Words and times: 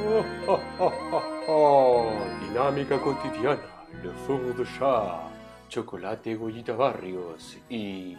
Oh, 0.00 0.24
oh, 0.46 0.60
oh, 0.78 0.92
oh, 1.12 1.22
oh. 1.48 2.12
Dinámica 2.46 3.00
cotidiana, 3.00 3.60
Le 4.02 4.10
Four 4.26 4.54
de 4.54 4.64
Chat, 4.64 5.30
Chocolate 5.68 6.36
Goyita 6.36 6.74
Barrios 6.74 7.58
y 7.68 8.16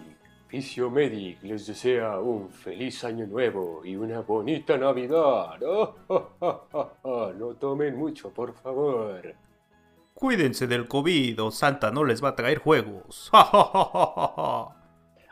Fisio 0.48 0.90
Medic 0.90 1.42
les 1.44 1.66
desea 1.68 2.20
un 2.20 2.50
feliz 2.50 3.04
año 3.04 3.26
nuevo 3.28 3.82
y 3.86 3.96
una 3.96 4.22
bonita 4.22 4.78
Navidad. 4.78 5.62
Oh, 5.64 5.96
oh, 6.08 6.30
oh, 6.40 6.68
oh, 6.72 6.92
oh. 7.04 7.34
No 7.34 7.56
tomen 7.56 7.96
mucho, 7.98 8.30
por 8.32 8.54
favor. 8.54 9.36
Cuídense 10.14 10.68
del 10.68 10.88
COVID 10.88 11.44
o 11.44 11.52
Santa 11.52 11.92
no 11.92 12.04
les 12.04 12.22
va 12.24 12.30
a 12.30 12.36
traer 12.36 12.60
juegos. 12.60 13.32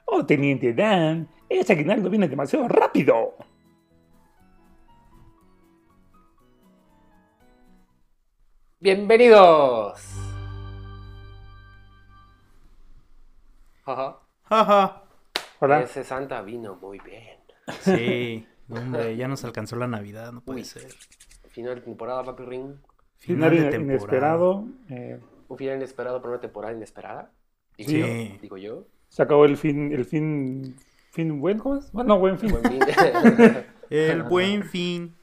Oh, 0.10 0.26
Teniente 0.26 0.74
Dan, 0.74 1.28
ese 1.50 1.74
aguinaldo 1.74 2.10
viene 2.10 2.30
demasiado 2.30 2.66
rápido. 2.70 3.36
Bienvenidos. 8.80 10.00
Jaja. 13.84 14.20
Ja, 14.44 14.66
ja. 14.66 15.04
Hola. 15.60 15.82
Ese 15.82 16.04
Santa 16.04 16.42
vino 16.44 16.76
muy 16.76 17.00
bien. 17.00 17.40
Sí, 17.82 18.48
hombre, 18.70 19.18
ya 19.18 19.28
nos 19.28 19.44
alcanzó 19.44 19.76
la 19.78 19.88
Navidad, 19.88 20.32
no 20.32 20.42
puede 20.42 20.60
Uy. 20.60 20.66
ser. 20.66 20.92
Final 21.50 21.76
de 21.76 21.82
temporada, 21.82 22.24
Papi 22.24 22.44
Ring. 22.44 22.76
Final 23.18 23.50
Final 23.50 23.52
de 23.52 23.58
temporada. 23.72 23.84
inesperado. 23.84 24.66
eh, 24.90 25.20
Un 25.48 25.58
final 25.58 25.78
inesperado 25.78 26.22
por 26.22 26.30
una 26.32 26.40
temporada 26.40 26.74
inesperada. 26.76 27.32
Digo 27.78 27.90
Sí. 27.92 28.00
yo. 28.00 28.38
Digo 28.42 28.58
yo. 28.58 28.88
se 29.10 29.24
acabó 29.24 29.46
el 29.46 29.58
fin, 29.58 29.92
el 29.92 30.06
fin, 30.06 30.76
fin 31.12 31.40
buen, 31.42 31.58
¿cómo 31.58 31.78
es? 31.78 31.92
Bueno, 31.92 32.10
no, 32.10 32.20
buen 32.20 32.38
fin. 32.38 32.52
Buen 32.52 32.64
fin. 32.64 32.80
El 33.90 34.24
buen 34.24 34.64
fin. 34.66 35.17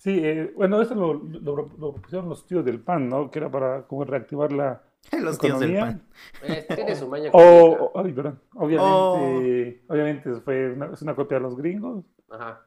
Sí, 0.00 0.18
eh, 0.22 0.50
bueno, 0.56 0.80
esto 0.80 0.94
lo, 0.94 1.12
lo, 1.12 1.70
lo 1.78 1.92
pusieron 1.94 2.28
los 2.30 2.46
tíos 2.46 2.64
del 2.64 2.80
PAN, 2.80 3.08
¿no? 3.10 3.30
Que 3.30 3.38
era 3.38 3.50
para 3.50 3.82
como 3.86 4.04
reactivar 4.04 4.50
la 4.50 4.82
Los 5.20 5.38
tíos 5.38 5.60
del 5.60 5.72
economía. 5.76 6.00
pan. 6.00 6.08
Eh, 6.42 6.66
Tiene 6.74 6.96
su 6.96 7.06
maña. 7.06 7.28
O, 7.32 7.32
cómica. 7.32 7.82
o- 7.84 7.92
ay, 8.04 8.12
perdón. 8.12 8.40
Obviamente, 8.54 9.82
obviamente 9.88 10.34
fue 10.40 10.72
una, 10.72 10.86
es 10.94 11.02
una 11.02 11.14
copia 11.14 11.36
de 11.38 11.42
los 11.42 11.56
gringos. 11.56 12.04
Ajá. 12.30 12.66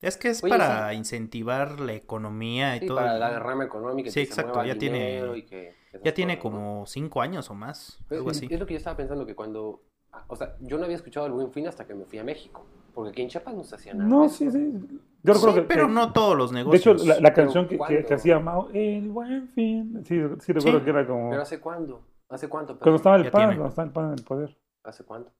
Es 0.00 0.16
que 0.16 0.28
es 0.30 0.42
Oye, 0.42 0.56
para 0.56 0.94
incentivar 0.94 1.78
la 1.80 1.92
economía 1.92 2.76
y 2.76 2.80
Sí, 2.80 2.86
todo. 2.86 2.96
para 2.96 3.18
la 3.18 3.38
rama 3.38 3.64
económica. 3.64 4.08
y 4.08 4.12
Sí, 4.12 4.20
que 4.20 4.26
se 4.26 4.30
exacto, 4.32 4.54
mueva 4.54 4.66
ya 4.72 4.78
tiene- 4.78 4.98
dinero 5.06 5.36
y 5.36 5.42
que 5.44 5.74
Ya 6.02 6.14
tiene 6.14 6.38
cosas, 6.38 6.52
¿no? 6.58 6.64
como 6.66 6.86
cinco 6.86 7.20
años 7.20 7.50
o 7.50 7.54
más, 7.54 8.02
Pero 8.08 8.20
algo 8.20 8.30
es- 8.30 8.38
así. 8.38 8.48
Es 8.50 8.58
lo 8.58 8.64
que 8.64 8.72
yo 8.74 8.78
estaba 8.78 8.96
pensando 8.96 9.26
que 9.26 9.34
cuando. 9.34 9.82
O 10.28 10.34
sea, 10.36 10.56
yo 10.60 10.78
no 10.78 10.84
había 10.84 10.96
escuchado 10.96 11.26
el 11.26 11.32
buen 11.32 11.52
fin 11.52 11.68
hasta 11.68 11.86
que 11.86 11.94
me 11.94 12.06
fui 12.06 12.18
a 12.18 12.24
México. 12.24 12.64
Porque 12.94 13.10
aquí 13.10 13.22
en 13.22 13.28
Chiapas 13.28 13.54
no 13.54 13.62
se 13.64 13.74
hacía 13.74 13.92
nada. 13.94 14.08
No, 14.08 14.24
eso. 14.24 14.36
sí, 14.36 14.50
sí. 14.50 15.00
Yo 15.22 15.34
recuerdo 15.34 15.54
Sí, 15.56 15.60
que, 15.62 15.66
pero 15.66 15.86
que- 15.86 15.92
no 15.92 16.12
todos 16.12 16.36
los 16.36 16.50
De 16.50 16.56
negocios. 16.58 17.02
hecho, 17.02 17.06
la, 17.08 17.20
la 17.20 17.32
canción 17.34 17.64
que, 17.64 17.70
que, 17.70 17.78
¿cuándo? 17.78 18.06
que 18.06 18.14
hacía 18.14 18.38
Mao, 18.38 18.68
el 18.72 19.08
buen 19.08 19.48
fin. 19.48 20.02
Sí, 20.04 20.20
sí 20.40 20.52
recuerdo 20.52 20.78
Sí. 20.78 20.84
que 20.84 20.90
era 20.90 21.06
como. 21.06 21.30
¿Pero 21.30 21.42
hace 21.42 21.60
cuándo? 21.60 22.02
¿Hace 22.28 22.48
cuánto? 22.48 22.78
Cuando 22.78 22.96
estaba 22.96 23.16
el 23.16 23.30
PAN, 23.30 23.40
tiene. 23.42 23.54
cuando 23.56 23.68
estaba 23.68 23.86
el 23.86 23.92
PAN 23.92 24.06
en 24.06 24.12
el 24.18 24.24
poder. 24.24 24.56
¿Hace 24.84 25.04
cuánto? 25.04 25.32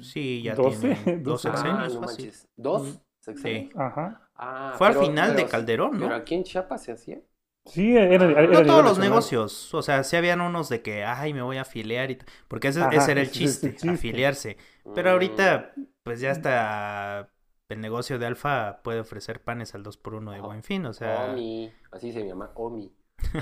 Sí, 0.00 0.42
ya 0.42 0.54
12, 0.54 0.94
tiene 1.04 1.18
dos 1.22 1.42
12 1.42 1.48
Ah, 1.48 1.56
sexenios 1.56 1.94
no 1.94 2.00
manches. 2.02 2.48
¿Dos? 2.56 3.00
¿Sexenios? 3.20 3.72
Ajá. 3.76 4.28
Ah, 4.36 4.74
Fue 4.78 4.86
al 4.86 4.92
pero- 4.94 5.06
final 5.06 5.34
de 5.34 5.46
Calderón, 5.46 5.92
¿no? 5.94 6.00
Pero 6.06 6.14
aquí 6.14 6.34
en 6.34 6.44
Chiapas 6.44 6.84
se 6.84 6.92
hacía. 6.92 7.20
Sí, 7.64 7.96
era, 7.96 8.24
era, 8.26 8.42
No 8.46 8.62
todos 8.64 8.84
los 8.84 8.98
negocios, 9.00 9.74
o 9.74 9.82
sea, 9.82 10.04
sí 10.04 10.14
habían 10.14 10.40
unos 10.40 10.68
de 10.68 10.82
que, 10.82 11.02
ay, 11.04 11.34
me 11.34 11.42
voy 11.42 11.56
a 11.56 11.62
afiliar 11.62 12.12
y 12.12 12.18
porque 12.46 12.68
ese, 12.68 12.80
Ajá, 12.80 12.90
ese 12.94 13.10
era 13.10 13.22
el 13.22 13.30
chiste, 13.32 13.72
chiste. 13.72 13.90
afiliarse. 13.90 14.56
Pero 14.94 15.08
Mm. 15.10 15.12
ahorita, 15.14 15.72
pues 16.04 16.20
ya 16.20 16.30
está 16.30 17.28
el 17.68 17.80
negocio 17.80 18.18
de 18.18 18.26
Alfa 18.26 18.80
puede 18.82 19.00
ofrecer 19.00 19.40
panes 19.42 19.74
al 19.74 19.82
2x1 19.84 20.30
de 20.30 20.36
Ajá. 20.38 20.46
Buen 20.46 20.62
Fin, 20.62 20.86
o 20.86 20.92
sea, 20.92 21.26
Omi. 21.32 21.72
Así 21.92 22.12
se 22.12 22.26
llama, 22.26 22.50
Omi. 22.54 22.92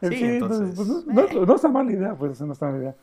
Sí, 0.00 0.08
Sí, 0.08 0.24
entonces, 0.24 0.70
entonces, 0.70 0.74
pues, 0.74 0.88
no, 1.06 1.40
no, 1.40 1.46
no 1.46 1.54
está 1.54 1.68
mala 1.68 1.92
idea, 1.92 2.14
pues 2.14 2.40
no 2.40 2.52
está 2.52 2.66
mala 2.66 2.78
idea. 2.78 2.94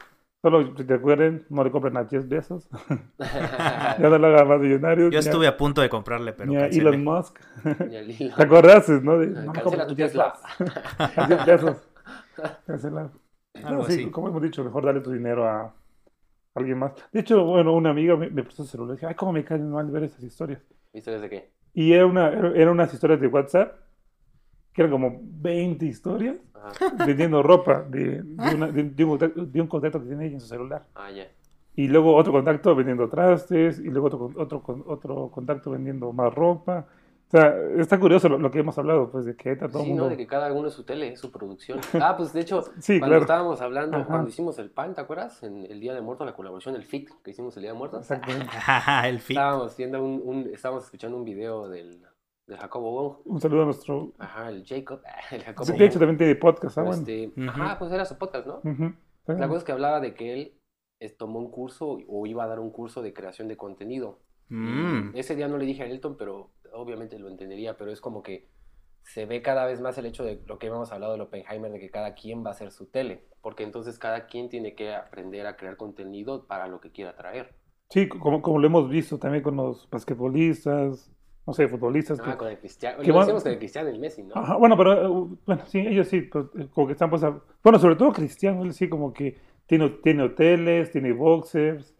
Solo 0.44 0.76
si 0.78 0.84
te 0.84 0.94
acuerden, 0.94 1.46
no 1.50 1.64
le 1.64 1.72
compren 1.72 1.98
a 1.98 2.04
10 2.04 2.30
besos. 2.30 2.70
ya 3.20 3.98
no 3.98 4.18
lo 4.20 4.28
hagan 4.28 4.48
más 4.48 4.60
millonario. 4.60 5.06
yo 5.06 5.10
ni 5.10 5.16
a- 5.16 5.20
estuve 5.20 5.48
a 5.48 5.58
punto 5.58 5.82
de 5.82 5.90
comprarle, 5.90 6.34
pero 6.34 6.50
ni 6.52 6.58
a 6.58 6.62
cancelé. 6.62 6.90
Elon 6.90 7.04
Musk. 7.04 7.40
¿Te 8.38 8.44
acordaste, 8.44 9.02
no? 9.02 9.18
De, 9.18 9.28
no 9.28 9.52
Cancela 9.54 9.88
tu 9.88 9.96
10 9.96 10.10
Tesla. 10.12 10.34
pesos. 10.58 11.18
A 11.18 11.28
10 11.28 11.44
pesos. 11.44 11.78
Cancelar. 12.68 13.10
Algo 13.64 13.82
No, 13.82 13.86
sí, 13.88 13.94
así. 13.94 14.12
como 14.12 14.28
hemos 14.30 14.42
dicho, 14.44 14.64
mejor 14.64 14.86
darle 14.86 15.02
tu 15.02 15.12
dinero 15.12 15.48
a 15.50 15.74
alguien 16.58 16.78
más. 16.80 16.94
De 17.12 17.20
hecho, 17.22 17.44
bueno, 17.46 17.74
una 17.74 17.90
amiga 17.92 18.16
me, 18.16 18.30
me 18.30 18.44
prestó 18.44 18.64
su 18.64 18.70
celular 18.70 18.94
y 18.94 18.98
dije, 18.98 19.06
ay, 19.08 19.16
cómo 19.16 19.32
me 19.34 19.44
caen 19.44 19.70
mal 19.72 19.90
ver 19.92 20.04
esas 20.04 20.24
historias. 20.24 20.62
¿Historias 20.94 21.22
de 21.22 21.30
qué? 21.30 21.52
Y 21.74 21.94
era 21.94 22.06
una, 22.06 22.30
era- 22.30 22.52
eran 22.56 22.70
unas 22.70 22.94
historias 22.94 23.20
de 23.22 23.28
WhatsApp, 23.28 23.76
que 24.74 24.82
eran 24.82 24.92
como 24.92 25.20
20 25.22 25.86
historias, 25.86 26.38
Ajá. 26.54 26.92
vendiendo 27.06 27.42
ropa 27.44 27.82
de, 27.84 28.22
de, 28.24 28.56
una- 28.56 28.68
de- 28.72 28.84
de 28.84 29.04
un, 29.04 29.10
contacto, 29.12 29.46
de 29.46 29.62
un 29.62 29.68
contacto 29.68 30.00
que 30.02 30.08
tiene 30.08 30.26
ella 30.26 30.36
en 30.36 30.42
su 30.42 30.48
celular. 30.48 30.86
Ah, 30.96 31.12
ya. 31.12 31.28
Y 31.76 31.88
luego 31.88 32.16
otro 32.16 32.32
contacto 32.34 32.76
vendiendo 32.76 33.08
trastes, 33.08 33.80
y 33.80 33.90
luego 33.90 34.08
otro, 34.08 34.32
otro, 34.36 34.64
otro 34.88 35.30
contacto 35.30 35.72
vendiendo 35.72 36.12
más 36.12 36.34
ropa. 36.34 36.88
O 37.28 37.30
sea, 37.30 37.54
está 37.78 38.00
curioso 38.00 38.30
lo, 38.30 38.38
lo 38.38 38.50
que 38.52 38.60
hemos 38.60 38.78
hablado, 38.78 39.12
pues, 39.12 39.26
de 39.26 39.36
que 39.36 39.56
todo 39.58 39.82
Sí, 39.84 39.90
mundo... 39.90 40.04
¿no? 40.06 40.10
De 40.10 40.16
que 40.18 40.28
cada 40.28 40.52
uno 40.54 40.70
es 40.70 40.74
su 40.74 40.84
tele, 40.86 41.10
es 41.14 41.20
su 41.20 41.30
producción. 41.32 41.80
Ah, 42.02 42.16
pues 42.16 42.32
de 42.32 42.40
hecho, 42.42 42.62
Sí, 42.80 43.00
cuando 43.00 43.08
claro. 43.16 43.22
estábamos 43.24 43.62
hablando, 43.62 43.98
Ajá. 43.98 44.08
cuando 44.08 44.30
hicimos 44.30 44.58
el 44.60 44.70
PAN, 44.72 44.96
¿te 44.96 45.02
acuerdas? 45.02 45.44
En 45.44 45.66
el 45.66 45.80
Día 45.82 45.94
de 45.94 46.00
Muertos, 46.02 46.26
la 46.26 46.34
colaboración, 46.36 46.76
el 46.76 46.84
FIT 46.84 47.10
que 47.24 47.32
hicimos 47.32 47.56
el 47.58 47.64
Día 47.64 47.74
de 47.74 47.78
Muertos. 47.78 48.00
Exactamente. 48.10 48.48
el 49.10 49.20
fit. 49.20 49.36
Estábamos 49.38 49.76
viendo 49.76 50.04
un, 50.04 50.22
un- 50.24 50.50
estábamos 50.54 50.86
escuchando 50.86 51.18
un 51.18 51.26
video 51.26 51.68
del, 51.68 52.02
de 52.48 52.58
Jacobo 52.58 52.92
Wong. 52.94 53.18
Un 53.26 53.42
saludo 53.42 53.64
a 53.64 53.66
nuestro... 53.66 54.14
Ajá, 54.20 54.50
el 54.50 54.66
Jacob, 54.66 55.02
el 55.32 55.44
Jacobo 55.44 55.66
De 55.66 55.74
Wong. 55.74 55.82
hecho, 55.82 56.00
también 56.00 56.18
tiene 56.18 56.36
podcast, 56.36 56.78
ah, 56.78 56.84
bueno. 56.84 56.98
Este. 57.06 57.34
Ajá, 57.48 57.78
pues 57.78 57.92
era 57.92 58.06
su 58.06 58.18
podcast, 58.18 58.48
¿no? 58.48 58.62
Ujú. 58.64 58.94
La 59.28 59.48
cosa 59.50 59.58
es 59.58 59.64
que 59.66 59.74
hablaba 59.74 60.00
de 60.00 60.14
que 60.14 60.34
él 60.34 60.54
tomó 61.18 61.40
un 61.40 61.52
curso 61.52 61.98
o 62.08 62.26
iba 62.26 62.46
a 62.46 62.48
dar 62.48 62.60
un 62.62 62.72
curso 62.72 63.02
de 63.02 63.12
creación 63.12 63.50
de 63.50 63.58
contenido. 63.58 64.22
Mm. 64.50 65.12
Ese 65.14 65.36
día 65.36 65.50
no 65.50 65.58
le 65.58 65.66
dije 65.66 65.84
a 65.84 65.88
Elton, 65.88 66.16
pero 66.18 66.52
obviamente 66.78 67.20
lo 67.20 67.28
entendería, 67.30 67.78
pero 67.78 67.92
es 67.92 68.02
como 68.02 68.24
que 68.24 68.48
se 69.04 69.26
ve 69.26 69.42
cada 69.42 69.66
vez 69.66 69.80
más 69.82 69.98
el 69.98 70.06
hecho 70.06 70.24
de 70.26 70.42
lo 70.48 70.60
que 70.60 70.68
hemos 70.68 70.92
hablado 70.92 71.14
del 71.14 71.22
Oppenheimer, 71.22 71.72
de 71.72 71.80
que 71.80 71.90
cada 71.90 72.14
quien 72.14 72.44
va 72.44 72.50
a 72.50 72.52
hacer 72.52 72.72
su 72.72 72.88
tele, 72.88 73.24
porque 73.42 73.64
entonces 73.64 73.98
cada 74.00 74.28
quien 74.28 74.50
tiene 74.50 74.76
que 74.76 74.94
aprender 74.94 75.48
a 75.48 75.56
crear 75.56 75.78
contenido 75.78 76.46
para 76.46 76.68
lo 76.68 76.82
que 76.82 76.92
quiera 76.92 77.16
traer. 77.16 77.56
Sí, 77.90 78.10
como, 78.10 78.42
como 78.42 78.60
lo 78.60 78.68
hemos 78.68 78.90
visto 78.90 79.18
también 79.18 79.44
con 79.44 79.56
los 79.56 79.90
basquetbolistas, 79.90 81.10
no 81.46 81.54
sé, 81.54 81.70
futbolistas. 81.70 82.20
que- 82.20 82.30
Ah, 82.32 82.38
con 82.38 82.50
el 82.50 82.58
Cristiano. 82.60 83.02
que 83.02 83.08
Lo 83.08 83.20
decíamos 83.20 83.44
con 83.44 83.52
el 83.54 83.58
Cristiano 83.60 83.90
y 83.90 83.98
Messi, 83.98 84.24
¿no? 84.24 84.36
Ajá, 84.36 84.58
bueno, 84.58 84.76
pero 84.78 84.94
eh, 85.34 85.38
bueno, 85.46 85.66
sí, 85.68 85.80
ellos 85.80 86.08
sí, 86.10 86.22
pues, 86.24 86.48
eh, 86.60 86.68
como 86.74 86.88
que 86.88 86.94
están 86.94 87.10
pues, 87.10 87.24
a- 87.24 87.42
bueno, 87.64 87.80
sobre 87.80 87.96
todo 87.96 88.12
Cristiano, 88.12 88.64
él 88.64 88.74
sí 88.74 88.90
como 88.90 89.14
que 89.14 89.38
tiene, 89.68 89.90
tiene 90.04 90.24
hoteles, 90.24 90.92
tiene 90.92 91.14
boxers, 91.14 91.96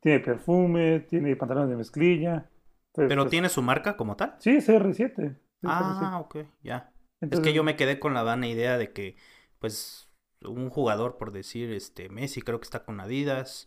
tiene 0.00 0.20
perfume, 0.20 1.00
tiene 1.00 1.34
pantalones 1.36 1.70
de 1.70 1.76
mezclilla. 1.76 2.49
Entonces, 2.92 3.08
Pero 3.08 3.22
pues, 3.22 3.30
tiene 3.30 3.48
su 3.48 3.62
marca 3.62 3.96
como 3.96 4.16
tal. 4.16 4.36
Sí, 4.38 4.50
es 4.50 4.66
CR7. 4.66 5.36
sí, 5.62 5.68
Ah, 5.68 6.18
ok, 6.24 6.36
ya. 6.62 6.92
Es 7.30 7.40
que 7.40 7.52
yo 7.52 7.62
me 7.62 7.76
quedé 7.76 7.98
con 8.00 8.14
la 8.14 8.22
vana 8.22 8.48
idea 8.48 8.78
de 8.78 8.92
que, 8.92 9.16
pues, 9.58 10.08
un 10.42 10.70
jugador, 10.70 11.16
por 11.18 11.32
decir, 11.32 11.70
este, 11.72 12.08
Messi 12.08 12.42
creo 12.42 12.58
que 12.60 12.64
está 12.64 12.84
con 12.84 13.00
Adidas 13.00 13.66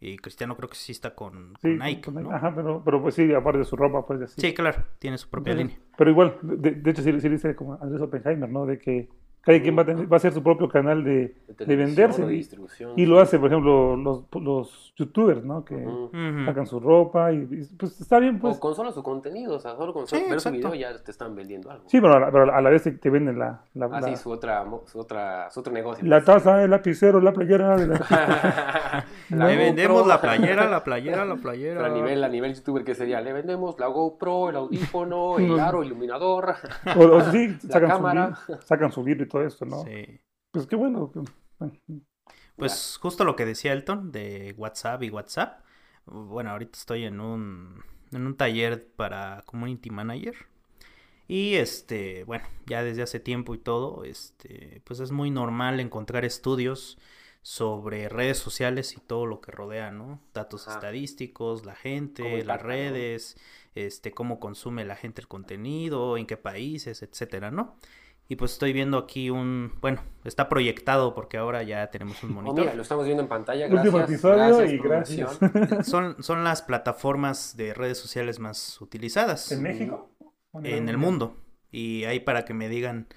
y 0.00 0.16
Cristiano 0.16 0.56
creo 0.56 0.68
que 0.68 0.76
sí 0.76 0.92
está 0.92 1.14
con, 1.14 1.54
Nike, 1.62 2.02
con- 2.02 2.22
¿no? 2.22 2.30
Ajá, 2.32 2.54
pero, 2.54 2.82
pero 2.84 3.02
pues 3.02 3.14
sí, 3.14 3.32
aparte 3.34 3.58
de 3.58 3.64
su 3.64 3.76
ropa, 3.76 4.06
pues 4.06 4.22
así. 4.22 4.42
Sí, 4.42 4.54
claro, 4.54 4.84
tiene 4.98 5.18
su 5.18 5.28
propia 5.28 5.54
Entonces, 5.54 5.68
línea. 5.68 5.78
Pero 5.96 6.10
igual, 6.10 6.38
de, 6.42 6.70
de 6.72 6.90
hecho 6.90 7.02
sí, 7.02 7.20
sí 7.20 7.28
dice 7.28 7.54
como 7.54 7.74
Andrés 7.74 8.02
Oppenheimer, 8.02 8.48
¿no? 8.50 8.66
De 8.66 8.78
que 8.78 9.08
cada 9.44 9.60
quien 9.60 9.76
va 9.76 9.82
a, 9.82 9.84
tener- 9.86 10.10
va 10.10 10.16
a 10.16 10.18
hacer 10.18 10.32
su 10.32 10.42
propio 10.42 10.68
canal 10.68 11.04
de, 11.04 11.34
venderse. 11.66 12.24
de 12.24 12.32
y- 12.34 12.36
distribución. 12.38 12.92
Y 12.96 13.06
lo 13.06 13.20
hace, 13.20 13.38
por 13.38 13.48
ejemplo, 13.50 13.96
los, 13.96 14.24
los 14.40 14.92
youtubers, 14.96 15.44
¿no? 15.44 15.64
Que 15.64 15.84
sacan 16.46 16.66
su 16.66 16.80
ropa 16.80 17.32
y, 17.32 17.36
y, 17.50 17.64
pues 17.78 18.00
está 18.00 18.18
bien, 18.18 18.38
pues. 18.38 18.56
O 18.56 18.60
con 18.60 18.74
solo 18.74 18.92
su 18.92 19.02
contenido, 19.02 19.56
o 19.56 19.58
sea, 19.58 19.76
solo 19.76 19.92
con 19.92 20.06
Sí, 20.06 20.22
ver 20.30 20.40
su 20.40 20.50
video 20.50 20.74
ya 20.74 20.96
te 21.02 21.10
están 21.10 21.34
vendiendo 21.34 21.70
algo. 21.70 21.84
Sí, 21.88 22.00
pero 22.00 22.14
a 22.14 22.20
la, 22.20 22.30
pero 22.30 22.52
a 22.54 22.60
la 22.60 22.70
vez 22.70 22.82
te, 22.84 22.92
te 22.92 23.10
venden 23.10 23.38
la, 23.38 23.60
la, 23.74 23.86
Ah, 23.92 24.00
la, 24.00 24.08
sí, 24.08 24.16
su 24.16 24.30
otra, 24.30 24.64
su 24.86 24.98
otra, 24.98 25.50
su 25.50 25.60
otro 25.60 25.72
negocio. 25.72 26.06
la 26.06 26.22
taza, 26.24 26.62
el 26.64 26.70
lapicero, 26.70 27.20
la 27.20 27.32
playera. 27.32 27.76
de 27.76 27.86
la- 27.88 29.04
La 29.30 29.46
Le 29.48 29.56
vendemos 29.56 30.06
la 30.06 30.20
playera, 30.20 30.68
la 30.68 30.84
playera, 30.84 31.24
la 31.24 31.36
playera. 31.36 31.80
Pero 31.82 31.92
a 31.92 31.96
nivel, 31.96 32.22
a 32.24 32.28
nivel 32.28 32.54
youtuber, 32.54 32.84
¿qué 32.84 32.94
sería? 32.94 33.20
Le 33.20 33.32
vendemos 33.32 33.78
la 33.78 33.86
GoPro, 33.88 34.50
el 34.50 34.56
audífono, 34.56 35.38
el 35.38 35.58
aro, 35.60 35.80
el 35.82 35.88
iluminador. 35.88 36.54
O, 36.96 37.00
o 37.04 37.20
sí, 37.22 37.48
La 37.64 37.70
sacan 37.72 37.90
su, 37.90 37.96
cámara. 37.96 38.26
libro, 38.46 38.62
sacan 38.62 38.92
su 38.92 39.04
libro 39.04 39.24
y 39.24 39.28
todo 39.34 39.44
esto, 39.44 39.64
¿no? 39.64 39.82
Sí. 39.82 40.20
Pues 40.52 40.66
qué 40.68 40.76
bueno. 40.76 41.10
Pues 42.56 42.98
justo 43.00 43.24
lo 43.24 43.34
que 43.34 43.44
decía 43.44 43.72
Elton 43.72 44.12
de 44.12 44.54
WhatsApp 44.56 45.02
y 45.02 45.10
WhatsApp. 45.10 45.64
Bueno, 46.06 46.50
ahorita 46.50 46.78
estoy 46.78 47.04
en 47.04 47.20
un, 47.20 47.82
en 48.12 48.26
un 48.26 48.36
taller 48.36 48.86
para 48.94 49.42
Community 49.46 49.90
Manager. 49.90 50.36
Y 51.26 51.54
este, 51.54 52.22
bueno, 52.24 52.44
ya 52.66 52.84
desde 52.84 53.02
hace 53.02 53.18
tiempo 53.18 53.54
y 53.54 53.58
todo, 53.58 54.04
este, 54.04 54.82
pues 54.84 55.00
es 55.00 55.10
muy 55.10 55.30
normal 55.30 55.80
encontrar 55.80 56.24
estudios 56.24 56.98
sobre 57.42 58.08
redes 58.08 58.38
sociales 58.38 58.96
y 58.96 59.00
todo 59.00 59.26
lo 59.26 59.40
que 59.40 59.50
rodea, 59.50 59.90
¿no? 59.90 60.20
Datos 60.32 60.68
Ajá. 60.68 60.76
estadísticos, 60.76 61.66
la 61.66 61.74
gente, 61.74 62.44
las 62.44 62.62
¿no? 62.62 62.68
redes, 62.68 63.36
este, 63.74 64.12
cómo 64.12 64.38
consume 64.38 64.84
la 64.84 64.94
gente 64.96 65.20
el 65.22 65.28
contenido, 65.28 66.16
en 66.18 66.26
qué 66.26 66.36
países, 66.36 67.02
etcétera, 67.02 67.50
¿no? 67.50 67.76
Y 68.28 68.36
pues 68.36 68.52
estoy 68.52 68.72
viendo 68.72 68.96
aquí 68.96 69.28
un, 69.28 69.72
bueno, 69.82 70.02
está 70.24 70.48
proyectado 70.48 71.14
porque 71.14 71.36
ahora 71.36 71.62
ya 71.62 71.90
tenemos 71.90 72.22
un 72.22 72.30
Oh, 72.30 72.34
monitor. 72.34 72.60
mira, 72.60 72.74
lo 72.74 72.82
estamos 72.82 73.04
viendo 73.04 73.22
en 73.22 73.28
pantalla. 73.28 73.66
Último 73.66 73.98
Gracias. 73.98 74.10
episodio 74.24 74.64
y 74.64 74.78
gracias. 74.78 75.38
Son, 75.86 76.22
son 76.22 76.42
las 76.42 76.62
plataformas 76.62 77.56
de 77.56 77.74
redes 77.74 77.98
sociales 77.98 78.38
más 78.38 78.80
utilizadas 78.80 79.52
¿En 79.52 79.62
México? 79.62 80.10
¿O 80.52 80.58
a 80.60 80.62
en 80.66 80.88
el 80.88 80.96
mundo. 80.96 81.36
Y 81.70 82.04
ahí 82.04 82.20
para 82.20 82.44
que 82.46 82.54
me 82.54 82.68
digan 82.70 83.08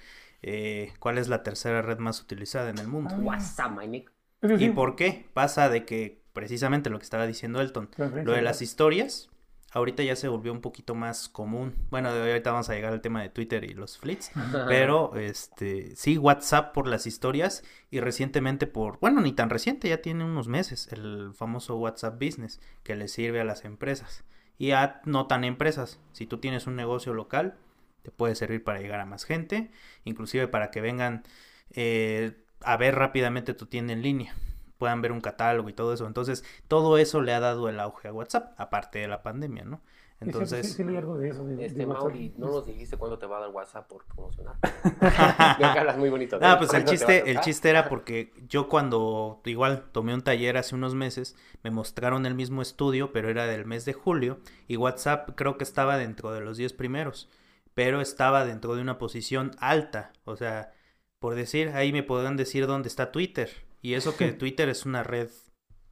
eh, 0.41 0.91
cuál 0.99 1.17
es 1.17 1.29
la 1.29 1.41
tercera 1.41 1.81
red 1.81 1.99
más 1.99 2.21
utilizada 2.21 2.69
en 2.69 2.77
el 2.79 2.87
mundo. 2.87 3.15
Ah. 3.15 3.19
WhatsApp, 3.21 3.77
my 3.79 3.87
nick. 3.87 4.11
Es 4.41 4.49
decir, 4.49 4.69
¿Y 4.69 4.73
por 4.73 4.95
qué? 4.95 5.29
Pasa 5.33 5.69
de 5.69 5.85
que 5.85 6.21
precisamente 6.33 6.89
lo 6.89 6.99
que 6.99 7.03
estaba 7.03 7.25
diciendo 7.25 7.61
Elton, 7.61 7.89
lo 7.97 8.33
de 8.33 8.41
las 8.41 8.61
historias, 8.61 9.29
ahorita 9.77 10.03
ya 10.03 10.15
se 10.15 10.27
volvió 10.27 10.51
un 10.51 10.61
poquito 10.61 10.95
más 10.95 11.29
común. 11.29 11.75
Bueno, 11.89 12.13
de 12.13 12.31
ahorita 12.31 12.51
vamos 12.51 12.69
a 12.69 12.73
llegar 12.73 12.93
al 12.93 13.01
tema 13.01 13.21
de 13.21 13.29
Twitter 13.29 13.63
y 13.63 13.73
los 13.73 13.97
flits, 13.97 14.31
pero 14.67 15.15
este 15.15 15.95
sí 15.95 16.17
WhatsApp 16.17 16.73
por 16.73 16.87
las 16.87 17.07
historias 17.07 17.63
y 17.89 17.99
recientemente 17.99 18.67
por, 18.67 18.99
bueno, 18.99 19.21
ni 19.21 19.31
tan 19.31 19.49
reciente, 19.49 19.89
ya 19.89 20.01
tiene 20.01 20.25
unos 20.25 20.47
meses, 20.47 20.89
el 20.91 21.31
famoso 21.33 21.77
WhatsApp 21.77 22.21
Business 22.21 22.59
que 22.83 22.95
le 22.95 23.07
sirve 23.07 23.39
a 23.39 23.45
las 23.45 23.65
empresas 23.65 24.23
y 24.57 24.71
a 24.71 25.01
no 25.05 25.27
tan 25.27 25.43
empresas. 25.43 25.99
Si 26.11 26.25
tú 26.25 26.39
tienes 26.39 26.67
un 26.67 26.75
negocio 26.75 27.13
local, 27.13 27.55
te 28.03 28.11
puede 28.11 28.35
servir 28.35 28.63
para 28.63 28.79
llegar 28.79 28.99
a 28.99 29.05
más 29.05 29.25
gente, 29.25 29.69
inclusive 30.03 30.47
para 30.47 30.71
que 30.71 30.81
vengan 30.81 31.23
eh, 31.71 32.33
a 32.61 32.77
ver 32.77 32.95
rápidamente 32.95 33.53
tu 33.53 33.67
tienda 33.67 33.93
en 33.93 34.01
línea, 34.01 34.35
puedan 34.77 35.01
ver 35.01 35.11
un 35.11 35.21
catálogo 35.21 35.69
y 35.69 35.73
todo 35.73 35.93
eso. 35.93 36.07
Entonces, 36.07 36.43
todo 36.67 36.97
eso 36.97 37.21
le 37.21 37.33
ha 37.33 37.39
dado 37.39 37.69
el 37.69 37.79
auge 37.79 38.07
a 38.09 38.13
WhatsApp, 38.13 38.53
aparte 38.59 38.99
de 38.99 39.07
la 39.07 39.23
pandemia, 39.23 39.63
¿no? 39.65 39.81
Sí, 40.23 40.29
Entonces, 40.29 40.67
sí, 40.67 40.73
sí, 40.73 40.83
leí 40.83 40.95
algo 40.97 41.17
de 41.17 41.29
eso. 41.29 41.45
de- 41.45 41.55
de 41.55 41.65
Este, 41.65 41.85
WhatsApp. 41.85 42.07
Mauri, 42.11 42.33
no 42.37 42.47
nos 42.47 42.65
dijiste 42.65 42.97
cuándo 42.97 43.17
te 43.17 43.25
va 43.27 43.37
a 43.37 43.41
dar 43.41 43.49
WhatsApp 43.51 43.87
por 43.87 44.05
promocionar. 44.05 44.55
Veo 45.57 45.71
que 45.71 45.79
hablas 45.79 45.97
muy 45.97 46.09
bonito. 46.09 46.39
de 46.39 46.45
Ah, 46.45 46.55
pues 46.59 46.73
el 46.73 46.83
¿Cuándo 46.83 46.97
te 46.97 47.05
va 47.05 47.11
a 47.11 47.15
chiste, 47.15 47.31
el 47.31 47.39
chiste 47.39 47.69
era 47.69 47.89
porque 47.89 48.31
yo 48.47 48.69
cuando 48.69 49.41
igual 49.45 49.85
tomé 49.91 50.13
un 50.13 50.21
taller 50.21 50.57
hace 50.57 50.75
unos 50.75 50.93
meses, 50.95 51.35
me 51.63 51.71
mostraron 51.71 52.25
el 52.27 52.35
mismo 52.35 52.61
estudio, 52.61 53.11
pero 53.11 53.29
era 53.29 53.47
del 53.47 53.65
mes 53.65 53.85
de 53.85 53.93
julio, 53.93 54.39
y 54.67 54.77
WhatsApp 54.77 55.31
creo 55.35 55.57
que 55.57 55.63
estaba 55.63 55.97
dentro 55.97 56.31
de 56.31 56.41
los 56.41 56.57
10 56.57 56.73
primeros, 56.73 57.27
pero 57.73 58.01
estaba 58.01 58.45
dentro 58.45 58.75
de 58.75 58.81
una 58.81 58.99
posición 58.99 59.51
alta, 59.59 60.13
o 60.25 60.35
sea, 60.35 60.73
por 61.19 61.33
decir, 61.35 61.69
ahí 61.69 61.91
me 61.91 62.03
podrán 62.03 62.37
decir 62.37 62.67
dónde 62.67 62.87
está 62.89 63.11
Twitter, 63.11 63.49
y 63.81 63.93
eso 63.93 64.15
que 64.17 64.31
Twitter 64.33 64.69
es 64.69 64.85
una 64.85 65.03
red 65.03 65.29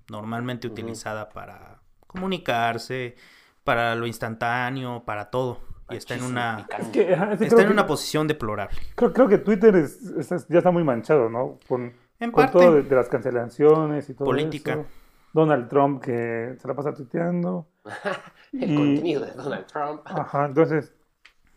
normalmente 0.09 0.67
utilizada 0.67 1.29
para 1.29 1.81
comunicarse, 2.07 3.15
para 3.63 3.95
lo 3.95 4.05
instantáneo, 4.07 5.03
para 5.05 5.29
todo, 5.29 5.59
y 5.89 5.95
está 5.95 6.15
en 6.15 6.23
una... 6.23 6.57
picante. 6.57 6.85
Es 6.85 6.89
que, 7.07 7.13
ajá, 7.13 7.33
es 7.33 7.39
que 7.39 7.45
Está 7.45 7.61
en 7.61 7.67
que- 7.67 7.73
una 7.73 7.87
posición 7.87 8.27
deplorable. 8.27 8.77
Creo, 8.95 9.13
creo 9.13 9.27
que 9.27 9.37
Twitter 9.39 9.75
es, 9.75 10.01
es- 10.01 10.47
ya 10.47 10.59
está 10.59 10.71
muy 10.71 10.83
manchado, 10.83 11.29
¿no? 11.29 11.59
Con, 11.67 11.93
En 12.19 12.31
con 12.31 12.43
parte, 12.45 12.51
todo 12.59 12.73
de, 12.75 12.83
de 12.83 12.95
las 12.95 13.09
cancelaciones 13.09 14.09
y 14.09 14.13
todo 14.13 14.25
Política. 14.25 14.73
eso. 14.73 14.85
Donald 15.33 15.67
Trump 15.67 16.01
que 16.01 16.55
se 16.59 16.67
la 16.67 16.73
pasa 16.75 16.93
tuiteando. 16.93 17.67
El 18.53 18.71
y- 18.71 18.75
contenido 18.75 19.25
de 19.25 19.31
Donald 19.33 19.65
Trump. 19.65 20.01
Ajá, 20.05 20.45
entonces, 20.45 20.93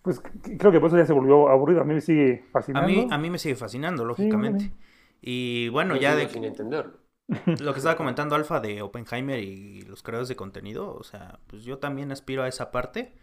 pues 0.02 0.20
creo 0.58 0.72
que 0.72 0.80
por 0.80 0.88
eso 0.88 0.96
ya 0.98 1.06
se 1.06 1.12
volvió 1.12 1.48
aburrido. 1.48 1.80
A 1.82 1.84
mí 1.84 1.94
me 1.94 2.00
sigue 2.00 2.44
A 2.48 2.52
fascinando. 2.52 2.88
mí, 2.88 3.06
a 3.10 3.18
mí 3.18 3.30
me 3.30 3.38
sigue 3.38 3.54
fascinando, 3.54 4.04
lógicamente. 4.04 4.64
sí. 4.64 4.72
Y 5.20 5.68
bueno, 5.68 5.96
ya 5.96 6.14
de 6.14 6.28
Sin 6.28 6.44
entenderlo. 6.44 6.98
lo 7.60 7.72
que 7.72 7.78
estaba 7.78 7.96
comentando 7.96 8.34
Alfa 8.34 8.60
de 8.60 8.80
Oppenheimer 8.80 9.38
y 9.40 9.82
los 9.82 10.02
creadores 10.02 10.28
de 10.28 10.36
contenido, 10.36 10.94
o 10.94 11.02
sea, 11.02 11.40
pues 11.46 11.62
yo 11.64 11.78
también 11.78 12.10
aspiro 12.10 12.42
a 12.42 12.48
esa 12.48 12.70
parte, 12.70 13.14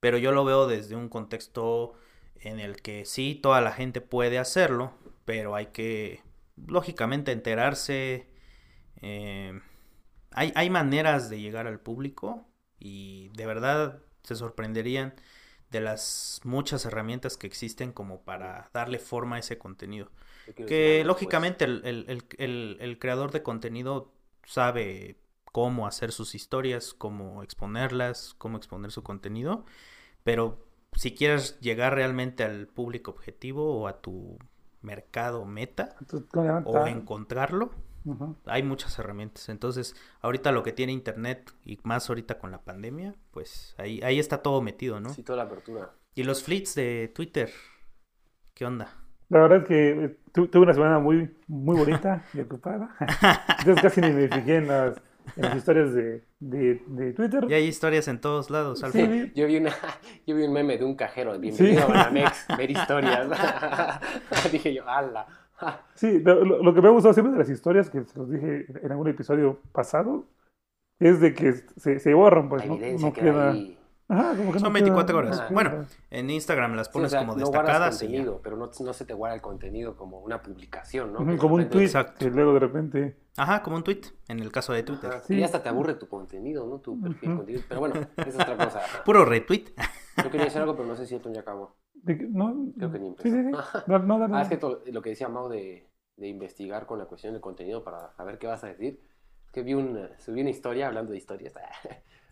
pero 0.00 0.16
yo 0.16 0.32
lo 0.32 0.44
veo 0.44 0.66
desde 0.66 0.96
un 0.96 1.08
contexto 1.08 1.92
en 2.40 2.58
el 2.58 2.80
que 2.80 3.04
sí, 3.04 3.34
toda 3.34 3.60
la 3.60 3.72
gente 3.72 4.00
puede 4.00 4.38
hacerlo, 4.38 4.94
pero 5.26 5.54
hay 5.54 5.66
que, 5.66 6.22
lógicamente, 6.66 7.32
enterarse. 7.32 8.28
eh, 9.02 9.60
hay, 10.32 10.52
hay 10.54 10.70
maneras 10.70 11.28
de 11.28 11.40
llegar 11.40 11.66
al 11.66 11.80
público 11.80 12.46
y 12.78 13.30
de 13.34 13.46
verdad 13.46 14.00
se 14.22 14.36
sorprenderían 14.36 15.14
de 15.70 15.80
las 15.80 16.40
muchas 16.44 16.84
herramientas 16.84 17.36
que 17.36 17.46
existen 17.46 17.92
como 17.92 18.22
para 18.22 18.70
darle 18.72 18.98
forma 18.98 19.36
a 19.36 19.38
ese 19.40 19.58
contenido. 19.58 20.10
Que 20.54 20.98
algo, 21.00 21.08
lógicamente 21.08 21.64
el, 21.64 21.82
el- 21.84 22.04
el- 22.08 22.24
el- 22.38 22.76
el 22.80 22.98
creador 22.98 23.30
de 23.32 23.42
contenido 23.42 24.12
sabe 24.44 25.16
cómo 25.52 25.86
hacer 25.86 26.12
sus 26.12 26.34
historias, 26.34 26.94
cómo 26.94 27.42
exponerlas, 27.42 28.34
cómo 28.38 28.56
exponer 28.56 28.92
su 28.92 29.02
contenido, 29.02 29.64
pero 30.22 30.66
si 30.94 31.14
quieres 31.14 31.58
llegar 31.60 31.94
realmente 31.94 32.44
al 32.44 32.66
público 32.68 33.10
objetivo 33.10 33.80
o 33.80 33.88
a 33.88 34.00
tu 34.00 34.38
mercado 34.82 35.44
meta 35.44 35.96
o 36.64 36.86
encontrarlo, 36.86 37.70
hay 38.46 38.62
muchas 38.62 38.98
herramientas. 38.98 39.48
Entonces, 39.48 39.94
ahorita 40.20 40.52
lo 40.52 40.62
que 40.62 40.72
tiene 40.72 40.92
internet 40.92 41.52
y 41.64 41.78
más 41.82 42.08
ahorita 42.08 42.38
con 42.38 42.50
la 42.50 42.62
pandemia, 42.62 43.14
pues 43.30 43.74
ahí, 43.78 44.00
ahí 44.02 44.18
está 44.18 44.42
todo 44.42 44.62
metido, 44.62 44.94
pues. 44.96 45.02
¿no? 45.08 45.14
Sí, 45.14 45.22
toda 45.22 45.36
la 45.38 45.44
apertura. 45.44 45.92
Y 46.14 46.22
los 46.22 46.42
flits 46.42 46.74
de 46.74 47.12
Twitter, 47.14 47.52
¿qué 48.54 48.64
onda? 48.64 48.99
La 49.30 49.38
verdad 49.40 49.58
es 49.58 49.64
que 49.64 49.90
eh, 50.04 50.16
tu- 50.32 50.48
tuve 50.48 50.62
una 50.64 50.74
semana 50.74 50.98
muy, 50.98 51.30
muy 51.48 51.76
bonita 51.78 52.22
y 52.34 52.40
ocupada. 52.40 52.94
Entonces 53.60 53.82
casi 53.82 54.00
ni 54.02 54.10
me 54.10 54.28
fijé 54.28 54.56
en 54.56 54.66
las, 54.68 55.00
en 55.36 55.42
las 55.44 55.56
historias 55.56 55.94
de, 55.94 56.22
de, 56.40 56.82
de 56.86 57.12
Twitter. 57.12 57.46
Y 57.48 57.54
hay 57.54 57.64
historias 57.64 58.08
en 58.08 58.20
todos 58.20 58.50
lados, 58.50 58.82
Alfa. 58.84 58.98
Sí, 58.98 59.32
Yo 59.34 59.46
vi, 59.46 59.56
una, 59.58 59.70
yo 60.26 60.36
vi 60.36 60.42
un 60.44 60.52
meme 60.52 60.76
de 60.76 60.84
un 60.84 60.94
cajero. 60.96 61.38
Bienvenido 61.38 61.76
Sí. 61.76 61.82
a 61.82 61.86
Banamex, 61.86 62.46
ver 62.58 62.70
historias. 62.70 63.28
Dije 64.52 64.74
yo, 64.74 64.88
ala. 64.88 65.26
Sí, 65.94 66.20
lo, 66.20 66.74
que 66.74 66.80
me 66.80 66.88
ha 66.88 66.90
gustado 66.90 67.12
siempre 67.14 67.32
de 67.32 67.38
las 67.38 67.50
historias, 67.50 67.90
que 67.90 68.02
se 68.04 68.18
los 68.18 68.30
dije 68.30 68.66
en 68.82 68.90
algún 68.90 69.08
episodio 69.08 69.60
pasado, 69.72 70.24
es 70.98 71.20
de 71.20 71.34
que 71.34 71.52
se, 71.76 71.98
se 71.98 72.14
borran, 72.14 72.48
pues 72.48 72.62
La 72.62 72.68
no, 72.68 72.74
evidencia 72.76 73.08
no 73.08 73.12
que 73.14 73.20
queda... 73.20 73.50
ahí. 73.52 73.76
Ajá, 74.10 74.36
como 74.36 74.52
que 74.52 74.58
Son 74.58 74.68
no 74.68 74.72
24 74.74 75.06
queda- 75.22 75.34
horas. 75.36 75.52
Bueno, 75.52 75.86
en 76.10 76.30
Instagram 76.30 76.74
las 76.74 76.88
Sí, 76.88 76.90
o 76.90 76.92
pones 76.94 77.10
sea, 77.12 77.20
como 77.20 77.32
no 77.34 77.38
destacadas 77.38 78.02
y 78.02 78.06
ya. 78.06 78.10
contenido, 78.10 78.40
pero 78.42 78.56
no, 78.56 78.70
no 78.80 78.92
se 78.92 79.04
te 79.04 79.14
guarda 79.14 79.34
el 79.36 79.40
contenido 79.40 79.96
como 79.96 80.20
una 80.20 80.42
publicación, 80.42 81.12
¿no? 81.12 81.36
Como 81.38 81.54
un 81.54 81.68
tweet 81.68 81.84
Exacto. 81.84 82.14
que 82.18 82.30
luego 82.30 82.52
de 82.54 82.58
repente... 82.60 83.16
Ajá, 83.36 83.62
como 83.62 83.76
un 83.76 83.84
tweet, 83.84 84.00
en 84.28 84.40
el 84.40 84.50
caso 84.52 84.72
de 84.72 84.82
Twitter. 84.82 85.10
Ajá, 85.10 85.20
Sí. 85.20 85.34
Y 85.36 85.42
hasta 85.42 85.62
te 85.62 85.68
aburre 85.68 85.94
tu 85.94 86.08
contenido, 86.08 86.66
¿no? 86.66 86.80
Tu 86.80 87.00
perfil 87.00 87.36
contenido. 87.36 87.64
Pero 87.68 87.80
bueno, 87.80 87.94
esa 88.16 88.28
es 88.28 88.34
otra 88.34 88.56
cosa. 88.56 88.80
Puro 89.04 89.24
retweet. 89.24 89.66
Yo 90.22 90.30
quería 90.30 90.44
decir 90.46 90.60
algo, 90.60 90.74
pero 90.76 90.88
no 90.88 90.96
sé 90.96 91.06
si 91.06 91.14
esto 91.14 91.32
ya 91.32 91.40
acabó. 91.40 91.76
de 91.94 92.18
que- 92.18 92.26
no, 92.26 92.54
Creo 92.76 92.90
que 92.92 92.98
ni 92.98 93.10
sí, 93.10 93.16
sí, 93.22 93.30
sí. 93.30 93.36
empezó. 93.36 93.62
No, 93.86 93.98
no, 93.98 94.36
Ah, 94.36 94.42
es 94.42 94.48
que 94.48 94.58
lo 94.92 95.00
que 95.02 95.10
decía 95.10 95.28
Mau 95.28 95.48
de, 95.48 95.88
de 96.16 96.28
investigar 96.28 96.86
con 96.86 96.98
la 96.98 97.04
cuestión 97.06 97.32
del 97.32 97.40
contenido 97.40 97.84
para 97.84 98.10
saber 98.12 98.38
qué 98.38 98.46
vas 98.46 98.64
a 98.64 98.66
decir. 98.66 99.00
Que 99.52 99.62
vi 99.62 99.74
un, 99.74 100.08
subí 100.18 100.40
una 100.40 100.50
historia 100.50 100.86
hablando 100.86 101.12
de 101.12 101.18
historias. 101.18 101.54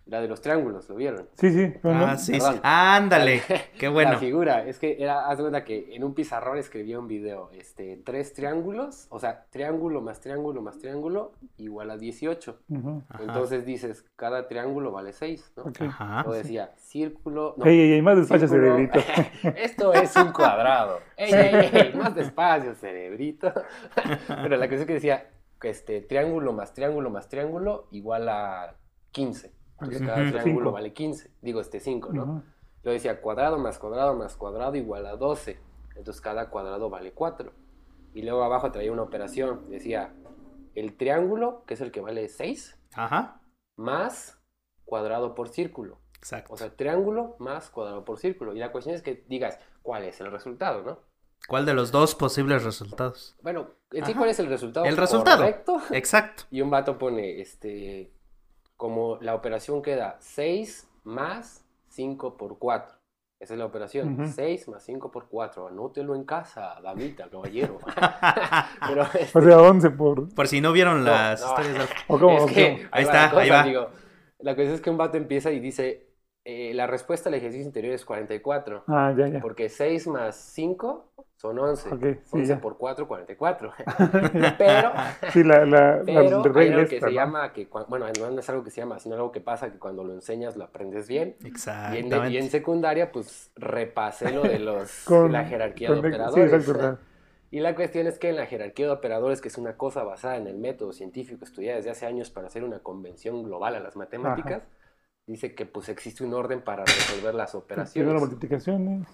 La 0.07 0.23
de 0.23 0.27
los 0.29 0.41
triángulos, 0.41 0.89
¿lo 0.89 0.95
vieron? 0.95 1.29
Sí, 1.35 1.51
sí. 1.53 1.71
Ah, 1.85 2.17
sí, 2.17 2.33
sí. 2.33 2.39
Perdón. 2.41 2.61
Ándale, 2.63 3.43
qué 3.79 3.89
La 3.89 3.93
bueno. 3.93 4.19
figura, 4.19 4.65
es 4.67 4.79
que 4.79 4.97
era, 4.99 5.27
haz 5.29 5.37
de 5.37 5.43
cuenta 5.45 5.65
que 5.65 5.95
en 5.95 6.03
un 6.03 6.15
pizarrón 6.15 6.57
escribía 6.57 6.99
un 6.99 7.07
video, 7.09 7.51
este, 7.53 8.01
tres 8.07 8.33
triángulos, 8.33 9.07
o 9.11 9.19
sea, 9.19 9.45
triángulo 9.51 10.01
más 10.01 10.19
triángulo 10.23 10.63
más 10.63 10.79
triángulo 10.79 11.33
igual 11.59 11.91
a 11.91 11.99
18. 11.99 12.59
Ujú, 12.71 13.03
Ajá. 13.07 13.23
Entonces 13.23 13.67
dices, 13.67 14.03
cada 14.17 14.49
triángulo 14.49 14.93
vale 14.93 15.13
6, 15.13 15.53
¿no? 15.57 15.65
Ajá. 15.87 16.25
O 16.27 16.33
decía, 16.33 16.73
círculo, 16.79 17.53
no, 17.59 17.67
Ey, 17.67 17.79
ey, 17.79 17.93
ey, 17.93 18.01
más 18.01 18.17
despacio, 18.17 18.49
círculo. 18.49 18.77
cerebrito. 18.79 19.01
Esto 19.59 19.93
es 19.93 20.17
un 20.17 20.33
cuadrado. 20.33 21.01
Ey, 21.19 21.35
ey, 21.35 21.71
ey, 21.71 21.93
más 21.93 22.15
despacio, 22.15 22.75
cerebrito. 22.77 23.53
Pero 24.27 24.57
la 24.57 24.69
cuestión 24.69 24.81
es 24.81 24.87
que 24.87 24.95
decía, 24.95 25.27
este, 25.63 26.01
triángulo 26.03 26.53
más 26.53 26.73
triángulo 26.75 27.11
más 27.11 27.29
triángulo 27.29 27.89
igual 27.91 28.29
a 28.29 28.77
15. 29.13 29.53
Entonces 29.81 30.01
cada 30.03 30.17
triángulo 30.17 30.43
Cinco. 30.67 30.73
vale 30.73 30.93
15. 30.93 31.31
Digo, 31.41 31.61
este 31.61 31.81
5, 31.81 32.13
¿no? 32.13 32.23
Ujú. 32.25 32.43
Yo 32.85 32.91
decía 32.93 33.21
cuadrado 33.21 33.59
más 33.59 33.79
cuadrado 33.79 34.15
más 34.15 34.37
cuadrado 34.37 34.75
igual 34.77 35.07
a 35.07 35.17
12. 35.17 35.59
Entonces 35.97 36.21
cada 36.21 36.51
cuadrado 36.51 36.91
vale 36.91 37.13
4. 37.13 37.53
Y 38.15 38.23
luego 38.23 38.43
abajo 38.43 38.71
traía 38.73 38.93
una 38.93 39.03
operación. 39.03 39.69
Decía 39.71 40.15
el 40.75 40.97
triángulo, 40.97 41.65
que 41.67 41.75
es 41.75 41.81
el 41.81 41.91
que 41.93 42.01
vale 42.01 42.29
6, 42.29 42.79
Ajá, 42.95 43.41
más 43.77 44.41
cuadrado 44.85 45.35
por 45.35 45.49
círculo. 45.49 46.01
exacto. 46.17 46.53
O 46.53 46.57
sea, 46.57 46.75
triángulo 46.75 47.37
más 47.39 47.71
cuadrado 47.71 48.05
por 48.05 48.19
círculo. 48.19 48.55
Y 48.55 48.59
la 48.59 48.73
cuestión 48.73 48.95
es 48.95 49.03
que 49.03 49.25
digas 49.29 49.59
cuál 49.83 50.05
es 50.05 50.21
el 50.21 50.31
resultado, 50.31 50.83
¿no? 50.83 50.99
¿Cuál 51.47 51.65
de 51.67 51.75
los 51.75 51.91
dos 51.93 52.15
posibles 52.15 52.65
resultados? 52.65 53.37
Bueno, 53.43 53.69
en 53.93 54.05
sí. 54.05 54.15
¿cuál 54.15 54.31
es 54.31 54.39
el 54.39 54.47
resultado? 54.47 54.85
El 54.87 54.97
resultado. 54.97 55.39
Correcto. 55.39 55.81
Exacto. 55.93 56.45
Y 56.51 56.61
un 56.61 56.71
vato 56.71 56.99
pone, 56.99 57.41
este, 57.41 58.13
como 58.77 59.19
la 59.21 59.35
operación 59.35 59.81
queda 59.83 60.17
6 60.21 60.89
más 61.05 61.65
5 61.89 62.37
por 62.37 62.59
4. 62.59 62.97
Esa 63.41 63.55
es 63.55 63.59
la 63.59 63.67
operación. 63.67 64.21
Ujú. 64.21 64.33
6 64.35 64.69
más 64.69 64.83
5 64.85 65.11
por 65.11 65.29
4. 65.29 65.69
Anótelo 65.69 66.15
en 66.17 66.25
casa, 66.25 66.75
damita, 66.83 67.29
caballero. 67.31 67.79
Pero 68.89 69.03
es, 69.15 69.35
O 69.35 69.41
sea, 69.41 69.59
11 69.63 69.91
por... 69.91 70.35
Por 70.35 70.49
si 70.49 70.61
no 70.61 70.73
vieron 70.73 71.05
No, 71.05 71.11
las 71.11 71.41
no. 71.41 71.49
historias 71.49 71.75
de... 71.79 71.95
¿O 72.09 72.19
cómo? 72.19 72.37
es 72.37 72.43
¿O 72.43 72.47
que? 72.47 72.89
Ahí 72.91 73.05
va 73.05 73.11
está, 73.11 73.23
la 73.23 73.31
cosa, 73.31 73.41
ahí 73.43 73.51
va. 73.51 73.61
amigo. 73.63 73.91
La 74.41 74.55
cosa 74.57 74.73
es 74.75 74.81
que 74.81 74.91
un 74.91 74.99
vato 74.99 75.17
empieza 75.17 75.51
y 75.53 75.61
dice, 75.61 76.08
eh, 76.51 76.73
la 76.73 76.87
respuesta 76.87 77.29
al 77.29 77.35
ejercicio 77.35 77.67
interior 77.67 77.93
es 77.95 78.07
44. 78.07 78.85
Ah, 78.87 79.13
ya, 79.15 79.29
ya. 79.29 79.41
Porque 79.41 79.69
6 79.69 80.07
más 80.07 80.35
5 80.35 81.13
son 81.37 81.59
11. 81.59 81.89
Ok, 81.95 82.01
sí, 82.25 82.37
11 82.39 82.47
ya. 82.47 82.59
por 82.61 82.79
4, 82.79 83.07
44. 83.07 83.71
Pero, 84.59 84.93
Sí, 85.31 85.45
la, 85.45 85.67
la, 85.67 86.03
pero 86.07 86.23
la 86.23 86.37
hay 86.39 86.43
regla 86.43 86.77
algo 86.79 86.89
que 86.89 86.97
esta, 86.97 87.07
se 87.09 87.13
¿no? 87.13 87.21
llama, 87.21 87.53
que, 87.53 87.69
bueno, 87.89 88.07
no 88.19 88.39
es 88.41 88.49
algo 88.49 88.65
que 88.65 88.71
se 88.71 88.81
llama, 88.81 88.99
sino 88.99 89.15
algo 89.17 89.31
que 89.31 89.41
pasa 89.43 89.71
que 89.71 89.79
cuando 89.79 90.05
lo 90.05 90.15
enseñas 90.15 90.57
lo 90.57 90.65
aprendes 90.65 91.07
bien. 91.07 91.37
Y 91.41 91.43
en, 91.43 91.53
Exactamente. 91.53 92.31
y 92.31 92.39
en 92.39 92.51
secundaria, 92.51 93.13
pues 93.13 93.51
repasé 93.57 94.33
lo 94.33 94.43
de 94.43 94.59
los, 94.59 95.05
Con- 95.05 95.31
la 95.33 95.45
jerarquía 95.45 95.89
con- 95.89 95.97
de 96.01 96.03
Sí, 96.03 96.09
operadores. 96.15 96.53
exacto. 96.53 96.81
ajá. 96.81 96.99
Y 97.51 97.61
la 97.61 97.75
cuestión 97.75 98.07
es 98.07 98.19
que 98.19 98.29
en 98.31 98.37
la 98.37 98.47
jerarquía 98.47 98.87
de 98.87 98.93
operadores, 98.93 99.41
que 99.41 99.49
es 99.49 99.57
una 99.59 99.77
cosa 99.77 100.03
basada 100.05 100.37
en 100.37 100.47
el 100.47 100.59
método 100.59 100.93
científico 100.93 101.45
estudiada 101.45 101.77
desde 101.77 101.91
hace 101.91 102.05
años 102.07 102.31
para 102.31 102.47
hacer 102.49 102.63
una 102.65 102.79
convención 102.81 103.43
global 103.43 103.75
a 103.75 103.81
las 103.81 103.97
matemáticas, 103.97 104.63
dice 105.29 105.55
que 105.55 105.67
pues 105.67 105.89
existe 105.89 106.25
un 106.25 106.35
orden 106.35 106.63
para 106.63 106.85
resolver 106.95 107.35
las 107.35 107.53
Primero 107.53 107.65
operaciones. 107.65 108.21
multiplicaciones, 108.21 109.07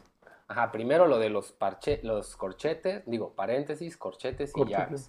Ajá, 0.48 0.72
primero 0.72 1.06
lo 1.06 1.18
de 1.18 1.30
los, 1.30 1.52
parche, 1.52 2.00
los 2.02 2.36
corchetes, 2.36 3.02
digo, 3.06 3.34
paréntesis, 3.34 3.96
corchetes 3.98 4.56
y 4.56 4.64
Corchetes. 4.64 5.08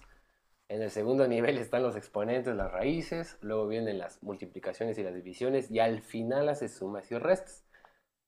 En 0.68 0.82
el 0.82 0.90
segundo 0.90 1.28
nivel 1.28 1.58
están 1.58 1.82
los 1.82 1.94
exponentes, 1.96 2.56
las 2.56 2.72
raíces, 2.72 3.38
luego 3.40 3.68
vienen 3.68 3.98
las 3.98 4.22
multiplicaciones 4.22 4.98
y 4.98 5.02
las 5.04 5.14
divisiones, 5.14 5.70
y 5.70 5.78
al 5.78 6.00
final 6.02 6.48
hace 6.48 6.68
sumas 6.68 7.10
y 7.12 7.18
restas. 7.18 7.64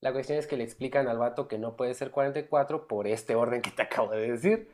La 0.01 0.13
cuestión 0.13 0.39
es 0.39 0.47
que 0.47 0.55
le 0.55 0.63
explican 0.63 1.07
al 1.09 1.17
vato 1.17 1.47
que 1.49 1.57
no 1.57 1.75
puede 1.75 1.93
ser 1.93 2.11
44 2.11 2.87
por 2.87 3.07
este 3.07 3.35
orden 3.35 3.61
que 3.61 3.71
te 3.71 3.81
acabo 3.81 4.11
de 4.11 4.31
decir. 4.31 4.69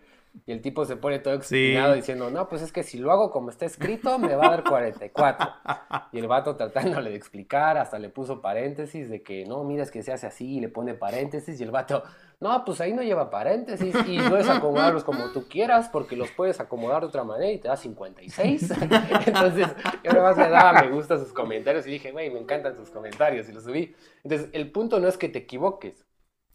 Y 0.45 0.51
el 0.51 0.61
tipo 0.61 0.85
se 0.85 0.95
pone 0.97 1.19
todo 1.19 1.33
excitado 1.33 1.93
Sí. 1.93 1.99
diciendo, 1.99 2.29
no, 2.29 2.47
pues 2.49 2.61
es 2.61 2.71
que 2.71 2.83
si 2.83 2.97
lo 2.99 3.11
hago 3.11 3.31
como 3.31 3.49
está 3.49 3.65
escrito, 3.65 4.19
me 4.19 4.35
va 4.35 4.47
a 4.47 4.49
dar 4.49 4.63
44. 4.63 5.47
Y 6.11 6.19
el 6.19 6.27
vato 6.27 6.55
tratándole 6.55 7.09
de 7.09 7.15
explicar, 7.17 7.77
hasta 7.77 7.99
le 7.99 8.09
puso 8.09 8.41
paréntesis 8.41 9.09
de 9.09 9.21
que 9.21 9.45
no, 9.45 9.63
mira, 9.63 9.83
es 9.83 9.91
que 9.91 10.01
se 10.03 10.13
hace 10.13 10.27
así, 10.27 10.57
y 10.57 10.59
le 10.61 10.69
pone 10.69 10.93
paréntesis, 10.93 11.59
y 11.59 11.63
el 11.63 11.71
vato, 11.71 12.03
no, 12.39 12.63
pues 12.63 12.79
ahí 12.79 12.93
no 12.93 13.01
lleva 13.01 13.29
paréntesis, 13.29 13.93
y 14.07 14.19
puedes 14.29 14.47
acomodarlos 14.47 15.03
como 15.03 15.31
tú 15.31 15.47
quieras, 15.49 15.89
porque 15.89 16.15
los 16.15 16.31
puedes 16.31 16.59
acomodar 16.59 17.01
de 17.01 17.07
otra 17.07 17.23
manera 17.23 17.51
y 17.51 17.57
te 17.59 17.67
da 17.67 17.75
56. 17.75 18.71
Entonces, 19.25 19.67
yo 20.03 20.11
nada 20.13 20.23
más 20.23 20.37
le 20.37 20.49
daba 20.49 20.81
me 20.83 20.91
gusta 20.91 21.15
a 21.15 21.17
sus 21.19 21.33
comentarios 21.33 21.85
y 21.87 21.91
dije, 21.91 22.11
güey, 22.11 22.29
me 22.29 22.39
encantan 22.39 22.75
sus 22.75 22.89
comentarios, 22.89 23.49
y 23.49 23.51
los 23.53 23.63
subí. 23.63 23.93
Entonces, 24.23 24.49
el 24.53 24.71
punto 24.71 24.99
no 24.99 25.07
es 25.07 25.17
que 25.17 25.27
te 25.29 25.39
equivoques, 25.39 26.05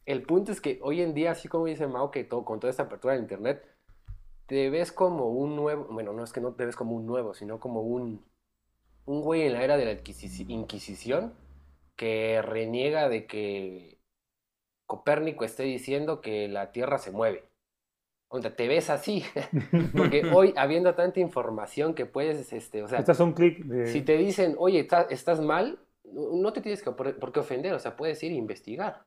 el 0.06 0.22
punto 0.22 0.50
es 0.52 0.60
que 0.60 0.80
hoy 0.82 1.02
en 1.02 1.14
día, 1.14 1.32
así 1.32 1.46
como 1.48 1.66
dice 1.66 1.86
Mao, 1.86 2.10
que 2.10 2.24
todo, 2.24 2.44
con 2.44 2.58
toda 2.58 2.70
esta 2.70 2.84
apertura 2.84 3.14
de 3.14 3.20
Internet, 3.20 3.64
te 4.50 4.68
ves 4.68 4.90
como 4.90 5.28
un 5.28 5.54
nuevo, 5.54 5.86
bueno, 5.90 6.12
no 6.12 6.24
es 6.24 6.32
que 6.32 6.40
no 6.40 6.54
te 6.54 6.66
ves 6.66 6.74
como 6.74 6.96
un 6.96 7.06
nuevo, 7.06 7.34
sino 7.34 7.60
como 7.60 7.82
un, 7.82 8.24
un 9.06 9.22
güey 9.22 9.42
en 9.42 9.54
la 9.54 9.64
era 9.64 9.76
de 9.76 9.86
la 9.86 9.92
Inquisi- 9.92 10.46
Inquisición 10.50 11.34
que 11.96 12.42
reniega 12.42 13.08
de 13.08 13.26
que 13.26 13.98
Copérnico 14.86 15.44
esté 15.44 15.64
diciendo 15.64 16.20
que 16.20 16.48
la 16.48 16.72
Tierra 16.72 16.98
se 16.98 17.12
mueve. 17.12 17.44
O 18.28 18.40
sea, 18.40 18.56
te 18.56 18.68
ves 18.68 18.90
así, 18.90 19.24
porque 19.96 20.24
hoy 20.34 20.52
habiendo 20.56 20.94
tanta 20.94 21.20
información 21.20 21.94
que 21.94 22.06
puedes, 22.06 22.52
este, 22.52 22.82
o 22.82 22.88
sea, 22.88 23.00
Estás 23.00 23.20
a 23.20 23.24
un 23.24 23.32
clic 23.34 23.64
de... 23.64 23.86
si 23.86 24.02
te 24.02 24.16
dicen, 24.16 24.56
oye, 24.58 24.80
está- 24.80 25.06
estás 25.10 25.40
mal, 25.40 25.78
no 26.04 26.52
te 26.52 26.60
tienes 26.60 26.82
que 26.82 26.90
por, 26.92 27.18
por 27.20 27.32
qué 27.32 27.40
ofender, 27.40 27.72
o 27.74 27.78
sea, 27.78 27.96
puedes 27.96 28.22
ir 28.24 28.32
a 28.32 28.36
investigar 28.36 29.02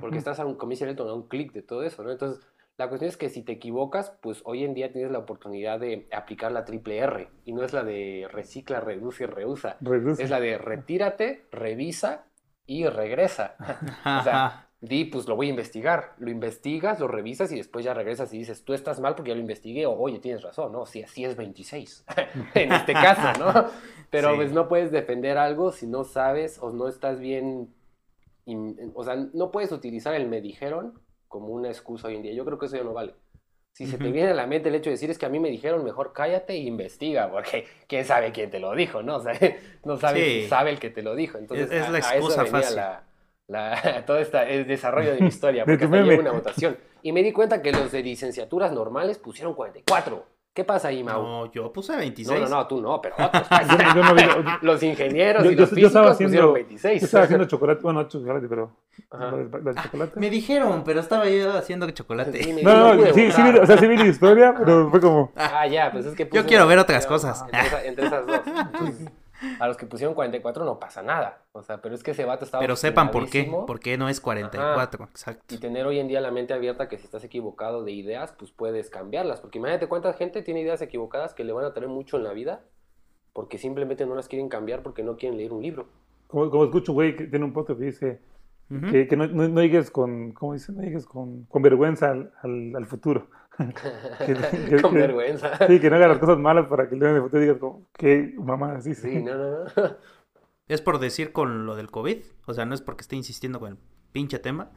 porque 0.00 0.18
estás 0.18 0.40
a 0.40 0.46
un, 0.46 0.56
como 0.56 0.70
dice 0.70 0.84
Elton, 0.88 1.08
a 1.08 1.14
un 1.14 1.28
clic 1.28 1.52
de 1.52 1.62
todo 1.62 1.82
eso, 1.82 2.02
¿no? 2.04 2.12
Entonces, 2.12 2.44
la 2.80 2.88
cuestión 2.88 3.10
es 3.10 3.16
que 3.16 3.28
si 3.28 3.42
te 3.42 3.52
equivocas, 3.52 4.10
pues 4.22 4.40
hoy 4.44 4.64
en 4.64 4.74
día 4.74 4.90
tienes 4.90 5.12
la 5.12 5.18
oportunidad 5.18 5.78
de 5.78 6.08
aplicar 6.12 6.50
la 6.50 6.64
triple 6.64 6.96
R, 6.98 7.28
y 7.44 7.52
no 7.52 7.62
es 7.62 7.72
la 7.72 7.84
de 7.84 8.26
recicla, 8.32 8.80
reduce 8.80 9.24
y 9.24 9.26
reusa, 9.26 9.76
Reduce. 9.80 10.22
es 10.22 10.30
la 10.30 10.40
de 10.40 10.58
retírate, 10.58 11.44
revisa 11.52 12.24
y 12.66 12.86
regresa. 12.86 13.54
O 14.20 14.22
sea, 14.24 14.66
di, 14.80 15.04
pues 15.04 15.28
lo 15.28 15.36
voy 15.36 15.48
a 15.48 15.50
investigar, 15.50 16.14
lo 16.18 16.30
investigas, 16.30 16.98
lo 17.00 17.06
revisas 17.06 17.52
y 17.52 17.56
después 17.56 17.84
ya 17.84 17.92
regresas 17.92 18.32
y 18.32 18.38
dices, 18.38 18.64
tú 18.64 18.72
estás 18.72 18.98
mal 18.98 19.14
porque 19.14 19.28
ya 19.30 19.34
lo 19.34 19.40
investigué, 19.42 19.84
o 19.84 19.92
oye, 19.92 20.18
tienes 20.18 20.42
razón, 20.42 20.72
¿no? 20.72 20.86
Sí, 20.86 21.02
así 21.02 21.24
es 21.24 21.36
26, 21.36 22.04
en 22.54 22.72
este 22.72 22.94
caso, 22.94 23.38
¿no? 23.38 23.66
Pero 24.10 24.30
Sí. 24.30 24.36
pues 24.36 24.52
no 24.52 24.68
puedes 24.68 24.90
defender 24.90 25.36
algo 25.36 25.70
si 25.70 25.86
no 25.86 26.04
sabes 26.04 26.58
o 26.62 26.70
no 26.72 26.88
estás 26.88 27.20
bien, 27.20 27.68
in- 28.46 28.90
o 28.94 29.04
sea, 29.04 29.16
no 29.34 29.50
puedes 29.50 29.70
utilizar 29.70 30.14
el 30.14 30.28
me 30.28 30.40
dijeron 30.40 30.98
como 31.30 31.46
una 31.54 31.68
excusa 31.68 32.08
hoy 32.08 32.16
en 32.16 32.22
día, 32.22 32.32
yo 32.32 32.44
creo 32.44 32.58
que 32.58 32.66
eso 32.66 32.76
ya 32.76 32.82
no 32.82 32.92
vale. 32.92 33.14
Si 33.72 33.86
se 33.86 33.98
te 33.98 34.10
viene 34.10 34.30
a 34.30 34.34
la 34.34 34.48
mente 34.48 34.68
el 34.68 34.74
hecho 34.74 34.90
de 34.90 34.94
decir 34.94 35.10
es 35.10 35.16
que 35.16 35.26
a 35.26 35.28
mí 35.28 35.38
me 35.38 35.48
dijeron, 35.48 35.84
mejor 35.84 36.12
cállate 36.12 36.54
e 36.54 36.56
investiga, 36.58 37.30
porque 37.30 37.66
quién 37.88 38.04
sabe 38.04 38.32
quién 38.32 38.50
te 38.50 38.58
lo 38.58 38.74
dijo, 38.74 39.02
¿no? 39.02 39.16
O 39.18 39.20
sea, 39.22 39.32
no 39.84 39.96
sabes 39.96 40.24
Sí. 40.42 40.48
sabe 40.48 40.70
el 40.70 40.80
que 40.80 40.90
te 40.90 41.02
lo 41.02 41.14
dijo. 41.14 41.38
Entonces, 41.38 41.70
Es- 41.70 41.84
es 41.86 41.88
la 41.90 41.98
a- 41.98 42.10
a 42.10 42.16
eso 42.16 42.26
excusa 42.26 42.42
venía 42.42 42.60
fácil. 42.60 42.76
la- 42.76 43.04
la- 43.46 44.04
todo 44.06 44.18
este 44.18 44.54
el 44.56 44.66
desarrollo 44.66 45.14
de 45.14 45.20
mi 45.20 45.28
historia, 45.28 45.64
porque 45.64 45.86
llegó 45.86 46.20
una 46.20 46.32
votación. 46.32 46.76
Y 47.02 47.12
me 47.12 47.22
di 47.22 47.32
cuenta 47.32 47.62
que 47.62 47.70
los 47.72 47.92
de 47.92 48.02
licenciaturas 48.02 48.72
normales 48.72 49.18
pusieron 49.18 49.54
44. 49.54 50.26
¿Qué 50.52 50.64
pasa 50.64 50.88
ahí, 50.88 51.04
Mau? 51.04 51.22
No, 51.22 51.44
No, 51.46 51.52
yo 51.52 51.72
puse 51.72 51.92
no, 51.92 51.98
26. 51.98 52.50
no, 52.50 52.66
tú 52.66 52.80
no, 52.80 53.00
pero 53.00 53.14
otros. 53.18 53.48
Yo, 53.48 53.94
yo 53.94 54.02
no 54.04 54.14
vi- 54.16 54.50
los 54.62 54.82
ingenieros 54.82 55.44
yo- 55.44 55.50
y 55.52 55.54
yo- 55.54 55.60
los 55.60 55.70
yo 55.70 55.74
físicos 55.76 55.86
estaba 55.90 56.10
pusieron 56.10 56.32
haciendo, 56.34 56.52
26. 56.54 57.00
yo 57.00 57.04
estaba 57.06 57.24
haciendo 57.24 57.44
chocolate, 57.46 57.80
bueno, 57.82 58.02
no 58.02 58.08
chocolate, 58.08 58.48
pero 58.48 58.72
del 59.64 59.74
chocolate. 59.82 60.18
Me 60.20 60.28
dijeron, 60.28 60.82
pero 60.84 61.00
estaba 61.00 61.28
yo 61.28 61.52
haciendo 61.52 61.88
chocolate. 61.92 62.42
Sí, 62.42 62.62
No, 62.64 62.94
no, 62.94 63.04
sí, 63.14 63.30
sí, 63.30 63.42
o 63.62 63.64
sea, 63.66 63.78
sí 63.78 63.86
vi 63.86 63.96
la 63.96 64.06
historia, 64.06 64.52
pero 64.58 64.90
fue 64.90 65.00
como, 65.00 65.32
Ah, 65.36 65.66
ya, 65.68 65.92
pues 65.92 66.06
es 66.06 66.14
que 66.16 66.26
puse- 66.28 66.44
quiero 66.46 66.66
ver 66.66 66.78
otras 66.80 67.06
cosas. 67.06 67.44
Entre 67.84 68.06
esas 68.06 68.26
dos. 68.26 68.40
Entonces, 68.72 69.08
a 69.58 69.68
los 69.68 69.76
que 69.76 69.86
pusieron 69.86 70.14
44 70.14 70.64
no 70.64 70.78
pasa 70.78 71.02
nada. 71.02 71.42
O 71.52 71.62
sea, 71.62 71.80
pero 71.80 71.94
es 71.94 72.02
que 72.02 72.12
ese 72.12 72.24
vato 72.24 72.44
estaba 72.44 72.60
Pero 72.60 72.76
sepan 72.76 73.10
por 73.10 73.28
qué, 73.28 73.50
por 73.66 73.80
qué 73.80 73.96
no 73.96 74.08
es 74.08 74.20
44, 74.20 75.04
exacto. 75.04 75.54
Y 75.54 75.58
tener 75.58 75.86
hoy 75.86 75.98
en 75.98 76.08
día 76.08 76.20
la 76.20 76.30
mente 76.30 76.54
abierta 76.54 76.88
que 76.88 76.98
si 76.98 77.04
estás 77.04 77.24
equivocado 77.24 77.84
de 77.84 77.92
ideas, 77.92 78.32
pues 78.38 78.50
puedes 78.50 78.90
cambiarlas. 78.90 79.40
Porque 79.40 79.58
imagínate 79.58 79.88
cuánta 79.88 80.12
gente 80.12 80.42
tiene 80.42 80.60
ideas 80.60 80.82
equivocadas 80.82 81.34
que 81.34 81.44
le 81.44 81.52
van 81.52 81.64
a 81.64 81.72
traer 81.72 81.88
mucho 81.88 82.16
en 82.16 82.24
la 82.24 82.32
vida 82.32 82.62
porque 83.32 83.58
simplemente 83.58 84.06
no 84.06 84.14
las 84.14 84.28
quieren 84.28 84.48
cambiar 84.48 84.82
porque 84.82 85.02
no 85.02 85.16
quieren 85.16 85.38
leer 85.38 85.52
un 85.52 85.62
libro. 85.62 85.86
como, 86.26 86.50
como 86.50 86.64
escucho 86.64 86.92
un 86.92 86.96
güey 86.96 87.16
que 87.16 87.26
tiene 87.26 87.44
un 87.44 87.52
podcast 87.52 87.78
que 87.78 87.86
dice 87.86 88.20
que, 88.90 89.08
que 89.08 89.16
no, 89.16 89.26
no, 89.26 89.48
no 89.48 89.62
llegues 89.62 89.90
con, 89.90 90.30
¿cómo 90.32 90.52
dice? 90.52 90.72
No 90.72 90.82
llegues 90.82 91.04
con, 91.04 91.44
con 91.46 91.60
vergüenza 91.60 92.12
al, 92.12 92.32
al, 92.42 92.72
al 92.76 92.86
futuro. 92.86 93.28
Que- 94.26 94.34
que- 94.68 94.82
Con 94.82 94.92
que- 94.92 94.98
vergüenza. 94.98 95.66
Sí, 95.66 95.80
que 95.80 95.90
no 95.90 95.96
hagas 95.96 96.08
las 96.10 96.18
cosas 96.18 96.38
malas 96.38 96.66
para 96.68 96.88
que 96.88 96.96
luego 96.96 97.10
en 97.10 97.16
el 97.16 97.22
futuro 97.22 97.42
digas 97.42 97.58
como, 97.58 97.86
qué 97.96 98.34
mamá, 98.38 98.74
así 98.76 98.94
Sí, 98.94 99.22
no, 99.22 99.34
no, 99.36 99.64
no. 99.64 99.96
Es 100.68 100.80
por 100.80 100.98
decir 100.98 101.32
con 101.32 101.66
lo 101.66 101.74
del 101.76 101.90
COVID, 101.90 102.18
o 102.46 102.54
sea, 102.54 102.64
no 102.64 102.74
es 102.74 102.80
porque 102.80 103.02
esté 103.02 103.16
insistiendo 103.16 103.58
con 103.60 103.72
el 103.72 103.78
pinche 104.12 104.38
tema, 104.38 104.70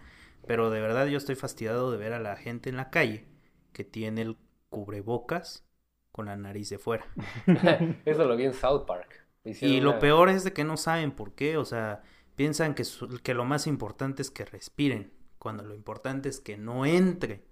pero 0.48 0.70
de 0.72 0.82
verdad 0.82 1.06
yo 1.08 1.18
estoy 1.18 1.36
fastidiado 1.36 1.92
de 1.92 1.98
ver 1.98 2.13
a 2.13 2.20
la 2.20 2.36
gente 2.36 2.70
en 2.70 2.77
la 2.77 2.89
calle 2.89 3.25
que 3.74 3.84
tiene 3.84 4.22
el 4.24 4.38
cubrebocas 4.70 5.65
con 6.12 6.25
la 6.25 6.36
nariz 6.36 6.70
de 6.70 6.77
fuera. 6.80 7.06
Eso 8.06 8.25
lo 8.25 8.36
vi 8.36 8.46
en 8.46 8.53
South 8.53 8.86
Park. 8.86 9.25
Hicieron 9.46 9.77
Y 9.77 9.82
lo 9.82 9.92
una- 9.92 10.00
peor 10.00 10.30
es 10.30 10.44
de 10.44 10.53
que 10.53 10.63
no 10.63 10.77
saben 10.77 11.12
por 11.12 11.34
qué, 11.36 11.58
o 11.58 11.65
sea, 11.65 12.01
piensan 12.36 12.74
que, 12.75 12.84
su- 12.86 13.20
que 13.22 13.34
lo 13.34 13.46
más 13.46 13.68
importante 13.68 14.22
es 14.22 14.32
que 14.32 14.46
respiren, 14.46 15.13
cuando 15.38 15.63
lo 15.63 15.75
importante 15.75 16.30
es 16.30 16.39
que 16.39 16.58
no 16.58 16.86
entre 16.86 17.44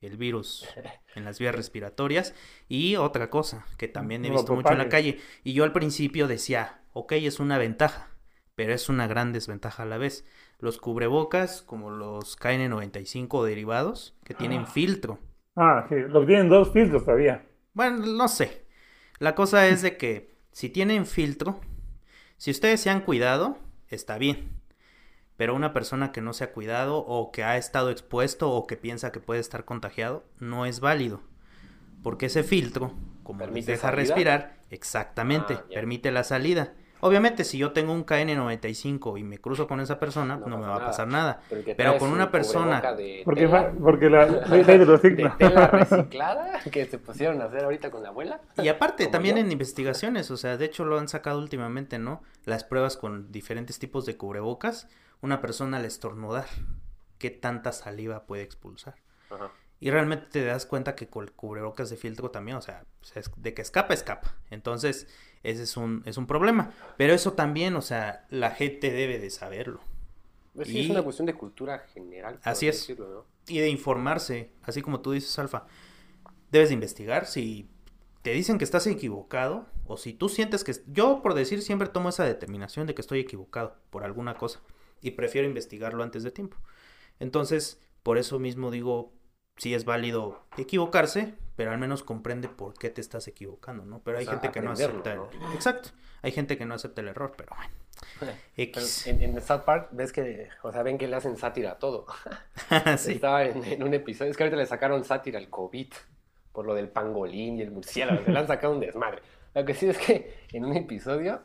el 0.00 0.16
virus 0.16 0.66
en 1.14 1.24
las 1.24 1.38
vías 1.38 1.54
respiratorias. 1.54 2.34
Y 2.68 2.96
otra 2.96 3.30
cosa 3.30 3.66
que 3.76 3.88
también 3.88 4.24
he 4.24 4.28
No 4.28 4.36
visto 4.36 4.54
mucho 4.54 4.72
en 4.72 4.78
la 4.78 4.88
calle, 4.88 5.18
y 5.44 5.52
yo 5.52 5.64
al 5.64 5.72
principio 5.72 6.28
decía, 6.28 6.80
ok, 6.92 7.12
es 7.12 7.40
una 7.40 7.58
ventaja, 7.58 8.10
pero 8.54 8.72
es 8.72 8.88
una 8.88 9.06
gran 9.06 9.32
desventaja 9.32 9.82
a 9.84 9.86
la 9.86 9.98
vez. 9.98 10.24
Los 10.58 10.78
cubrebocas, 10.78 11.62
como 11.62 11.90
los 11.90 12.38
KN95 12.38 13.44
derivados, 13.44 14.16
que 14.24 14.34
tienen 14.34 14.66
filtro. 14.66 15.18
Ah, 15.54 15.86
que 15.88 15.96
lo 15.96 16.20
que 16.20 16.26
tienen 16.26 16.48
dos 16.48 16.72
filtros 16.72 17.04
todavía. 17.04 17.44
Bueno, 17.72 18.04
no 18.06 18.28
sé. 18.28 18.66
La 19.18 19.34
cosa 19.34 19.68
es 19.68 19.82
de 19.82 19.96
que 19.96 20.36
si 20.52 20.68
tienen 20.68 21.06
filtro, 21.06 21.60
si 22.36 22.50
ustedes 22.50 22.80
se 22.80 22.90
han 22.90 23.00
cuidado, 23.00 23.58
está 23.88 24.18
bien. 24.18 24.57
Pero 25.38 25.54
una 25.54 25.72
persona 25.72 26.12
que 26.12 26.20
no 26.20 26.34
se 26.34 26.44
ha 26.44 26.52
cuidado 26.52 26.98
o 26.98 27.30
que 27.32 27.44
ha 27.44 27.56
estado 27.56 27.88
expuesto 27.90 28.50
o 28.50 28.66
que 28.66 28.76
piensa 28.76 29.10
que 29.12 29.20
puede 29.20 29.40
estar 29.40 29.64
contagiado, 29.64 30.24
no 30.40 30.66
es 30.66 30.80
válido. 30.80 31.20
Porque 32.02 32.26
ese 32.26 32.42
filtro, 32.42 32.92
como 33.22 33.38
les 33.40 33.48
¿Permite 33.48 33.72
deja 33.72 33.88
salida? 33.88 33.96
respirar, 34.02 34.56
exactamente, 34.70 35.54
Ah, 35.54 35.64
permite 35.72 36.10
la 36.10 36.24
salida. 36.24 36.74
Obviamente, 37.00 37.44
si 37.44 37.58
yo 37.58 37.70
tengo 37.72 37.92
un 37.92 38.04
KN95 38.04 39.18
y 39.18 39.22
me 39.22 39.38
cruzo 39.38 39.68
con 39.68 39.78
esa 39.80 40.00
persona, 40.00 40.36
No 40.36 40.48
no, 40.48 40.58
me 40.58 40.66
va 40.66 40.76
a 40.76 40.86
pasar 40.86 41.06
nada. 41.06 41.40
Pero 41.76 41.96
con 41.98 42.10
una 42.10 42.32
persona- 42.32 42.80
de 42.96 43.22
Porque, 43.24 43.46
tela- 43.46 43.72
porque 43.80 44.10
la 44.10 44.26
ley 44.26 44.64
ley 44.66 44.78
de 44.78 44.84
los 44.86 45.00
de 45.02 45.10
signos. 45.10 45.38
tela 45.38 45.66
reciclada 45.72 46.58
que 46.72 46.86
se 46.86 46.98
pusieron 46.98 47.40
a 47.40 47.44
hacer 47.44 47.62
ahorita 47.62 47.92
con 47.92 48.02
la 48.02 48.08
abuela. 48.08 48.40
Y 48.60 48.66
aparte, 48.66 49.06
también 49.06 49.36
yo. 49.36 49.42
en 49.42 49.52
investigaciones, 49.52 50.32
o 50.32 50.36
sea, 50.36 50.56
de 50.56 50.64
hecho 50.64 50.84
lo 50.84 50.98
han 50.98 51.06
sacado 51.06 51.38
últimamente, 51.38 52.00
¿no? 52.00 52.22
Las 52.44 52.64
pruebas 52.64 52.96
con 52.96 53.30
diferentes 53.30 53.78
tipos 53.78 54.04
de 54.04 54.16
cubrebocas, 54.16 54.88
una 55.20 55.40
persona 55.40 55.76
al 55.78 55.84
estornudar 55.84 56.46
qué 57.18 57.30
tanta 57.30 57.72
saliva 57.72 58.24
puede 58.26 58.42
expulsar. 58.42 58.94
Ajá. 59.30 59.50
Y 59.80 59.90
realmente 59.90 60.26
te 60.30 60.44
das 60.44 60.66
cuenta 60.66 60.96
que 60.96 61.06
con 61.08 61.24
el 61.24 61.32
cubrebocas 61.32 61.88
de 61.90 61.96
filtro 61.96 62.30
también, 62.30 62.56
o 62.56 62.62
sea, 62.62 62.84
pues, 63.00 63.16
es- 63.16 63.30
de 63.36 63.54
que 63.54 63.62
escapa, 63.62 63.94
escapa. 63.94 64.34
Entonces, 64.50 65.06
ese 65.44 65.62
es 65.62 65.76
un, 65.76 66.02
es 66.04 66.16
un 66.16 66.26
problema. 66.26 66.72
Pero 66.96 67.12
eso 67.14 67.32
también, 67.34 67.76
o 67.76 67.82
sea, 67.82 68.26
la 68.30 68.50
gente 68.50 68.90
debe 68.90 69.18
de 69.20 69.30
saberlo. 69.30 69.80
Pues 70.54 70.66
sí, 70.68 70.78
Y- 70.78 70.84
es 70.84 70.90
una 70.90 71.02
cuestión 71.02 71.26
de 71.26 71.34
cultura 71.34 71.78
general. 71.94 72.40
Así 72.42 72.66
es. 72.66 72.76
decirlo, 72.80 73.08
¿no? 73.08 73.24
Y 73.46 73.58
de 73.60 73.68
informarse, 73.68 74.50
así 74.64 74.82
como 74.82 75.00
tú 75.00 75.12
dices, 75.12 75.38
Alfa. 75.38 75.66
Debes 76.50 76.68
de 76.70 76.74
investigar 76.74 77.26
si 77.26 77.68
te 78.22 78.30
dicen 78.32 78.58
que 78.58 78.64
estás 78.64 78.86
equivocado 78.88 79.66
o 79.86 79.96
si 79.96 80.12
tú 80.12 80.28
sientes 80.28 80.64
que... 80.64 80.72
Yo, 80.88 81.22
por 81.22 81.34
decir, 81.34 81.62
siempre 81.62 81.88
tomo 81.88 82.08
esa 82.08 82.24
determinación 82.24 82.86
de 82.86 82.94
que 82.94 83.00
estoy 83.02 83.20
equivocado 83.20 83.76
por 83.90 84.02
alguna 84.04 84.34
cosa 84.34 84.60
y 85.00 85.12
prefiero 85.12 85.46
investigarlo 85.46 86.02
antes 86.02 86.22
de 86.22 86.30
tiempo. 86.30 86.56
Entonces, 87.20 87.80
por 88.02 88.18
eso 88.18 88.38
mismo 88.38 88.70
digo, 88.70 89.12
sí 89.56 89.74
es 89.74 89.84
válido 89.84 90.44
equivocarse, 90.56 91.34
pero 91.56 91.72
al 91.72 91.78
menos 91.78 92.02
comprende 92.04 92.48
por 92.48 92.74
qué 92.74 92.90
te 92.90 93.00
estás 93.00 93.26
equivocando, 93.28 93.84
¿no? 93.84 94.00
Pero 94.04 94.18
hay 94.18 94.24
O 94.24 94.30
sea, 94.30 94.38
gente 94.38 94.52
que 94.52 94.60
no 94.64 94.70
acepta... 94.72 95.12
el- 95.12 95.20
Exacto. 95.54 95.90
Hay 96.22 96.32
gente 96.32 96.56
que 96.58 96.64
no 96.66 96.74
acepta 96.74 97.00
el 97.00 97.08
error, 97.08 97.34
pero 97.36 97.54
bueno. 97.56 97.72
Pero 98.20 98.32
X. 98.56 99.06
en, 99.08 99.22
en 99.22 99.40
South 99.40 99.62
Park 99.62 99.88
ves 99.90 100.12
que, 100.12 100.48
o 100.62 100.70
sea, 100.70 100.84
ven 100.84 100.98
que 100.98 101.08
le 101.08 101.16
hacen 101.16 101.36
sátira 101.36 101.72
a 101.72 101.78
todo. 101.78 102.06
sí. 102.96 103.12
Estaba 103.12 103.44
en, 103.44 103.64
en 103.64 103.82
un 103.82 103.92
episodio, 103.94 104.30
es 104.30 104.36
que 104.36 104.44
ahorita 104.44 104.56
le 104.56 104.66
sacaron 104.66 105.04
sátira 105.04 105.38
al 105.38 105.48
COVID 105.50 105.88
por 106.52 106.64
lo 106.64 106.74
del 106.74 106.88
pangolín 106.88 107.58
y 107.58 107.62
el 107.62 107.70
murciélago, 107.72 108.22
le 108.26 108.38
han 108.38 108.46
sacado 108.46 108.72
un 108.72 108.80
desmadre. 108.80 109.22
Lo 109.54 109.64
que 109.64 109.74
sí 109.74 109.88
es 109.88 109.98
que 109.98 110.32
en 110.52 110.64
un 110.64 110.76
episodio 110.76 111.42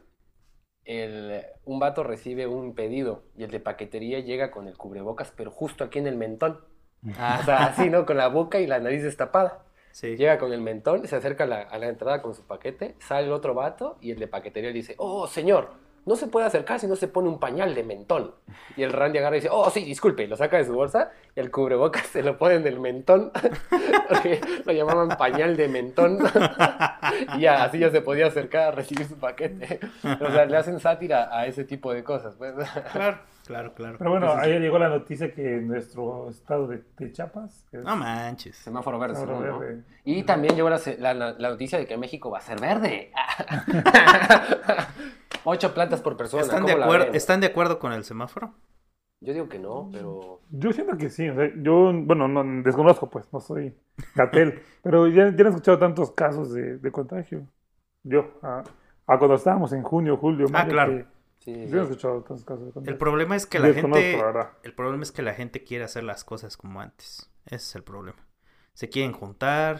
el, 0.86 1.44
un 1.66 1.80
vato 1.80 2.04
recibe 2.04 2.48
un 2.48 2.75
pedido 2.75 3.24
y 3.38 3.44
el 3.44 3.52
de 3.52 3.60
paquetería 3.60 4.20
llega 4.20 4.52
con 4.52 4.68
el 4.68 4.78
cubrebocas, 4.78 5.32
pero 5.36 5.52
justo 5.52 5.84
aquí 5.84 6.00
en 6.00 6.08
el 6.08 6.16
mentón. 6.18 6.60
Ah, 7.18 7.40
O 7.42 7.44
sea, 7.44 7.66
así, 7.68 7.90
¿no? 7.90 8.06
Con 8.06 8.18
la 8.18 8.28
boca 8.28 8.60
y 8.60 8.68
la 8.68 8.80
nariz 8.80 9.04
destapada. 9.04 9.63
sí. 9.92 10.18
Llega 10.18 10.38
con 10.40 10.54
el 10.54 10.62
mentón, 10.62 11.08
se 11.08 11.16
acerca 11.16 11.46
a 11.46 11.48
la, 11.48 11.62
a 11.62 11.78
la 11.80 11.88
entrada 11.90 12.22
con 12.22 12.36
su 12.36 12.46
paquete, 12.46 12.96
sale 13.00 13.28
el 13.28 13.34
otro 13.34 13.54
vato 13.56 13.98
y 14.02 14.12
el 14.12 14.20
de 14.20 14.28
paquetería 14.28 14.70
le 14.72 14.75
dice, 14.78 14.96
oh, 14.98 15.28
señor, 15.28 15.72
no 16.06 16.16
se 16.16 16.28
puede 16.28 16.46
acercar 16.46 16.80
si 16.80 16.88
no 16.88 16.96
se 16.96 17.08
pone 17.08 17.30
un 17.30 17.40
pañal 17.40 17.74
de 17.76 17.84
mentón. 17.84 18.32
Y 18.76 18.84
el 18.84 18.92
Randy 18.94 19.20
agarra 19.20 19.38
y 19.38 19.40
dice, 19.40 19.50
oh, 19.52 19.70
sí, 19.70 19.84
disculpe, 19.86 20.24
y 20.24 20.28
lo 20.28 20.36
saca 20.36 20.58
de 20.58 20.66
su 20.66 20.74
bolsa 20.74 21.12
y 21.36 21.40
el 21.40 21.50
cubrebocas 21.52 22.06
se 22.08 22.22
lo 22.24 22.38
pone 22.38 22.56
en 22.56 22.68
el 22.68 22.80
mentón, 22.80 23.32
porque 24.10 24.42
lo 24.66 24.74
llamaban 24.74 25.10
pañal 25.18 25.56
de 25.58 25.68
mentón. 25.68 26.20
y 27.38 27.42
ya, 27.42 27.64
así 27.64 27.80
ya 27.80 27.90
se 27.90 28.02
podía 28.02 28.28
acercar 28.28 28.68
a 28.70 28.72
recibir 28.72 29.08
su 29.08 29.16
paquete. 29.18 29.80
O 30.22 30.32
sea, 30.32 30.46
le 30.46 30.58
hacen 30.58 30.80
sátira 30.80 31.30
a 31.32 31.46
ese 31.48 31.64
tipo 31.64 31.94
de 31.94 32.04
cosas. 32.04 32.36
Pues. 32.38 32.54
Claro, 32.92 33.20
claro, 33.46 33.74
claro. 33.74 33.96
Pero 33.98 34.12
bueno, 34.12 34.32
ayer 34.34 34.62
llegó 34.62 34.78
la 34.80 34.90
noticia 34.90 35.34
que 35.34 35.56
en 35.58 35.68
nuestro 35.68 36.30
estado 36.30 36.68
de, 36.68 36.82
de 36.98 37.12
Chiapas, 37.12 37.66
es 37.72 37.84
No 37.84 37.96
manches. 37.96 38.56
Semáforo 38.58 39.00
verde. 39.00 39.16
Semáforo 39.16 39.38
según, 39.42 39.52
¿no? 39.54 39.60
verde. 39.60 39.84
Y 40.06 40.24
también 40.24 40.56
llegó 40.56 40.70
la- 40.70 41.14
la 41.14 41.50
noticia 41.50 41.78
de 41.80 41.86
que 41.88 41.98
México 41.98 42.30
va 42.30 42.40
a 42.40 42.42
ser 42.42 42.60
verde. 42.60 43.12
Ocho 45.46 45.74
plantas 45.74 46.02
por 46.02 46.16
persona. 46.18 46.44
¿Están 46.44 46.64
¿cómo 46.64 46.76
de, 46.76 46.84
acuerdo? 46.84 47.14
¿Están 47.14 47.40
de 47.42 47.48
acuerdo 47.48 47.80
con 47.80 47.94
el 47.94 48.04
semáforo? 48.04 48.54
Yo 49.22 49.34
digo 49.34 49.48
que 49.48 49.60
no, 49.60 49.90
pero... 49.92 50.42
Yo 50.50 50.74
siento 50.74 50.98
que 50.98 51.10
sí, 51.10 51.30
o 51.30 51.36
sea, 51.36 51.50
yo, 51.56 51.92
bueno, 51.94 52.28
no 52.28 52.44
desconozco, 52.62 53.10
pues, 53.10 53.32
no 53.32 53.40
soy 53.40 53.74
Gatel, 54.16 54.62
pero 54.84 55.08
ya, 55.08 55.34
ya 55.36 55.46
he 55.46 55.48
escuchado 55.48 55.80
tantos 55.80 56.12
casos 56.12 56.54
de, 56.54 56.78
de 56.78 56.92
contagio. 56.92 57.48
Yo, 58.04 58.34
a, 58.42 58.64
a 59.08 59.18
cuando 59.18 59.36
estábamos 59.36 59.72
en 59.72 59.82
junio, 59.84 60.18
julio, 60.18 60.48
Ah, 60.54 60.66
mayo, 60.66 60.70
claro. 60.70 60.92
que 60.92 61.06
Sí, 61.40 61.54
sí. 61.68 61.72
yo 61.72 61.80
he 61.80 61.84
escuchado 61.84 62.22
tantos 62.24 62.44
casos 62.44 62.64
de 62.64 62.68
El 62.68 62.74
contagio. 62.74 62.98
problema 62.98 63.36
es 63.38 63.46
que 63.46 63.60
la 63.60 63.74
gente... 63.74 64.18
la. 64.18 64.52
El 64.62 64.74
problema 64.76 65.04
es 65.04 65.12
que 65.14 65.22
la 65.22 65.34
gente 65.34 65.64
quiere 65.64 65.86
hacer 65.86 66.04
las 66.04 66.24
cosas 66.26 66.58
como 66.58 66.82
antes. 66.82 67.30
Ese 67.46 67.56
es 67.56 67.76
el 67.76 67.84
problema. 67.84 68.26
Se 68.74 68.90
quieren 68.90 69.14
juntar, 69.14 69.80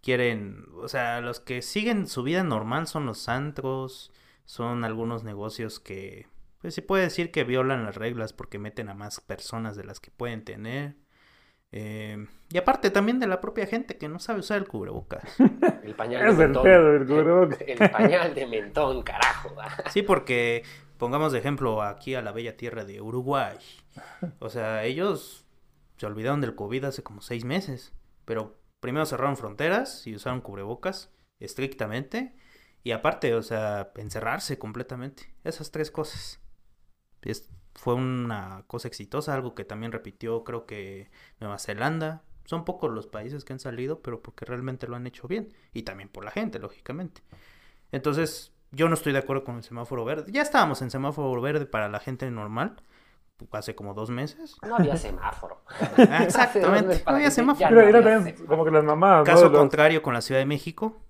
quieren... 0.00 0.64
O 0.76 0.88
sea, 0.88 1.20
los 1.20 1.40
que 1.40 1.60
siguen 1.62 2.06
su 2.06 2.22
vida 2.22 2.44
normal 2.44 2.86
son 2.86 3.06
los 3.06 3.28
antros, 3.28 4.12
son 4.46 4.84
algunos 4.84 5.22
negocios 5.24 5.78
que... 5.80 6.26
Pues 6.62 6.74
se 6.74 6.80
puede 6.82 7.02
decir 7.04 7.30
que 7.30 7.44
violan 7.44 7.84
las 7.84 7.96
reglas 7.96 8.32
porque 8.32 8.58
meten 8.58 8.88
a 8.88 8.94
más 8.94 9.20
personas 9.20 9.76
de 9.76 9.84
las 9.84 10.00
que 10.00 10.10
pueden 10.10 10.42
tener. 10.42 10.96
Eh, 11.72 12.26
y 12.50 12.58
aparte 12.58 12.90
también 12.90 13.18
de 13.20 13.26
la 13.26 13.40
propia 13.40 13.66
gente 13.66 13.98
que 13.98 14.08
no 14.08 14.18
sabe 14.18 14.40
usar 14.40 14.56
el 14.58 14.66
cubrebocas. 14.66 15.22
El 15.84 15.94
pañal 15.94 16.26
Es 16.26 16.38
de 16.38 16.44
el 16.44 16.50
mentón. 16.50 16.62
pedo 16.64 17.06
cubrebocas. 17.06 17.60
El 17.60 17.90
pañal 17.90 18.34
de 18.34 18.46
mentón, 18.46 19.02
carajo. 19.02 19.54
Sí, 19.90 20.02
porque 20.02 20.64
pongamos 20.96 21.32
de 21.32 21.38
ejemplo 21.38 21.82
aquí 21.82 22.14
a 22.14 22.22
la 22.22 22.32
bella 22.32 22.56
tierra 22.56 22.84
de 22.84 23.00
Uruguay. 23.00 23.56
O 24.38 24.48
sea, 24.48 24.84
ellos 24.84 25.46
se 25.98 26.06
olvidaron 26.06 26.40
del 26.40 26.54
COVID 26.54 26.84
hace 26.84 27.02
como 27.02 27.20
seis 27.20 27.44
meses, 27.44 27.92
pero 28.24 28.58
primero 28.80 29.06
cerraron 29.06 29.36
fronteras 29.36 30.06
y 30.06 30.14
usaron 30.14 30.40
cubrebocas 30.40 31.12
estrictamente 31.38 32.34
y 32.86 32.92
aparte, 32.92 33.34
o 33.34 33.42
sea, 33.42 33.90
encerrarse 33.96 34.60
completamente. 34.60 35.34
Esas 35.42 35.72
tres 35.72 35.90
cosas. 35.90 36.38
Es- 37.22 37.50
fue 37.74 37.94
una 37.94 38.62
cosa 38.68 38.86
exitosa, 38.86 39.34
algo 39.34 39.56
que 39.56 39.64
también 39.64 39.90
repitió 39.90 40.44
creo 40.44 40.66
que 40.66 41.10
Nueva 41.40 41.58
Zelanda. 41.58 42.22
Son 42.44 42.64
pocos 42.64 42.92
los 42.92 43.08
países 43.08 43.44
que 43.44 43.52
han 43.54 43.58
salido, 43.58 44.02
pero 44.02 44.22
porque 44.22 44.44
realmente 44.44 44.86
lo 44.86 44.94
han 44.94 45.04
hecho 45.04 45.26
bien. 45.26 45.52
Y 45.72 45.82
también 45.82 46.08
por 46.08 46.24
la 46.24 46.30
gente, 46.30 46.60
lógicamente. 46.60 47.22
Entonces, 47.90 48.52
yo 48.70 48.86
no 48.88 48.94
estoy 48.94 49.12
de 49.12 49.18
acuerdo 49.18 49.42
con 49.42 49.56
el 49.56 49.64
semáforo 49.64 50.04
verde. 50.04 50.30
Ya 50.30 50.42
estábamos 50.42 50.80
en 50.80 50.92
semáforo 50.92 51.40
verde 51.42 51.66
para 51.66 51.88
la 51.88 51.98
gente 51.98 52.30
normal, 52.30 52.76
hace 53.50 53.74
como 53.74 53.94
dos 53.94 54.10
meses. 54.10 54.54
No 54.62 54.76
había 54.76 54.96
semáforo. 54.96 55.64
Exactamente, 56.22 57.02
no 57.06 57.12
había 57.16 57.32
semáforo. 57.32 57.68
Pero 57.68 57.80
era 57.80 58.00
también 58.00 58.46
como 58.46 58.64
que 58.64 58.70
las 58.70 58.84
mamás. 58.84 59.24
Caso 59.24 59.50
contrario 59.50 60.02
con 60.02 60.14
la 60.14 60.20
Ciudad 60.20 60.40
de 60.40 60.46
México, 60.46 61.02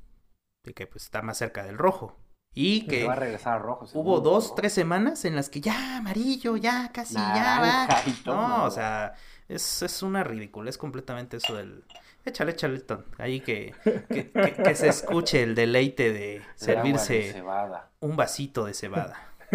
de 0.67 0.75
que 0.75 0.87
pues 0.87 1.05
está 1.05 1.23
más 1.23 1.39
cerca 1.39 1.65
del 1.65 1.79
rojo. 1.79 2.17
Y 2.59 2.87
que 2.87 3.05
va 3.05 3.13
a 3.13 3.17
regresar 3.17 3.55
a 3.55 3.59
rojo. 3.59 3.85
hubo 3.95 4.17
seguro, 4.17 4.21
dos, 4.21 4.55
tres 4.55 4.73
semanas 4.73 5.25
en 5.27 5.37
las 5.37 5.49
que 5.51 5.61
ya 5.61 5.99
amarillo, 5.99 6.57
ya 6.57 6.91
casi, 6.93 7.15
ya 7.15 7.21
Naranja 7.35 7.95
va. 7.95 8.03
y 8.07 8.13
todo. 8.23 8.35
No, 8.37 8.65
o 8.65 8.71
sea, 8.71 9.13
es, 9.49 9.83
es 9.83 10.03
una 10.03 10.25
ridícula, 10.25 10.71
es 10.71 10.79
completamente 10.79 11.37
eso 11.39 11.55
del... 11.55 11.85
Échale, 12.25 12.53
échale, 12.53 12.81
Ton, 12.81 13.05
ahí 13.19 13.41
que, 13.41 13.73
que, 14.09 14.31
que- 14.31 14.53
que 14.55 14.75
se 14.75 14.89
escuche 14.89 15.43
el 15.43 15.55
deleite 15.55 16.13
de 16.13 16.19
de 16.41 16.43
servirse 16.57 17.33
cebada. 17.33 17.91
un 18.01 18.17
vasito 18.17 18.65
de 18.65 18.75
cebada. 18.75 19.17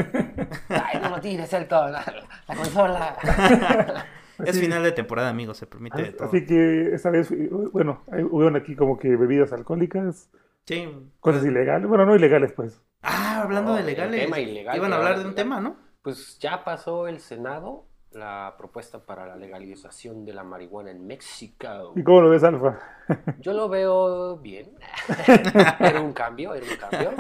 Ay, 0.69 0.99
no 1.01 1.09
lo 1.09 1.19
tires, 1.19 1.51
el 1.53 1.67
todo. 1.67 1.89
La, 1.89 2.05
la 2.47 2.55
consola. 2.55 3.17
Es 4.45 4.59
final 4.59 4.81
de 4.83 4.91
temporada, 4.91 5.29
amigos, 5.29 5.57
se 5.57 5.67
permite 5.67 6.01
de 6.01 6.11
todo. 6.13 6.27
Así 6.27 6.45
que 6.45 6.95
esta 6.95 7.11
vez, 7.11 7.29
bueno, 7.73 8.01
hubieron 8.31 8.55
aquí 8.55 8.75
como 8.75 8.97
que 8.97 9.15
bebidas 9.15 9.53
alcohólicas, 9.53 10.29
Sí. 10.65 10.87
cosas 11.19 11.43
ilegales, 11.45 11.87
bueno, 11.87 12.05
no 12.05 12.15
ilegales, 12.15 12.53
pues. 12.53 12.81
Ah, 13.01 13.41
hablando 13.43 13.71
No, 13.71 13.77
de 13.77 13.83
legales. 13.83 14.21
tema 14.25 14.39
ilegal 14.39 14.75
Iban 14.77 14.93
a 14.93 14.97
hablar 14.97 15.19
de 15.19 15.25
un 15.25 15.35
tema, 15.35 15.59
¿no? 15.59 15.75
Pues 16.03 16.37
ya 16.39 16.63
pasó 16.63 17.07
el 17.07 17.19
Senado 17.19 17.85
la 18.11 18.55
propuesta 18.57 19.05
para 19.05 19.25
la 19.25 19.37
legalización 19.37 20.25
de 20.25 20.33
la 20.33 20.43
marihuana 20.43 20.91
en 20.91 21.07
México. 21.07 21.93
¿Y 21.95 22.03
cómo 22.03 22.21
lo 22.21 22.29
ves, 22.29 22.43
Alfa? 22.43 22.77
Yo 23.39 23.53
lo 23.53 23.69
veo 23.69 24.37
bien. 24.37 24.75
Era 25.79 26.01
un 26.01 26.11
cambio, 26.13 26.53
era 26.53 26.65
un 26.65 26.77
cambio. 26.77 27.11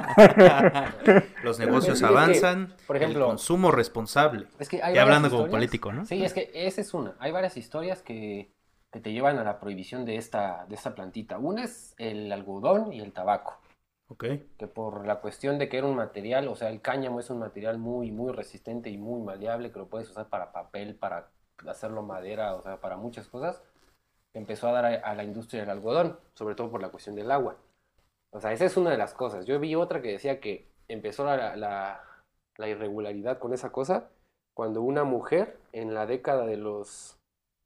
Los 1.43 1.59
negocios 1.59 1.95
Es 1.95 2.01
que, 2.01 2.05
avanzan. 2.05 2.75
por 2.87 2.97
ejemplo- 2.97 3.21
el 3.25 3.29
consumo 3.29 3.71
responsable. 3.71 4.47
Es 4.59 4.67
que 4.69 4.83
hay 4.83 4.95
Y 4.95 4.97
hablando 4.97 5.29
como 5.29 5.47
político, 5.47 5.91
¿no? 5.93 6.05
Sí, 6.05 6.23
es 6.23 6.33
que 6.33 6.51
esa 6.53 6.81
es 6.81 6.93
una. 6.93 7.15
Hay 7.19 7.31
varias 7.31 7.55
historias 7.57 8.01
que, 8.01 8.51
que 8.91 8.99
te 8.99 9.13
llevan 9.13 9.39
a 9.39 9.43
la 9.43 9.59
prohibición 9.59 10.05
de 10.05 10.17
esta, 10.17 10.65
de 10.67 10.75
esta 10.75 10.93
plantita. 10.95 11.37
Una 11.37 11.63
es 11.63 11.95
el 11.97 12.31
algodón 12.31 12.93
y 12.93 13.01
el 13.01 13.13
tabaco. 13.13 13.57
Ok. 14.07 14.25
que 14.57 14.67
por 14.67 15.07
la 15.07 15.21
cuestión 15.21 15.57
de 15.57 15.69
que 15.69 15.77
era 15.77 15.87
un 15.87 15.95
material, 15.95 16.49
o 16.49 16.55
sea, 16.57 16.67
el 16.67 16.81
cáñamo 16.81 17.21
es 17.21 17.29
un 17.29 17.39
material 17.39 17.77
muy, 17.77 18.11
muy 18.11 18.33
resistente 18.33 18.89
y 18.89 18.97
muy 18.97 19.21
maleable, 19.21 19.71
que 19.71 19.79
lo 19.79 19.87
puedes 19.87 20.09
usar 20.09 20.27
para 20.27 20.51
papel, 20.51 20.95
para 20.95 21.29
hacerlo 21.65 22.03
madera, 22.03 22.55
o 22.55 22.61
sea, 22.61 22.81
para 22.81 22.97
muchas 22.97 23.27
cosas, 23.29 23.61
empezó 24.33 24.67
a 24.67 24.73
dar 24.73 24.85
a, 24.85 24.95
a 24.95 25.15
la 25.15 25.23
industria 25.23 25.61
del 25.61 25.69
algodón, 25.69 26.19
sobre 26.33 26.55
todo 26.55 26.69
por 26.69 26.81
la 26.81 26.89
cuestión 26.89 27.15
del 27.15 27.31
agua. 27.31 27.55
O 28.31 28.41
sea, 28.41 28.51
esa 28.51 28.65
es 28.65 28.75
una 28.75 28.89
de 28.91 28.97
las 28.97 29.13
cosas. 29.13 29.45
Yo 29.45 29.57
vi 29.61 29.75
otra 29.75 30.01
que 30.01 30.11
decía 30.11 30.41
que 30.41 30.67
empezó 30.89 31.23
la, 31.25 31.55
la, 31.55 32.03
la 32.57 32.67
irregularidad 32.67 33.39
con 33.39 33.53
esa 33.53 33.71
cosa 33.71 34.09
cuando 34.53 34.81
una 34.81 35.05
mujer 35.05 35.57
en 35.71 35.93
la 35.93 36.05
década 36.05 36.45
de 36.45 36.57
los, 36.57 37.17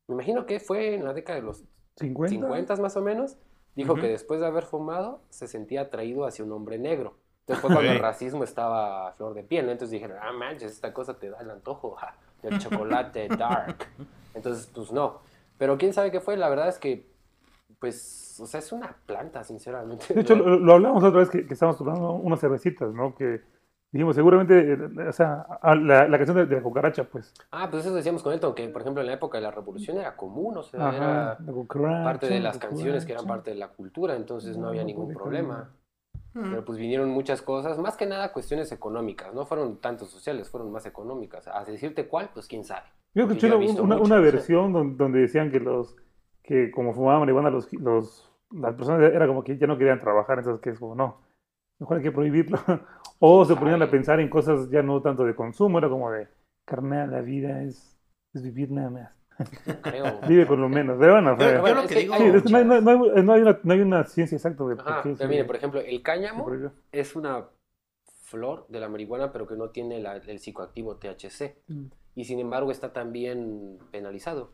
me 0.07 0.15
imagino 0.15 0.45
que 0.45 0.59
fue 0.59 0.95
en 0.95 1.05
la 1.05 1.13
década 1.13 1.39
de 1.39 1.45
los 1.45 1.63
50. 1.97 2.29
50 2.29 2.75
más 2.77 2.97
o 2.97 3.01
menos, 3.01 3.37
dijo 3.75 3.95
que 3.95 4.07
después 4.07 4.39
de 4.39 4.47
haber 4.47 4.63
fumado 4.63 5.21
se 5.29 5.47
sentía 5.47 5.81
atraído 5.81 6.25
hacia 6.25 6.45
un 6.45 6.51
hombre 6.51 6.77
negro. 6.77 7.15
Entonces 7.41 7.61
fue 7.61 7.73
cuando 7.73 7.91
el 7.91 7.99
racismo 7.99 8.43
estaba 8.43 9.09
a 9.09 9.11
flor 9.13 9.35
de 9.35 9.43
piel, 9.43 9.67
¿no? 9.67 9.71
Entonces 9.71 9.91
dijeron, 9.91 10.17
ah, 10.19 10.31
manches, 10.31 10.71
esta 10.71 10.91
cosa 10.93 11.19
te 11.19 11.29
da 11.29 11.39
el 11.41 11.51
antojo 11.51 11.91
ja, 11.91 12.15
del 12.41 12.57
chocolate 12.59 13.27
dark. 13.27 13.87
Entonces, 14.33 14.69
pues 14.73 14.91
no. 14.91 15.19
Pero 15.57 15.77
quién 15.77 15.93
sabe 15.93 16.11
qué 16.11 16.19
fue, 16.19 16.37
la 16.37 16.49
verdad 16.49 16.67
es 16.67 16.79
que, 16.79 17.07
pues, 17.79 18.39
o 18.39 18.47
sea, 18.47 18.59
es 18.59 18.71
una 18.71 18.95
planta, 19.05 19.43
sinceramente. 19.43 20.13
De 20.13 20.21
hecho, 20.21 20.35
lo, 20.35 20.57
lo 20.57 20.73
hablamos 20.73 21.03
otra 21.03 21.19
vez 21.19 21.29
que, 21.29 21.45
que 21.45 21.53
estábamos 21.53 21.77
tomando 21.77 22.13
unas 22.13 22.39
cervecitas, 22.39 22.91
¿no? 22.93 23.13
Que 23.13 23.41
dijimos, 23.97 24.15
seguramente, 24.15 24.73
eh, 24.73 25.07
o 25.07 25.11
sea, 25.13 25.45
a- 25.61 25.75
la, 25.75 26.07
la 26.07 26.17
canción 26.17 26.37
de, 26.37 26.45
de 26.45 26.55
la 26.57 26.61
cucaracha, 26.61 27.03
pues. 27.05 27.33
Ah, 27.51 27.67
pues 27.69 27.85
eso 27.85 27.95
decíamos 27.95 28.23
con 28.23 28.33
Elton, 28.33 28.53
que 28.53 28.67
por 28.69 28.81
ejemplo 28.81 29.01
en 29.01 29.07
la 29.07 29.13
época 29.13 29.37
de 29.37 29.43
la 29.43 29.51
revolución 29.51 29.97
era 29.97 30.15
común, 30.15 30.57
o 30.57 30.63
sea, 30.63 30.89
Ajá, 30.89 30.95
era 30.97 31.37
la 31.39 31.51
cucaracha, 31.53 32.03
parte 32.03 32.25
de 32.27 32.39
la 32.39 32.49
las 32.49 32.57
canciones 32.57 33.05
que 33.05 33.11
eran 33.13 33.25
parte 33.25 33.51
de 33.51 33.57
la 33.57 33.69
cultura, 33.69 34.15
entonces 34.15 34.57
no 34.57 34.67
había 34.67 34.81
No, 34.81 34.87
ningún 34.87 35.05
puede 35.05 35.17
problema. 35.17 35.69
Mm. 36.33 36.49
Pero 36.49 36.65
pues 36.65 36.77
vinieron 36.77 37.09
muchas 37.09 37.41
cosas, 37.41 37.77
más 37.79 37.95
que 37.95 38.05
nada 38.05 38.33
cuestiones 38.33 38.71
económicas, 38.73 39.33
no 39.33 39.45
fueron 39.45 39.77
tanto 39.77 40.05
sociales, 40.05 40.49
fueron 40.49 40.71
más 40.71 40.85
económicas. 40.85 41.47
A 41.47 41.63
decirte 41.63 42.07
cuál, 42.07 42.29
pues 42.33 42.47
quién 42.47 42.65
sabe. 42.65 42.87
Yo 43.13 43.23
escuché 43.23 43.47
una, 43.47 43.57
una- 43.81 43.97
una 43.97 44.19
versión 44.19 44.73
don- 44.73 44.97
donde 44.97 45.19
decían 45.21 45.49
que 45.49 45.61
los 45.61 45.95
que 46.43 46.69
como 46.71 46.93
fumaban 46.93 47.21
marihuana 47.21 47.49
los, 47.49 47.71
los 47.73 48.29
las 48.51 48.75
personas 48.75 49.01
era 49.13 49.25
como 49.27 49.43
que 49.43 49.57
ya 49.57 49.65
no 49.67 49.77
querían 49.77 49.99
trabajar, 50.01 50.37
entonces 50.39 50.61
que 50.61 50.69
es 50.71 50.79
como 50.79 50.93
no, 50.95 51.21
mejor 51.79 51.97
hay 51.97 52.03
que 52.03 52.11
prohibirlo. 52.11 52.59
o 53.19 53.45
se 53.45 53.55
ponían 53.55 53.81
a 53.81 53.89
pensar 53.89 54.19
en 54.19 54.29
cosas 54.29 54.69
ya 54.69 54.81
no 54.81 55.01
tanto 55.01 55.23
de 55.25 55.35
consumo, 55.35 55.77
era 55.79 55.89
como 55.89 56.11
de 56.11 56.27
carnal, 56.65 57.11
la 57.11 57.21
vida 57.21 57.63
es, 57.63 57.97
es 58.33 58.41
vivir 58.43 58.71
nada 58.71 58.89
más. 58.89 59.11
Creo. 59.83 60.19
Vive 60.27 60.47
con 60.47 60.61
lo 60.61 60.69
menos. 60.69 60.97
Pero 60.99 61.13
bueno, 61.13 61.35
Pero 61.37 61.61
lo 61.75 61.81
es 61.81 61.87
que 61.87 61.99
digo- 61.99 62.15
sí, 62.15 62.23
no, 62.51 62.57
hay, 62.57 62.65
no 62.65 62.73
hay- 62.73 63.23
no 63.23 63.33
hay- 63.33 63.41
una, 63.41 63.59
no 63.63 63.73
hay 63.73 63.81
una 63.81 64.03
ciencia 64.05 64.35
exacta 64.37 64.63
de 64.65 64.75
por 64.77 64.87
Ajá, 64.87 65.01
qué 65.03 65.09
pero 65.09 65.17
se- 65.17 65.27
mire, 65.27 65.43
por 65.45 65.55
ejemplo, 65.57 65.81
el 65.81 66.01
cáñamo 66.01 66.49
es 66.91 67.15
una 67.15 67.45
flor 68.21 68.65
de 68.69 68.79
la 68.79 68.89
marihuana, 68.89 69.31
pero 69.31 69.45
que 69.47 69.55
no 69.55 69.69
tiene 69.69 69.99
la- 69.99 70.15
el 70.17 70.39
psicoactivo 70.39 70.95
THC. 70.97 71.55
Mm. 71.67 71.85
Y 72.15 72.23
sin 72.25 72.39
embargo 72.39 72.71
está 72.71 72.93
también 72.93 73.77
penalizado, 73.91 74.53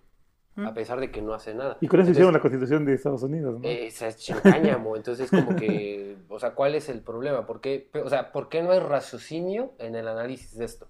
Mm. 0.55 0.65
a 0.65 0.73
pesar 0.73 0.99
de 0.99 1.11
que 1.11 1.21
no 1.21 1.33
hace 1.33 1.53
nada. 1.53 1.77
Y 1.79 1.87
con 1.87 1.99
eso 1.99 2.09
Entonces, 2.09 2.11
hicieron 2.13 2.33
la 2.33 2.39
constitución 2.41 2.85
de 2.85 2.93
Estados 2.95 3.23
Unidos, 3.23 3.59
¿no? 3.59 3.67
Eh, 3.67 3.85
esa 3.85 4.07
es 4.07 4.29
el 4.29 4.41
cáñamo, 4.41 4.95
entonces 4.97 5.29
como 5.29 5.55
que, 5.55 6.10
sea, 6.41 6.55
¿cuál 6.55 6.75
es 6.75 6.89
el 6.89 7.01
problema? 7.01 7.45
¿Por 7.45 7.61
qué, 7.61 7.89
o 8.03 8.09
sea, 8.09 8.31
¿por 8.31 8.49
qué 8.49 8.61
no 8.61 8.71
hay 8.71 8.79
raciocinio 8.79 9.73
en 9.77 9.95
el 9.95 10.07
análisis 10.07 10.57
de 10.57 10.65
esto? 10.65 10.87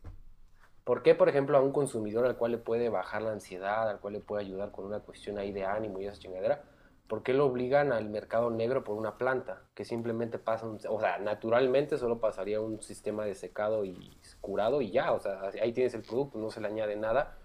¿Por 0.83 1.03
qué, 1.03 1.13
por 1.13 1.29
ejemplo, 1.29 1.57
a 1.57 1.61
un 1.61 1.71
consumidor 1.71 2.25
al 2.25 2.37
cual 2.37 2.53
le 2.53 2.57
puede 2.57 2.89
bajar 2.89 3.21
la 3.21 3.31
ansiedad, 3.31 3.87
al 3.89 3.99
cual 3.99 4.13
le 4.13 4.19
puede 4.19 4.43
ayudar 4.43 4.71
con 4.71 4.85
una 4.85 4.99
cuestión 5.01 5.35
de 5.35 5.65
ánimo 5.65 5.99
y 5.99 6.07
esa 6.07 6.17
chingadera, 6.17 6.63
¿por 7.07 7.23
qué 7.23 7.33
lo 7.33 7.45
obligan 7.45 7.91
al 7.91 8.09
mercado 8.09 8.49
negro 8.49 8.83
por 8.83 8.97
una 8.97 9.17
planta 9.17 9.63
que 9.75 9.85
simplemente 9.85 10.39
pasa, 10.39 10.65
o 10.67 10.99
sea, 10.99 11.19
naturalmente 11.19 11.97
solo 11.97 12.19
pasaría 12.19 12.61
un 12.61 12.81
sistema 12.81 13.25
de 13.25 13.35
secado 13.35 13.85
y 13.85 14.17
curado 14.39 14.81
y 14.81 14.91
ya, 14.91 15.11
o 15.11 15.19
sea, 15.19 15.41
ahí 15.61 15.73
tienes 15.73 15.93
el 15.93 16.01
producto, 16.03 16.39
no 16.39 16.49
se 16.49 16.61
le 16.61 16.67
añade 16.67 16.95
nada, 16.95 17.37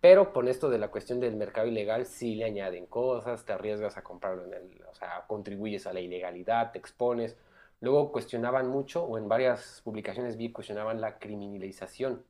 pero 0.00 0.32
con 0.32 0.48
esto 0.48 0.70
de 0.70 0.78
la 0.78 0.90
cuestión 0.90 1.20
del 1.20 1.36
mercado 1.36 1.66
ilegal, 1.68 2.06
sí 2.06 2.34
le 2.36 2.44
añaden 2.44 2.86
cosas, 2.86 3.44
te 3.44 3.52
arriesgas 3.52 3.96
a 3.96 4.02
comprarlo 4.04 4.44
en 4.46 4.54
el, 4.54 4.82
o 4.90 4.94
sea, 4.94 5.26
contribuyes 5.26 5.86
a 5.86 5.92
la 5.92 6.00
ilegalidad, 6.00 6.72
te 6.72 6.78
expones. 6.78 7.36
Luego 7.80 8.12
cuestionaban 8.12 8.68
mucho, 8.68 9.04
o 9.04 9.18
en 9.18 9.28
varias 9.28 9.80
publicaciones 9.84 10.36
vi, 10.36 10.52
cuestionaban 10.52 11.00
la 11.00 11.18
criminalización. 11.18 12.24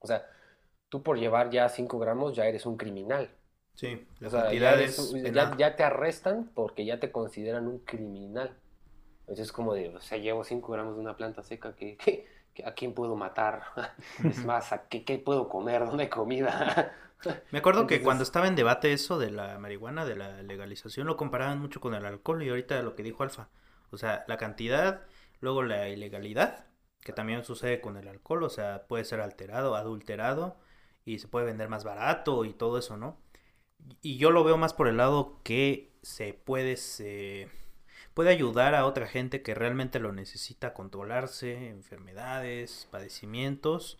O 0.00 0.06
sea, 0.08 0.26
tú 0.88 1.02
por 1.02 1.18
llevar 1.18 1.50
ya 1.50 1.68
5 1.70 1.98
gramos 2.00 2.34
ya 2.36 2.46
eres 2.46 2.66
un 2.66 2.76
criminal. 2.78 3.30
Sí, 3.74 4.06
O 4.26 4.30
las 4.30 4.44
sea, 4.44 4.54
ya, 4.54 4.72
eres- 4.74 5.16
ya, 5.32 5.56
ya 5.56 5.76
te 5.76 5.84
arrestan 5.84 6.50
porque 6.54 6.84
ya 6.84 7.00
te 7.00 7.12
consideran 7.12 7.66
un 7.68 7.78
criminal. 7.80 8.56
Entonces 9.20 9.46
es 9.48 9.52
como 9.52 9.74
de, 9.74 9.88
o 9.90 10.00
sea, 10.00 10.18
llevo 10.18 10.44
5 10.44 10.72
gramos 10.72 10.96
de 10.96 11.00
una 11.02 11.16
planta 11.16 11.42
seca, 11.42 11.76
que 11.76 11.98
¿a 12.64 12.72
quién 12.72 12.94
puedo 12.94 13.16
matar? 13.16 13.62
Es 14.24 14.44
más, 14.44 14.72
¿a 14.72 14.88
qué, 14.88 15.04
qué 15.04 15.18
puedo 15.18 15.48
comer? 15.48 15.84
¿Dónde 15.84 16.04
hay 16.04 16.10
comida? 16.10 16.92
Me 17.50 17.58
acuerdo 17.58 17.86
que 17.86 18.02
cuando 18.02 18.22
estaba 18.22 18.46
en 18.46 18.54
debate 18.54 18.92
eso 18.92 19.18
de 19.18 19.30
la 19.30 19.58
marihuana, 19.58 20.04
de 20.04 20.16
la 20.16 20.42
legalización, 20.42 21.06
lo 21.06 21.16
comparaban 21.16 21.60
mucho 21.60 21.80
con 21.80 21.94
el 21.94 22.06
alcohol 22.06 22.42
y 22.42 22.48
ahorita 22.48 22.82
lo 22.82 22.94
que 22.94 23.02
dijo 23.02 23.22
Alfa. 23.22 23.48
O 23.90 23.98
sea, 23.98 24.24
la 24.28 24.36
cantidad, 24.36 25.02
luego 25.40 25.62
la 25.62 25.88
ilegalidad, 25.88 26.66
que 27.00 27.12
también 27.12 27.44
sucede 27.44 27.80
con 27.80 27.96
el 27.96 28.08
alcohol, 28.08 28.44
o 28.44 28.50
sea, 28.50 28.86
puede 28.86 29.04
ser 29.04 29.20
alterado, 29.20 29.74
adulterado 29.74 30.58
y 31.04 31.18
se 31.18 31.28
puede 31.28 31.46
vender 31.46 31.68
más 31.68 31.84
barato 31.84 32.44
y 32.44 32.52
todo 32.52 32.78
eso, 32.78 32.96
¿no? 32.96 33.18
Y 34.02 34.18
yo 34.18 34.30
lo 34.30 34.44
veo 34.44 34.56
más 34.56 34.74
por 34.74 34.88
el 34.88 34.96
lado 34.96 35.40
que 35.42 35.92
se 36.02 36.34
puede, 36.34 36.76
se 36.76 37.48
puede 38.18 38.30
ayudar 38.30 38.74
a 38.74 38.84
otra 38.84 39.06
gente 39.06 39.42
que 39.42 39.54
realmente 39.54 40.00
lo 40.00 40.12
necesita 40.12 40.74
controlarse, 40.74 41.68
enfermedades, 41.68 42.88
padecimientos. 42.90 43.96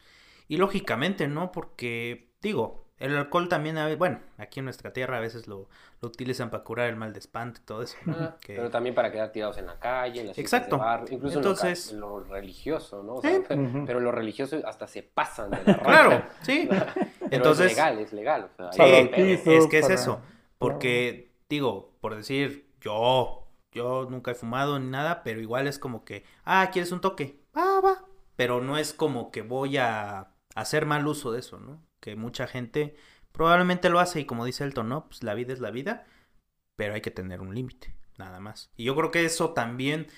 Y 0.48 0.56
lógicamente, 0.56 1.28
¿no? 1.28 1.52
Porque, 1.52 2.26
digo, 2.42 2.84
el 2.98 3.16
alcohol 3.16 3.48
también, 3.48 3.78
a 3.78 3.94
bueno, 3.94 4.18
aquí 4.36 4.58
en 4.58 4.64
nuestra 4.64 4.92
tierra 4.92 5.18
a 5.18 5.20
veces 5.20 5.46
lo, 5.46 5.68
lo 6.00 6.08
utilizan 6.08 6.50
para 6.50 6.64
curar 6.64 6.88
el 6.88 6.96
mal 6.96 7.12
de 7.12 7.20
espanto 7.20 7.60
y 7.62 7.64
todo 7.64 7.82
eso, 7.82 7.96
¿no? 8.06 8.16
Ah, 8.18 8.36
Que- 8.40 8.56
Pero 8.56 8.70
también 8.70 8.92
para 8.92 9.12
quedar 9.12 9.30
tirados 9.30 9.56
en 9.58 9.66
la 9.66 9.78
calle, 9.78 10.22
en 10.22 10.26
las 10.26 10.38
Exacto. 10.38 10.74
de 10.74 10.82
barrio, 10.82 11.14
incluso 11.14 11.38
en 11.38 11.44
lo 11.44 11.50
Entonces- 11.52 11.92
en 11.92 12.00
lo, 12.00 12.18
religioso, 12.24 13.04
¿no? 13.04 13.14
O 13.14 13.22
sea. 13.22 13.40
Pero 13.46 14.00
lo 14.00 14.10
religioso 14.10 14.60
hasta 14.66 14.88
se 14.88 15.04
pasan 15.04 15.50
de 15.52 15.62
la 15.64 15.78
Claro, 15.78 16.24
sí. 16.42 16.66
Pero 16.68 16.84
Entonces, 17.30 17.66
es 17.66 17.76
legal, 17.76 17.98
es 18.00 18.12
legal. 18.12 18.50
o 18.58 18.72
sea, 18.72 18.72
Sí, 18.72 18.82
es 19.52 19.66
que 19.68 19.78
es 19.78 19.82
para- 19.84 19.94
eso. 19.94 20.20
Porque, 20.58 21.30
digo, 21.48 21.92
por 22.00 22.16
decir, 22.16 22.66
yo, 22.80 23.44
yo 23.72 24.06
nunca 24.10 24.30
he 24.30 24.34
fumado 24.34 24.78
ni 24.78 24.88
nada, 24.88 25.22
pero 25.22 25.40
igual 25.40 25.66
es 25.66 25.78
como 25.78 26.04
que, 26.04 26.24
ah, 26.44 26.70
¿quieres 26.72 26.92
un 26.92 27.00
toque? 27.00 27.42
Va, 27.56 27.80
va. 27.80 28.04
Pero 28.36 28.60
no 28.60 28.78
es 28.78 28.92
como 28.92 29.30
que 29.30 29.42
voy 29.42 29.76
a 29.78 30.34
hacer 30.54 30.86
mal 30.86 31.06
uso 31.06 31.32
de 31.32 31.40
eso, 31.40 31.58
¿no? 31.58 31.82
Que 32.00 32.16
mucha 32.16 32.46
gente 32.46 32.96
probablemente 33.32 33.90
lo 33.90 34.00
hace 34.00 34.20
y 34.20 34.24
como 34.24 34.44
dice 34.44 34.64
Elton, 34.64 34.88
¿no? 34.88 35.08
Pues 35.08 35.22
la 35.22 35.34
vida 35.34 35.52
es 35.52 35.60
la 35.60 35.70
vida, 35.70 36.06
pero 36.76 36.94
hay 36.94 37.00
que 37.00 37.10
tener 37.10 37.40
un 37.40 37.54
límite, 37.54 37.94
nada 38.16 38.40
más. 38.40 38.70
Y 38.76 38.84
yo 38.84 38.96
creo 38.96 39.10
que 39.10 39.24
eso 39.24 39.52
también, 39.52 40.08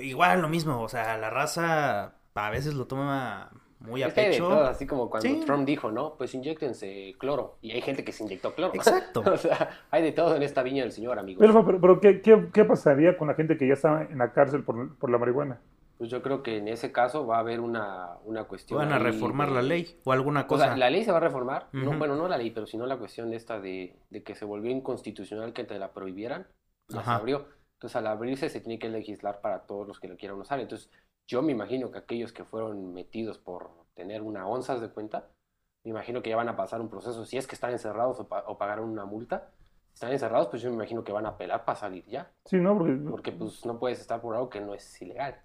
igual 0.00 0.40
lo 0.40 0.48
mismo, 0.48 0.80
o 0.82 0.88
sea, 0.88 1.16
la 1.18 1.30
raza 1.30 2.14
a 2.34 2.50
veces 2.50 2.74
lo 2.74 2.86
toma 2.86 3.50
muy 3.80 4.02
a 4.02 4.08
Es 4.08 4.14
que 4.14 4.20
hay 4.20 4.26
de 4.26 4.32
pecho. 4.32 4.48
todo, 4.48 4.64
así 4.64 4.86
como 4.86 5.08
cuando 5.10 5.28
Sí. 5.28 5.40
Trump 5.46 5.64
dijo, 5.66 5.90
¿no? 5.92 6.14
Pues 6.16 6.34
inyectense 6.34 7.14
cloro. 7.18 7.58
Y 7.62 7.70
hay 7.72 7.80
gente 7.80 8.04
que 8.04 8.12
se 8.12 8.24
inyectó 8.24 8.54
cloro. 8.54 8.74
Exacto. 8.74 9.22
o 9.32 9.36
sea, 9.36 9.70
hay 9.90 10.02
de 10.02 10.12
todo 10.12 10.34
en 10.36 10.42
esta 10.42 10.62
viña 10.62 10.82
del 10.82 10.92
señor, 10.92 11.18
amigos. 11.18 11.40
Pero, 11.46 11.64
pero, 11.64 11.80
pero 11.80 12.00
¿qué, 12.00 12.20
qué, 12.20 12.48
qué 12.52 12.64
pasaría 12.64 13.16
con 13.16 13.28
la 13.28 13.34
gente 13.34 13.56
que 13.56 13.66
ya 13.68 13.74
está 13.74 14.02
en 14.02 14.18
la 14.18 14.32
cárcel 14.32 14.64
por, 14.64 14.96
por 14.98 15.10
la 15.10 15.18
marihuana? 15.18 15.60
Pues 15.96 16.10
yo 16.10 16.22
creo 16.22 16.44
que 16.44 16.58
en 16.58 16.68
ese 16.68 16.92
caso 16.92 17.26
va 17.26 17.38
a 17.38 17.40
haber 17.40 17.58
una, 17.60 18.18
una 18.24 18.44
cuestión. 18.44 18.78
Van 18.78 18.92
a 18.92 18.96
ahí 18.96 19.02
reformar 19.02 19.48
de- 19.48 19.54
la 19.54 19.62
ley 19.62 19.98
o 20.04 20.12
alguna 20.12 20.42
O 20.42 20.46
cosa. 20.46 20.66
sea, 20.66 20.76
la 20.76 20.90
ley 20.90 21.02
se 21.04 21.10
va 21.10 21.16
a 21.16 21.20
reformar. 21.20 21.66
no, 21.72 21.90
Ujú. 21.90 21.98
bueno, 21.98 22.14
no 22.14 22.28
la 22.28 22.38
ley, 22.38 22.50
pero 22.52 22.66
sino 22.66 22.86
la 22.86 22.96
cuestión 22.98 23.30
de 23.30 23.36
esta 23.36 23.58
de, 23.60 23.96
de 24.10 24.22
que 24.22 24.34
se 24.36 24.44
volvió 24.44 24.70
inconstitucional 24.70 25.52
que 25.52 25.64
te 25.64 25.78
la 25.78 25.92
prohibieran. 25.92 26.46
Ya 26.88 27.02
se 27.02 27.10
abrió. 27.10 27.46
Entonces, 27.74 27.96
al 27.96 28.06
abrirse 28.06 28.48
se 28.48 28.60
tiene 28.60 28.78
que 28.78 28.88
legislar 28.88 29.40
para 29.40 29.60
todos 29.66 29.86
los 29.86 29.98
que 30.00 30.08
lo 30.08 30.16
quieran 30.16 30.38
usar. 30.38 30.58
Entonces, 30.60 30.90
yo 31.28 31.42
me 31.42 31.52
imagino 31.52 31.90
que 31.92 31.98
aquellos 31.98 32.32
que 32.32 32.42
fueron 32.44 32.92
metidos 32.92 33.38
por 33.38 33.70
tener 33.94 34.22
una 34.22 34.46
onzas 34.48 34.80
de 34.80 34.88
cuenta, 34.88 35.28
me 35.84 35.90
imagino 35.90 36.22
que 36.22 36.30
ya 36.30 36.36
van 36.36 36.48
a 36.48 36.56
pasar 36.56 36.80
un 36.80 36.88
proceso. 36.88 37.24
Si 37.24 37.36
es 37.38 37.46
que 37.46 37.54
están 37.54 37.70
encerrados 37.70 38.18
o, 38.18 38.26
pa- 38.26 38.44
o 38.48 38.58
pagaron 38.58 38.88
una 38.88 39.04
multa, 39.04 39.50
si 39.88 39.94
están 39.94 40.12
encerrados, 40.12 40.48
pues 40.48 40.62
yo 40.62 40.70
me 40.70 40.76
imagino 40.76 41.04
que 41.04 41.12
van 41.12 41.26
a 41.26 41.30
apelar 41.30 41.64
para 41.64 41.78
salir 41.78 42.04
ya. 42.06 42.30
Sí, 42.46 42.56
¿no? 42.56 42.76
Porque, 42.76 42.92
Porque 43.10 43.32
pues 43.32 43.64
no 43.66 43.78
puedes 43.78 44.00
estar 44.00 44.20
por 44.20 44.34
algo 44.34 44.48
que 44.50 44.60
no 44.60 44.74
es 44.74 45.00
ilegal. 45.02 45.36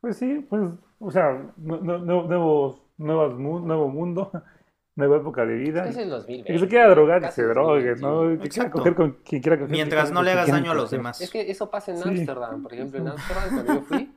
pues 0.00 0.16
sí, 0.16 0.46
pues, 0.48 0.62
o 0.98 1.10
sea, 1.10 1.52
nu- 1.56 1.78
nu- 1.82 1.98
nuevos, 2.26 2.82
nuevas, 2.96 3.34
nuevo 3.38 3.88
mundo, 3.88 4.30
nueva 4.96 5.16
época 5.18 5.44
de 5.44 5.54
vida. 5.56 5.86
Es 5.88 5.96
el 5.98 6.08
2020. 6.10 6.50
El 6.52 6.58
que 6.58 6.64
se 6.64 6.68
quiera 6.68 6.88
drogar, 6.88 7.20
que 7.22 7.30
se 7.32 7.42
drogue, 7.44 7.90
2021. 7.90 8.34
¿no? 8.36 8.42
Que 8.42 8.48
quiera 8.48 8.70
coger 8.70 8.94
con 8.94 9.12
quien 9.24 9.42
quiera 9.42 9.58
coger. 9.58 9.70
Mientras 9.70 10.08
que 10.08 10.14
no 10.14 10.22
le 10.22 10.32
hagas 10.32 10.48
daño 10.48 10.70
a 10.70 10.74
los 10.74 10.90
demás. 10.90 11.20
Es 11.20 11.30
que 11.30 11.50
eso 11.50 11.70
pasa 11.70 11.90
en 11.92 11.98
Sí. 11.98 12.08
Ámsterdam, 12.08 12.62
por 12.62 12.72
ejemplo, 12.72 12.98
en 13.00 13.08
Ámsterdam 13.08 13.48
cuando 13.54 13.74
yo 13.74 13.80
fui, 13.82 14.09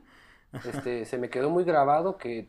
este, 0.64 1.04
se 1.04 1.18
me 1.18 1.30
quedó 1.30 1.50
muy 1.50 1.64
grabado 1.64 2.16
que, 2.16 2.48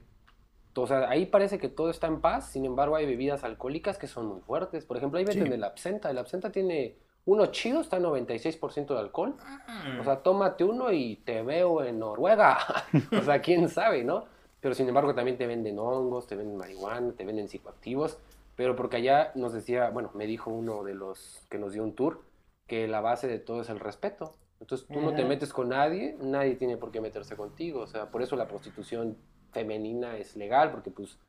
o 0.76 0.88
sea, 0.88 1.10
ahí 1.10 1.26
parece 1.26 1.58
que 1.58 1.70
todo 1.70 1.90
está 1.90 2.08
en 2.08 2.22
paz, 2.22 2.50
sin 2.50 2.66
embargo 2.66 2.96
hay 2.96 3.06
bebidas 3.06 3.44
alcohólicas 3.44 3.98
que 3.98 4.08
son 4.08 4.28
muy 4.28 4.42
fuertes. 4.42 4.86
Por 4.86 4.98
ejemplo, 4.98 5.20
ahí 5.20 5.26
venden 5.26 5.48
Sí. 5.48 5.54
el 5.54 5.64
absenta, 5.64 6.10
el 6.10 6.18
absenta 6.18 6.52
tiene 6.52 6.98
uno 7.26 7.48
chido, 7.48 7.82
está 7.82 7.98
en 7.98 8.04
96% 8.04 8.94
de 8.94 9.00
alcohol. 9.00 9.36
O 10.00 10.04
sea, 10.04 10.18
tómate 10.22 10.64
uno 10.64 10.92
y 10.92 11.16
te 11.26 11.42
veo 11.42 11.84
en 11.84 12.00
Noruega. 12.00 12.58
o 13.20 13.22
sea, 13.24 13.42
quién 13.42 13.68
sabe, 13.70 14.04
¿no? 14.04 14.26
Pero 14.62 14.76
sin 14.76 14.88
embargo 14.88 15.14
también 15.16 15.38
te 15.38 15.48
venden 15.48 15.80
hongos, 15.80 16.28
te 16.28 16.36
venden 16.36 16.58
marihuana, 16.58 17.14
te 17.14 17.26
venden 17.26 17.48
psicoactivos. 17.48 18.18
Pero 18.56 18.76
porque 18.76 18.98
allá 18.98 19.32
nos 19.36 19.54
decía, 19.54 19.90
bueno, 19.90 20.12
me 20.14 20.28
dijo 20.28 20.50
uno 20.52 20.84
de 20.84 20.94
los 20.94 21.46
que 21.50 21.58
nos 21.58 21.74
dio 21.74 21.84
un 21.84 21.94
tour, 21.94 22.22
que 22.68 22.88
la 22.88 23.02
base 23.02 23.28
de 23.28 23.40
todo 23.40 23.62
es 23.62 23.70
el 23.70 23.80
respeto. 23.80 24.34
Entonces 24.60 24.88
tú 24.88 25.02
no 25.02 25.14
te 25.14 25.26
metes 25.26 25.52
con 25.54 25.70
nadie, 25.70 26.18
nadie 26.22 26.56
tiene 26.56 26.78
por 26.78 26.92
qué 26.92 27.02
meterse 27.02 27.36
contigo. 27.36 27.82
O 27.82 27.88
sea, 27.88 28.10
por 28.10 28.22
eso 28.22 28.36
la 28.36 28.48
prostitución 28.48 29.18
femenina 29.52 30.18
es 30.18 30.36
legal, 30.36 30.72
porque 30.72 30.92
pues 30.92 31.20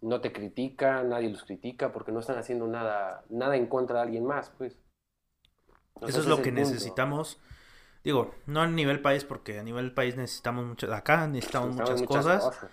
no 0.00 0.20
te 0.20 0.32
critica, 0.32 1.02
nadie 1.02 1.30
los 1.30 1.44
critica, 1.44 1.92
porque 1.92 2.12
no 2.12 2.20
están 2.20 2.36
haciendo 2.36 2.66
nada, 2.66 3.24
nada 3.30 3.56
en 3.56 3.66
contra 3.66 3.96
de 3.96 4.02
alguien 4.02 4.24
más, 4.24 4.50
pues. 4.58 4.78
O 5.94 6.00
sea, 6.00 6.08
Eso 6.08 6.20
es 6.20 6.26
lo 6.26 6.36
que 6.38 6.50
punto. 6.50 6.60
necesitamos. 6.60 7.40
Digo, 8.02 8.34
no 8.46 8.60
a 8.60 8.66
nivel 8.66 9.00
país, 9.00 9.24
porque 9.24 9.58
a 9.58 9.62
nivel 9.62 9.94
país 9.94 10.16
necesitamos 10.16 10.66
mucho. 10.66 10.92
Acá 10.92 11.26
necesitamos 11.26 11.74
Necesitamos 11.76 12.00
muchas, 12.02 12.42
cosas. 12.42 12.70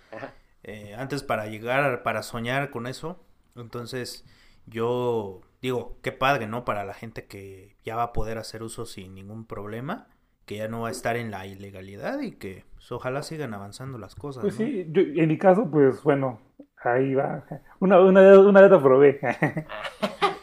Eh, 0.64 0.94
antes 0.96 1.24
para 1.24 1.48
llegar, 1.48 2.04
para 2.04 2.22
soñar 2.22 2.70
con 2.70 2.86
eso. 2.86 3.24
Entonces, 3.56 4.26
yo 4.66 5.42
digo, 5.62 5.98
qué 6.02 6.12
padre, 6.12 6.48
¿no? 6.48 6.66
Para 6.66 6.84
la 6.86 6.94
gente 6.94 7.26
que 7.26 7.76
ya 7.84 7.96
va 7.96 8.04
a 8.04 8.14
poder 8.14 8.38
hacer 8.38 8.64
uso 8.64 8.86
sin 8.86 9.14
ningún 9.16 9.46
problema. 9.46 10.08
que 10.46 10.58
ya 10.58 10.68
no 10.68 10.82
va 10.82 10.90
a 10.90 10.92
estar 10.92 11.16
en 11.16 11.32
la 11.32 11.46
ilegalidad 11.46 12.20
y 12.22 12.32
que 12.34 12.66
pues, 12.74 12.92
ojalá 12.92 13.22
sigan 13.24 13.54
avanzando 13.54 13.98
las 13.98 14.16
cosas. 14.16 14.42
Pues 14.42 14.60
¿no? 14.60 14.66
sí, 14.66 14.86
yo, 14.90 15.02
en 15.02 15.28
mi 15.30 15.38
caso, 15.38 15.70
pues 15.72 16.04
bueno, 16.04 16.42
ahí 16.84 17.14
va. 17.14 17.46
Una, 17.80 18.00
una, 18.02 18.22
de- 18.22 18.38
una 18.38 18.62
vez 18.62 18.82
probé. 18.82 19.20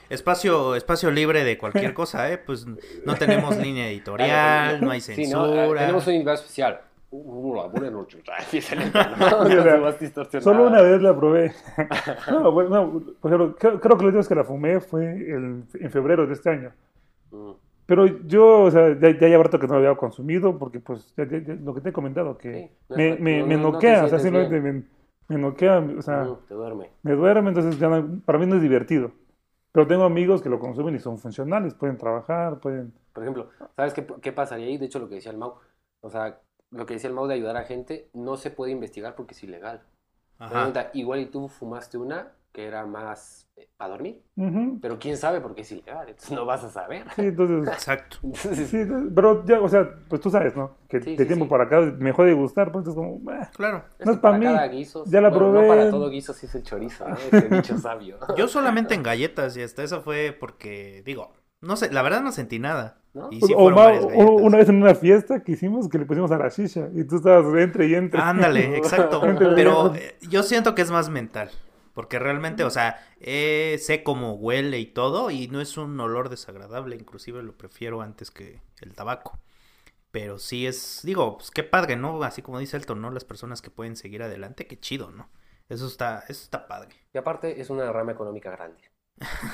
Espacio, 0.09 0.75
espacio 0.75 1.11
libre 1.11 1.45
de 1.45 1.59
cualquier 1.59 1.93
cosa, 2.01 2.31
¿eh? 2.33 2.39
Pues 2.39 2.65
no 3.05 3.15
tenemos 3.17 3.59
línea 3.59 3.89
editorial, 3.89 4.81
no 4.83 4.91
hay 4.91 5.01
Sí, 5.03 5.15
censura. 5.17 5.67
¿no? 5.67 5.75
Tenemos 5.75 6.07
un 6.07 6.13
invitado 6.15 6.37
especial. 6.37 6.81
¿No? 8.77 9.39
Con 9.39 9.49
Mira, 9.49 9.77
su 9.77 9.81
voz 9.83 9.99
distorsionada. 10.01 10.43
Solo 10.45 10.69
una 10.69 10.83
vez 10.83 11.01
la 11.03 11.17
probé. 11.17 11.53
No, 12.31 12.53
bueno, 12.53 12.71
no, 12.71 13.01
por 13.21 13.33
ejemplo, 13.33 13.57
creo, 13.59 13.81
creo 13.81 13.97
que 13.97 14.03
la 14.05 14.09
última 14.09 14.19
vez 14.19 14.29
que 14.29 14.35
la 14.35 14.45
fumé 14.45 14.81
fue 14.81 15.07
el- 15.13 15.65
en 15.75 15.91
febrero 15.91 16.27
de 16.27 16.35
este 16.35 16.51
año. 16.51 16.73
Mm. 17.31 17.53
Pero 17.87 18.07
yo, 18.27 18.63
o 18.65 18.71
sea, 18.71 18.89
ya, 18.99 19.11
ya 19.19 19.29
lleva 19.29 19.45
rato 19.45 19.59
que 19.59 19.67
no 19.67 19.75
lo 19.75 19.79
había 19.79 19.97
consumido 19.97 20.59
porque, 20.59 20.81
pues, 20.81 21.15
ya- 21.17 21.25
ya- 21.25 21.55
lo 21.55 21.75
que 21.75 21.81
te 21.81 21.89
he 21.89 21.93
comentado, 21.93 22.37
que 22.37 22.53
Sí, 22.53 22.95
me, 22.95 23.17
me, 23.19 23.39
no- 23.41 23.47
me 23.47 23.57
noquea, 23.57 24.05
o 24.05 24.09
sea, 24.09 24.19
simplemente 24.19 24.61
me, 24.61 24.83
me 25.29 25.39
noquea, 25.39 25.79
o 25.99 26.03
sea, 26.03 26.25
Mm, 26.25 26.37
te 26.47 26.55
duerme. 26.55 26.91
me 27.03 27.13
duerme, 27.13 27.49
entonces 27.49 27.79
ya 27.79 27.89
para 28.27 28.39
mí 28.39 28.47
no 28.47 28.57
es 28.57 28.63
divertido. 28.63 29.13
Pero 29.73 29.87
tengo 29.87 30.05
amigos 30.05 30.43
que 30.43 30.49
lo 30.51 30.59
consumen 30.59 30.95
y 30.97 30.99
son 30.99 31.19
funcionales, 31.19 31.73
pueden 31.75 31.97
trabajar, 31.97 32.59
pueden... 32.61 32.93
Por 33.13 33.23
ejemplo, 33.23 33.49
¿sabes 33.77 33.95
qué, 33.95 34.07
qué 34.21 34.33
pasaría 34.33 34.67
ahí? 34.67 34.77
De 34.79 34.87
hecho, 34.87 34.99
lo 34.99 35.09
que 35.09 35.17
decía 35.17 35.31
el 35.33 35.39
Mau. 35.39 35.55
O 36.01 36.11
sea, 36.11 36.39
lo 36.71 36.87
que 36.87 36.95
decía 36.95 37.09
el 37.09 37.15
Mau 37.15 37.27
de 37.27 37.35
ayudar 37.35 37.57
a 37.57 37.65
gente 37.65 38.09
no 38.15 38.37
se 38.37 38.51
puede 38.51 38.73
investigar 38.73 39.15
porque 39.15 39.35
es 39.35 39.43
ilegal. 39.43 39.83
Ajá. 40.39 40.51
Pregunta, 40.53 40.91
igual 40.95 41.21
y 41.21 41.27
tú 41.27 41.49
fumaste 41.49 41.99
una 41.99 42.33
que 42.53 42.65
era 42.67 42.87
más 42.87 43.47
para 43.77 43.91
dormir, 43.91 44.23
Ujú. 44.37 44.79
pero 44.81 44.99
quién 44.99 45.17
sabe 45.17 45.41
porque 45.41 45.63
es 45.63 45.73
ilegal, 45.73 46.09
entonces 46.09 46.31
no 46.33 46.45
vas 46.47 46.63
a 46.65 46.71
saber. 46.71 47.05
Sí, 47.17 47.23
entonces... 47.23 47.69
Exacto. 47.73 48.19
Entonces, 48.23 48.69
Sí, 48.69 48.79
pero 49.15 49.45
ya, 49.45 49.61
o 49.61 49.69
sea, 49.69 49.89
pues 50.09 50.21
tú 50.21 50.31
sabes, 50.31 50.57
¿no? 50.57 50.77
Que 50.89 51.01
Sí, 51.01 51.17
de 51.17 51.25
sí, 51.25 51.27
tiempo 51.27 51.45
sí. 51.45 51.51
para 51.51 51.65
acá 51.65 51.81
me 51.81 52.07
dejó 52.07 52.25
de 52.25 52.33
gustar, 52.35 52.71
pues 52.73 52.87
es 52.87 52.95
como... 52.95 53.21
Claro. 53.55 53.85
No 54.05 54.13
es 54.13 54.17
que 54.17 54.17
pa' 54.17 54.21
para 54.23 54.39
mí. 54.39 54.45
cada 54.47 54.67
guiso, 54.69 55.05
Ya 55.07 55.21
la 55.21 55.29
bueno, 55.31 55.53
probé. 55.53 55.63
No 55.63 55.69
para 55.69 55.91
todo 55.91 56.09
guiso 56.09 56.33
sí 56.33 56.47
es 56.47 56.55
el 56.55 56.63
chorizo, 56.63 57.09
¿no? 57.09 57.17
ese 57.17 57.49
dicho 57.51 57.77
sabio. 57.79 58.19
Yo 58.37 58.49
solamente 58.49 58.95
en 58.95 59.03
galletas 59.03 59.57
y 59.57 59.63
hasta 59.63 59.83
eso 59.83 60.01
fue 60.03 60.37
porque, 60.39 61.03
digo, 61.05 61.33
no 61.61 61.77
sé, 61.77 61.93
la 61.93 62.03
verdad 62.03 62.23
no 62.23 62.33
sentí 62.33 62.59
nada. 62.59 62.99
¿No? 63.19 63.29
Y 63.31 63.41
Pues, 63.41 63.49
sí 63.49 63.55
o 63.57 63.71
ma- 63.71 63.91
una 63.93 64.59
vez 64.59 64.69
en 64.69 64.77
una 64.83 64.95
fiesta 64.95 65.43
que 65.43 65.53
hicimos 65.53 65.89
que 65.89 65.99
le 65.99 66.07
pusimos 66.07 66.31
a 66.31 66.39
la 66.39 66.49
shisha 66.49 66.89
y 66.95 67.05
tú 67.05 67.17
estabas 67.17 67.53
entre 67.61 67.87
y 67.89 67.95
entre. 67.95 68.21
Ándale, 68.21 68.77
exacto. 68.79 69.21
Pero 69.55 69.95
eh, 69.95 70.17
yo 70.23 70.43
siento 70.43 70.75
que 70.75 70.83
es 70.83 70.91
más 70.91 71.09
mental. 71.11 71.51
Porque 71.95 72.21
realmente, 72.21 72.63
o 72.63 72.71
sea, 72.71 73.05
eh, 73.19 73.77
sé 73.81 74.05
cómo 74.05 74.35
huele 74.35 74.79
y 74.79 74.87
todo, 74.87 75.33
y 75.33 75.49
no 75.49 75.61
es 75.61 75.77
un 75.77 75.99
olor 75.99 76.29
desagradable, 76.29 76.95
inclusive 76.95 77.43
lo 77.43 77.55
prefiero 77.57 78.03
antes 78.03 78.31
que 78.31 78.61
el 78.81 78.95
tabaco. 78.95 79.41
Pero 80.13 80.39
sí 80.39 80.67
es, 80.67 81.01
digo, 81.03 81.39
pues 81.39 81.51
qué 81.51 81.65
padre, 81.65 81.97
¿no? 81.97 82.23
Así 82.23 82.41
como 82.41 82.61
dice 82.61 82.77
Elton, 82.77 83.03
¿no? 83.03 83.11
Las 83.11 83.25
personas 83.25 83.61
que 83.63 83.71
pueden 83.71 83.97
seguir 83.97 84.23
adelante, 84.23 84.69
qué 84.69 84.79
chido, 84.79 85.11
¿no? 85.11 85.29
Eso 85.69 85.89
está, 85.89 86.21
eso 86.29 86.45
está 86.45 86.69
padre. 86.69 86.91
Y 87.13 87.19
aparte 87.19 87.61
es 87.61 87.69
una 87.69 87.91
rama 87.93 88.13
económica 88.13 88.51
grande 88.53 88.81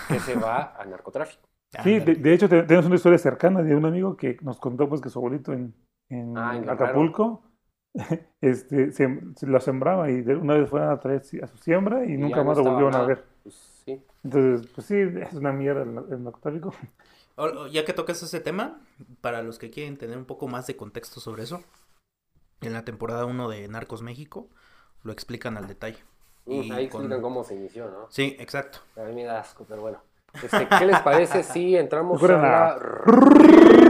que 0.08 0.20
se 0.20 0.34
va 0.36 0.58
al 0.62 0.90
narcotráfico. 0.90 1.48
Sí, 1.82 1.98
de, 1.98 2.14
de 2.14 2.34
hecho 2.34 2.48
te- 2.48 2.62
tenemos 2.62 2.86
una 2.86 2.94
historia 2.96 3.18
cercana 3.18 3.62
de 3.62 3.74
un 3.74 3.84
amigo 3.84 4.16
que 4.16 4.36
nos 4.42 4.58
contó 4.58 4.88
pues 4.88 5.00
que 5.00 5.08
su 5.10 5.18
abuelito 5.18 5.52
en, 5.52 5.74
en 6.08 6.36
Ah. 6.36 6.60
Acapulco 6.68 7.42
este, 8.40 8.92
se, 8.92 9.20
se 9.36 9.46
lo 9.46 9.60
sembraba 9.60 10.10
y 10.10 10.22
de 10.22 10.36
una 10.36 10.54
vez 10.54 10.68
fueron 10.68 10.90
a 10.90 11.00
traer 11.00 11.22
a 11.42 11.46
su 11.46 11.56
siembra 11.58 12.04
y, 12.04 12.14
Y 12.14 12.16
nunca 12.16 12.42
más 12.44 12.56
lo 12.58 12.64
volvieron 12.64 12.94
a 12.94 12.98
nada. 12.98 13.08
ver. 13.08 13.24
Pues, 13.42 13.54
sí. 13.84 14.02
Entonces, 14.22 14.66
pues 14.74 14.86
sí, 14.86 14.96
es 14.96 15.34
una 15.34 15.52
mierda 15.52 15.82
el, 15.82 16.12
el 16.12 16.24
narcotráfico. 16.24 16.74
Ya 17.72 17.84
que 17.84 17.92
tocas 17.92 18.22
ese 18.22 18.40
tema, 18.40 18.80
para 19.20 19.42
los 19.42 19.58
que 19.58 19.70
quieren 19.70 19.96
tener 19.98 20.16
un 20.16 20.24
poco 20.24 20.46
más 20.48 20.66
de 20.68 20.76
contexto 20.76 21.20
sobre 21.20 21.42
eso, 21.42 21.62
en 22.60 22.72
la 22.72 22.84
temporada 22.84 23.26
1 23.26 23.48
de 23.48 23.66
Narcos 23.68 24.02
México 24.02 24.48
lo 25.02 25.12
explican 25.12 25.56
al 25.56 25.66
detalle. 25.66 25.98
Mm, 26.46 26.52
Y 26.52 26.70
Ahí 26.72 26.88
con- 26.88 27.02
explican 27.02 27.22
cómo 27.22 27.42
se 27.44 27.54
inició, 27.56 27.90
¿no? 27.90 28.06
Sí, 28.10 28.36
exacto. 28.38 28.78
A 28.96 29.02
mí 29.04 29.14
me 29.14 29.24
da 29.24 29.40
asco, 29.40 29.64
pero 29.68 29.82
bueno. 29.82 29.98
Este, 30.42 30.66
¿Qué 30.78 30.84
les 30.86 31.00
parece 31.00 31.42
si 31.42 31.76
entramos 31.76 32.22
a 32.22 32.26
la 32.26 32.76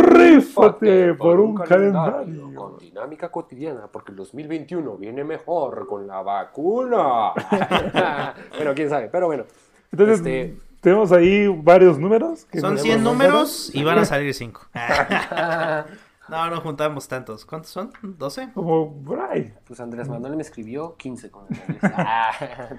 Rífate 0.04 1.14
por 1.14 1.40
un 1.40 1.56
calendario. 1.56 2.50
Con 2.54 2.78
dinámica 2.78 3.30
cotidiana, 3.30 3.86
porque 3.90 4.12
el 4.12 4.16
2021 4.16 4.96
viene 4.96 5.24
mejor 5.24 5.86
con 5.86 6.06
la 6.06 6.22
vacuna. 6.22 7.32
bueno, 8.56 8.74
quién 8.74 8.88
sabe, 8.90 9.08
pero 9.10 9.26
bueno. 9.26 9.44
Entonces, 9.90 10.18
Este- 10.18 10.56
tenemos 10.80 11.12
ahí 11.12 11.48
varios 11.48 11.98
números. 11.98 12.44
que 12.44 12.60
Son 12.60 12.74
nos 12.74 12.82
100 12.82 13.02
mandaron. 13.02 13.18
números 13.32 13.70
y 13.74 13.82
van 13.82 13.98
a 13.98 14.04
salir 14.04 14.32
5. 14.34 14.60
no, 16.28 16.50
no 16.50 16.60
juntamos 16.60 17.06
tantos. 17.08 17.44
¿Cuántos 17.44 17.70
son? 17.70 17.92
¿12? 18.02 18.52
Como 18.54 19.02
por 19.02 19.20
ahí. 19.20 19.52
Pues 19.66 19.78
Andrés 19.80 20.08
Manuel 20.08 20.36
me 20.36 20.42
escribió 20.42 20.96
15 20.96 21.30
con 21.30 21.46
el. 21.50 21.78
Ah, 21.82 22.30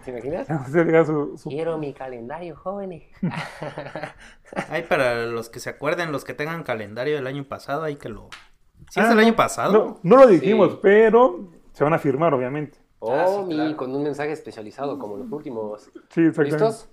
¿Te 0.04 0.12
imaginas? 0.12 0.48
Se 0.72 0.84
diga 0.84 1.06
su- 1.06 1.38
su- 1.38 1.50
Quiero 1.50 1.78
mi 1.78 1.94
calendario, 1.94 2.56
jóvenes. 2.56 3.04
Hay 4.70 4.84
para 4.84 5.26
los 5.26 5.50
que 5.50 5.60
se 5.60 5.70
acuerden, 5.70 6.12
los 6.12 6.24
que 6.24 6.34
tengan 6.34 6.64
calendario 6.64 7.16
del 7.16 7.28
año 7.28 7.44
pasado, 7.46 7.84
hay 7.84 7.96
que 7.96 8.10
lo... 8.10 8.30
¿Sí 8.90 9.00
es 9.00 9.06
Ah, 9.06 9.14
no, 9.16 9.22
año 9.22 9.36
pasado? 9.36 10.00
No, 10.04 10.18
no 10.18 10.24
lo 10.24 10.28
dijimos, 10.28 10.74
Sí. 10.74 10.80
pero 10.82 11.50
se 11.74 11.84
van 11.84 11.94
a 11.94 12.00
firmar, 12.00 12.34
obviamente. 12.34 12.78
Oh, 13.00 13.14
Ah, 13.14 13.26
sí, 13.28 13.44
mi, 13.48 13.56
claro. 13.56 13.78
con 13.78 13.96
un 13.96 14.04
mensaje 14.04 14.32
especializado 14.32 14.98
como 15.00 15.18
los 15.18 15.32
últimos. 15.32 15.84
Sí, 16.10 16.22
exactamente. 16.22 16.44
¿Listos? 16.44 16.90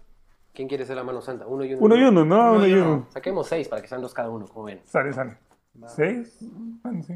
¿Quién 0.54 0.68
quiere 0.68 0.84
ser 0.84 0.96
la 0.96 1.04
mano 1.04 1.20
santa? 1.22 1.46
Uno 1.46 1.64
y 1.64 1.72
uno. 1.74 1.84
Uno 1.84 1.96
y 1.96 2.02
uno, 2.04 2.24
¿no? 2.24 2.36
Uno 2.36 2.52
Uno 2.56 2.66
y 2.66 2.70
y 2.70 2.74
uno. 2.74 2.92
uno. 2.94 3.06
Saquemos 3.10 3.46
seis 3.46 3.68
para 3.68 3.80
que 3.80 3.88
sean 3.88 4.02
dos 4.02 4.12
cada 4.12 4.28
uno, 4.28 4.46
como 4.46 4.64
ven. 4.66 4.80
Sale, 4.84 5.12
sale. 5.12 5.36
¿Seis? 5.88 6.38
Bueno, 6.82 7.02
sí. 7.02 7.14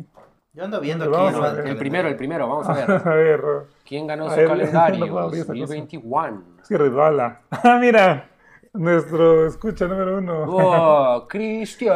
Yo 0.53 0.65
ando 0.65 0.81
viendo 0.81 1.05
aquí. 1.05 1.13
Vamos 1.13 1.35
a 1.45 1.51
el 1.51 1.57
ver. 1.57 1.67
El 1.69 1.77
primero, 1.77 2.09
el 2.09 2.17
primero, 2.17 2.49
vamos 2.49 2.69
a 2.69 2.73
ver. 2.75 2.91
A 2.91 3.15
ver, 3.15 3.41
¿Quién 3.87 4.07
ganó 4.07 4.27
A 4.27 4.31
su 4.31 4.37
ver, 4.37 4.49
calendario? 4.49 5.07
no 5.07 5.13
puedo 5.13 5.25
abrir 5.27 5.43
esa 5.43 5.53
cosa. 5.53 5.61
2021. 5.61 6.43
es 6.63 6.69
que 6.69 6.79
resbala. 6.79 7.41
Ah, 7.51 7.79
mira, 7.79 8.31
nuestro 8.73 9.47
escucha 9.47 9.87
número 9.87 10.17
uno. 10.19 10.45
¡Oh, 10.49 11.27
Cristian! 11.29 11.95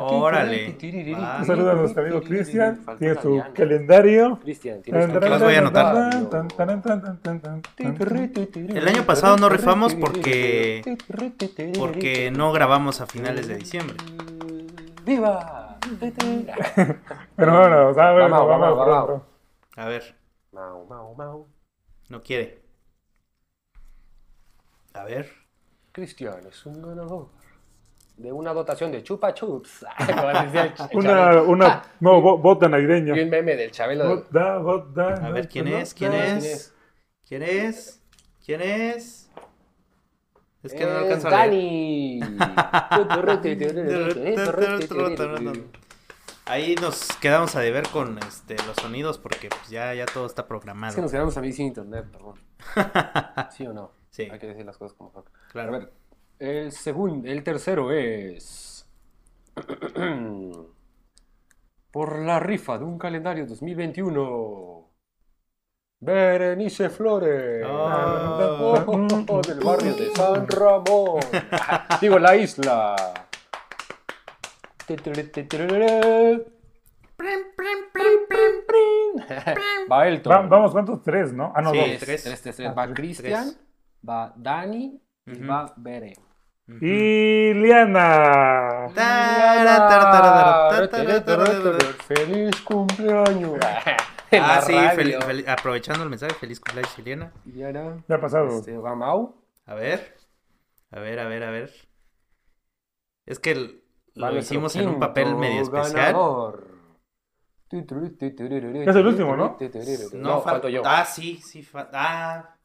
Órale. 0.00 0.76
Saludo 1.46 1.70
a 1.70 1.74
nuestro 1.74 2.02
amigo 2.02 2.20
Cristian. 2.22 2.80
Tiene 2.98 3.20
su 3.20 3.30
Diana. 3.32 3.50
calendario. 3.54 4.38
Cristian, 4.42 4.82
tienes 4.82 5.06
que 5.06 5.28
los 5.28 5.42
voy 5.42 5.54
a 5.54 5.58
anotar. 5.58 6.10
El 7.78 8.76
El 8.76 8.88
año 8.88 9.02
pasado 9.06 9.36
no 9.38 9.48
rifamos 9.48 9.94
porque... 9.94 10.82
Porque 11.78 12.30
no 12.30 12.52
grabamos 12.52 13.00
a 13.00 13.06
finales 13.06 13.48
de 13.48 13.56
diciembre. 13.56 13.96
¡Viva! 15.04 15.63
Pero 17.36 17.58
bueno, 17.58 17.88
o 17.88 17.94
sea, 17.94 18.12
bueno, 18.12 18.30
Vamos, 18.30 18.48
vamos, 18.48 18.78
vamos, 18.78 19.06
vamos. 19.08 19.22
A 19.76 19.86
ver, 19.88 20.14
Mau, 20.52 20.86
mau, 20.86 21.14
mau. 21.14 21.46
no 22.08 22.22
quiere. 22.22 22.62
A 24.94 25.04
ver. 25.04 25.30
Cristian 25.92 26.46
es 26.46 26.66
un 26.66 26.82
ganador 26.82 27.28
de 28.16 28.32
una 28.32 28.52
dotación 28.52 28.92
de 28.92 29.02
chupa 29.02 29.34
chups. 29.34 29.84
Una, 30.94 31.42
una, 31.42 31.82
no, 32.00 32.20
bo- 32.20 32.38
bota 32.38 32.68
navideña. 32.68 33.16
y 33.16 33.20
un 33.20 33.30
meme 33.30 33.56
del 33.56 33.70
Chabelo. 33.70 34.08
Bota, 34.08 34.58
bota, 34.58 35.26
A 35.26 35.30
ver, 35.30 35.48
¿quién 35.48 35.68
es? 35.68 35.92
¿Quién 35.94 36.12
es? 36.12 36.72
¿Quién 37.26 37.42
es? 37.42 38.00
¿Quién 38.44 38.60
es? 38.60 39.30
Es 40.64 40.72
que 40.72 40.84
no 40.84 40.90
Es 40.90 40.96
alcanzo 40.96 41.28
a 41.28 41.46
leer. 41.46 42.20
Dani. 45.16 45.64
Ahí 46.46 46.74
nos 46.74 47.08
quedamos 47.18 47.54
a 47.56 47.60
deber 47.60 47.88
con 47.88 48.18
este, 48.18 48.56
los 48.66 48.76
sonidos 48.76 49.18
porque 49.18 49.48
pues, 49.48 49.68
ya, 49.70 49.94
ya 49.94 50.04
todo 50.06 50.26
está 50.26 50.42
Es 50.42 50.44
que 50.44 50.48
programado. 50.48 51.00
nos 51.00 51.10
quedamos 51.10 51.36
a 51.36 51.40
mí 51.40 51.52
sin 51.52 51.66
internet, 51.66 52.06
perdón. 52.10 52.34
¿Sí 53.56 53.66
o 53.66 53.72
no? 53.72 53.92
Sí. 54.10 54.28
Hay 54.30 54.38
que 54.38 54.48
decir 54.48 54.64
las 54.64 54.76
cosas 54.76 54.96
como 54.96 55.10
son. 55.12 55.24
Claro. 55.52 55.74
A 55.74 55.78
ver, 55.78 55.92
el 56.38 56.72
segundo, 56.72 57.28
el 57.28 57.42
tercero 57.42 57.92
es. 57.92 58.86
Por 61.90 62.18
la 62.18 62.40
rifa 62.40 62.76
de 62.78 62.84
un 62.84 62.98
calendario 62.98 63.46
2021. 63.46 64.83
Berenice 66.04 66.90
Flores. 66.90 67.64
Oh. 67.66 68.84
Oh, 69.28 69.40
del 69.40 69.60
barrio 69.60 69.94
de 69.94 70.10
San 70.14 70.46
Ramón. 70.48 71.20
Digo, 72.00 72.18
la 72.18 72.36
isla. 72.36 72.94
Va 79.90 80.08
Elton. 80.08 80.32
Va- 80.32 80.42
vamos, 80.46 80.72
¿cuántos? 80.72 81.02
Tres, 81.02 81.32
¿no? 81.32 81.52
Ah, 81.54 81.62
no, 81.62 81.70
Sí, 81.70 81.78
dos. 81.78 81.86
tres. 82.00 82.22
Tres, 82.24 82.42
tres, 82.42 82.56
tres. 82.56 82.68
Ah, 82.68 82.72
Va 82.74 82.92
Cristian, 82.92 83.50
va 84.06 84.32
Dani 84.36 85.00
y 85.26 85.40
va 85.44 85.72
Bere. 85.76 86.14
Y 86.80 87.52
Liana. 87.54 88.88
¡Feliz 92.06 92.60
cumpleaños! 92.62 93.58
Ah, 94.40 94.60
sí, 94.62 94.72
fel- 94.72 95.18
fel- 95.22 95.48
aprovechando 95.48 96.02
el 96.04 96.10
mensaje, 96.10 96.34
feliz 96.34 96.60
cumpleaños, 96.60 96.98
Eliana. 96.98 97.32
Ya 97.46 97.70
Ya 98.08 98.14
ha 98.16 98.20
pasado. 98.20 98.48
Este, 98.58 98.76
va 98.76 98.94
Mau. 98.94 99.34
A 99.66 99.74
ver, 99.74 100.14
a 100.90 101.00
ver, 101.00 101.18
a 101.20 101.28
ver, 101.28 101.42
a 101.44 101.50
ver. 101.50 101.72
Es 103.26 103.38
que 103.38 103.52
el- 103.52 103.84
lo 104.14 104.36
hicimos 104.38 104.76
en 104.76 104.88
un 104.88 104.98
papel 105.00 105.34
medio 105.36 105.62
especial. 105.62 105.92
ganador. 105.92 106.74
Es 107.70 108.96
el 108.96 109.06
último, 109.06 109.36
¿no? 109.36 109.56
No, 110.14 110.40
fal- 110.40 110.44
falto 110.44 110.68
yo. 110.68 110.82
Ah, 110.84 111.04
sí, 111.04 111.40
sí. 111.42 111.66
Ah, 111.74 112.56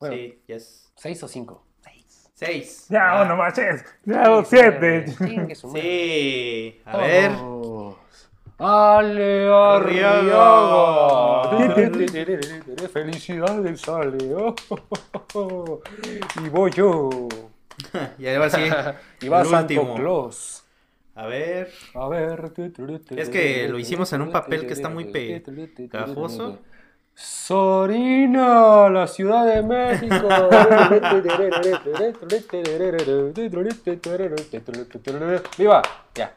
Bueno. 0.00 0.16
sí, 0.16 0.42
yes. 0.46 0.92
¿Seis 0.96 1.22
o 1.22 1.28
cinco? 1.28 1.66
Seis. 2.34 2.86
Ya, 2.88 3.12
Ah, 3.12 3.16
bueno, 3.18 3.36
manches. 3.36 3.84
Ya, 4.06 4.42
siete. 4.44 5.06
Sí. 5.54 6.80
A 6.86 6.96
ver. 6.96 7.32
Ale 8.62 9.48
Arriaga. 9.48 11.48
Felicidades, 12.92 13.88
Ale. 13.88 14.34
Oh, 15.32 15.80
Y 16.44 16.48
voy 16.50 16.70
yo. 16.70 17.08
Y 18.18 18.28
ahora 18.28 18.50
sí. 18.50 18.60
Y 19.22 19.28
va 19.30 19.40
el 19.40 19.46
Santo 19.46 19.80
último. 19.80 19.94
Claus. 19.94 20.62
A 21.14 21.26
ver. 21.26 21.70
A 21.94 22.06
ver. 22.08 22.52
Es 23.16 23.30
que 23.30 23.66
lo 23.66 23.78
hicimos 23.78 24.12
en 24.12 24.20
un 24.20 24.30
papel 24.30 24.66
que 24.66 24.74
está 24.74 24.90
muy 24.90 25.06
pegajoso. 25.06 26.58
Sorina, 27.14 28.90
la 28.90 29.06
Ciudad 29.06 29.46
de 29.46 29.62
México. 29.62 30.28
¡Viva! 35.56 35.80
Ya. 36.14 36.34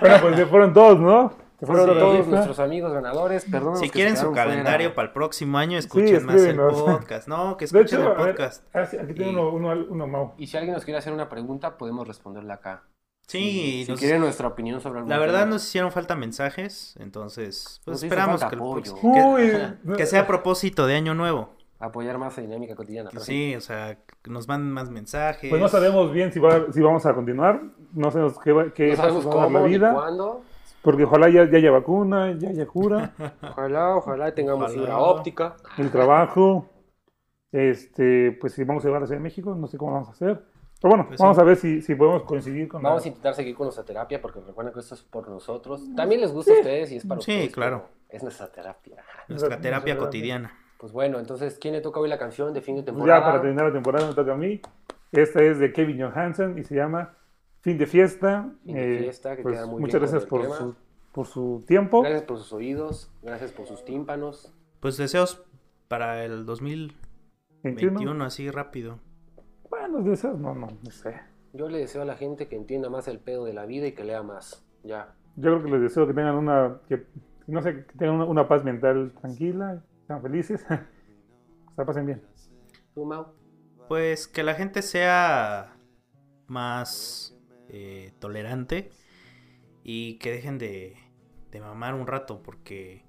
Bueno, 0.00 0.16
pues 0.22 0.36
se 0.36 0.46
fueron 0.46 0.72
todos, 0.72 1.00
¿no? 1.00 1.47
Se 1.58 1.66
Fueron 1.66 1.88
la 1.88 1.98
todos 1.98 2.26
nuestros 2.28 2.58
amigos 2.60 2.92
ganadores. 2.92 3.44
Perdón. 3.50 3.76
Si 3.78 3.90
quieren 3.90 4.16
su 4.16 4.30
calendario 4.32 4.94
para 4.94 5.08
el 5.08 5.12
próximo 5.12 5.58
año, 5.58 5.72
Sí, 5.72 5.86
escuchen 5.86 6.24
más 6.24 6.36
el 6.42 6.56
podcast. 6.56 7.26
No, 7.26 7.56
que 7.56 7.64
escuchen 7.64 8.00
hecho, 8.00 8.12
el 8.12 8.16
ver, 8.18 8.36
podcast. 8.36 8.64
ah, 8.74 8.82
aquí 8.82 9.14
tengo 9.14 9.30
Y- 9.30 9.34
uno, 9.34 9.50
uno, 9.50 9.86
uno, 9.90 10.06
Mau. 10.06 10.34
Y 10.38 10.46
si 10.46 10.56
alguien 10.56 10.74
nos 10.74 10.84
quiere 10.84 10.98
hacer 10.98 11.12
una 11.12 11.28
pregunta, 11.28 11.76
podemos 11.76 12.06
responderla 12.06 12.54
acá. 12.54 12.84
Sí, 13.26 13.82
Si 13.84 13.90
nos- 13.90 14.00
quieren 14.00 14.20
nuestra 14.20 14.46
opinión 14.48 14.80
sobre 14.80 14.98
algún 15.00 15.10
la 15.10 15.18
verdad 15.18 15.40
tema. 15.40 15.50
nos 15.54 15.66
hicieron 15.66 15.90
falta 15.92 16.14
mensajes, 16.14 16.94
entonces 17.00 17.80
pues 17.84 17.94
Nos 17.94 18.02
esperamos 18.04 18.42
que, 18.44 18.56
que- 18.56 18.62
Uy, 18.62 19.96
que 19.96 20.06
sea 20.06 20.20
a 20.22 20.26
propósito 20.28 20.86
de 20.86 20.94
año 20.94 21.14
nuevo. 21.14 21.50
Apoyar 21.80 22.18
más 22.18 22.38
a 22.38 22.40
Dinámica 22.40 22.74
Cotidiana. 22.74 23.10
Sí, 23.18 23.54
o 23.54 23.60
sea, 23.60 23.98
que 24.22 24.30
nos 24.30 24.48
manden 24.48 24.70
más 24.72 24.90
mensajes. 24.90 25.50
Pues 25.50 25.60
no 25.60 25.68
sabemos 25.68 26.12
bien 26.12 26.32
si, 26.32 26.38
va, 26.40 26.72
si 26.72 26.80
vamos 26.80 27.04
a 27.04 27.14
continuar. 27.14 27.60
No 27.92 28.10
sabemos 28.10 28.38
qué, 28.42 28.72
qué 28.74 28.88
No 28.90 28.96
sabemos 28.96 29.24
cómo 29.26 29.50
la 29.50 29.60
ni 29.66 29.68
vida. 29.68 29.92
cuándo. 29.92 30.42
Porque 30.88 31.04
ojalá 31.04 31.28
ya, 31.28 31.44
ya 31.50 31.58
haya 31.58 31.70
vacuna, 31.70 32.32
ya 32.38 32.48
haya 32.48 32.66
cura, 32.66 33.12
Ojalá, 33.42 33.96
ojalá 33.96 34.32
tengamos 34.34 34.70
Ojalá. 34.70 34.78
fibra 34.80 34.98
óptica. 34.98 35.56
el 35.76 35.90
trabajo. 35.90 36.66
Este, 37.52 38.32
pues 38.40 38.54
si 38.54 38.64
vamos 38.64 38.82
a 38.84 38.88
llevar 38.88 39.02
a 39.02 39.06
Ciudad 39.06 39.18
de 39.20 39.22
México, 39.24 39.54
no 39.54 39.66
sé 39.66 39.76
cómo 39.76 39.92
vamos 39.92 40.08
a 40.08 40.12
hacer. 40.12 40.42
Pero 40.80 40.90
bueno, 40.94 41.04
Pues 41.08 41.20
vamos 41.20 41.36
sí. 41.36 41.40
a 41.42 41.44
ver 41.44 41.56
si, 41.56 41.82
si 41.82 41.94
podemos 41.94 42.22
coincidir 42.22 42.68
con 42.68 42.82
la- 42.82 42.88
Vamos 42.88 43.04
a 43.04 43.08
intentar 43.08 43.34
seguir 43.34 43.54
con 43.54 43.66
nuestra 43.66 43.84
terapia 43.84 44.22
porque 44.22 44.40
recuerden 44.40 44.72
que 44.72 44.80
esto 44.80 44.94
es 44.94 45.02
por 45.02 45.28
nosotros. 45.28 45.82
También 45.94 46.22
les 46.22 46.32
gusta 46.32 46.52
a 46.54 46.56
ustedes 46.56 46.90
y 46.92 46.96
es 46.96 47.06
para 47.06 47.20
Sí, 47.20 47.32
ustedes. 47.32 47.52
claro. 47.54 47.84
pero 48.06 48.16
Es 48.16 48.22
nuestra 48.22 48.50
terapia. 48.50 48.96
Nuestra 49.28 49.60
terapia 49.60 49.98
cotidiana. 49.98 50.56
Pues 50.78 50.92
bueno, 50.92 51.18
entonces, 51.18 51.58
¿quién 51.60 51.74
le 51.74 51.82
toca 51.82 52.00
hoy 52.00 52.08
la 52.08 52.16
canción 52.18 52.54
de 52.54 52.62
fin 52.62 52.76
de 52.76 52.82
temporada? 52.82 53.18
ya 53.20 53.24
para 53.26 53.40
terminar 53.42 53.66
la 53.66 53.72
temporada 53.74 54.06
me 54.08 54.14
toca 54.14 54.32
a 54.32 54.36
mí. 54.36 54.60
Esta 55.12 55.42
es 55.42 55.58
de 55.58 55.70
Kevin 55.72 56.00
Johansen 56.02 56.56
y 56.56 56.64
se 56.64 56.76
llama 56.76 57.14
Fin 57.60 57.78
de 57.78 57.86
Fiesta. 57.86 58.52
Fin 58.64 58.74
de 58.74 58.96
Eh, 58.96 58.98
Fiesta, 59.00 59.36
que 59.36 59.42
pues, 59.42 59.56
queda 59.56 59.66
muy 59.66 59.80
muchas 59.80 60.00
bien 60.00 60.10
gracias 60.10 60.26
por 60.28 60.44
su, 60.54 60.74
por 61.12 61.26
su 61.26 61.64
tiempo. 61.66 62.02
Gracias 62.02 62.22
por 62.22 62.38
sus 62.38 62.52
oídos, 62.52 63.10
gracias 63.22 63.52
por 63.52 63.66
sus 63.66 63.84
tímpanos. 63.84 64.52
Pues 64.80 64.96
deseos 64.96 65.44
para 65.88 66.24
el 66.24 66.46
2021, 66.46 67.92
21. 67.98 68.24
así 68.24 68.50
rápido. 68.50 69.00
Bueno, 69.70 70.02
deseos, 70.02 70.38
no, 70.38 70.54
no, 70.54 70.68
no 70.82 70.90
sé. 70.90 71.20
Yo 71.52 71.68
le 71.68 71.78
deseo 71.78 72.02
a 72.02 72.04
la 72.04 72.16
gente 72.16 72.46
que 72.48 72.56
entienda 72.56 72.90
más 72.90 73.08
el 73.08 73.18
pedo 73.18 73.44
de 73.44 73.54
la 73.54 73.66
vida 73.66 73.86
y 73.86 73.92
que 73.92 74.04
lea 74.04 74.22
más. 74.22 74.64
Ya. 74.84 75.14
Yo 75.36 75.50
creo 75.50 75.62
que 75.62 75.70
les 75.70 75.80
deseo 75.82 76.06
que 76.06 76.14
tengan 76.14 76.36
una, 76.36 76.80
que, 76.88 77.06
no 77.46 77.62
sé, 77.62 77.86
que 77.86 77.98
tengan 77.98 78.16
una, 78.16 78.24
una 78.24 78.48
paz 78.48 78.64
mental 78.64 79.12
tranquila, 79.20 79.82
sean 80.06 80.22
felices, 80.22 80.60
se 80.68 80.78
la 81.76 81.84
pasen 81.84 82.06
bien. 82.06 82.22
¿Tú, 82.94 83.04
Mau? 83.04 83.26
Pues 83.88 84.28
que 84.28 84.42
la 84.42 84.54
gente 84.54 84.82
sea 84.82 85.74
más 86.46 87.37
eh, 87.68 88.12
tolerante 88.18 88.90
y 89.82 90.14
que 90.18 90.32
dejen 90.32 90.58
de, 90.58 90.96
de 91.50 91.60
mamar 91.60 91.94
un 91.94 92.06
rato 92.06 92.42
porque, 92.42 93.04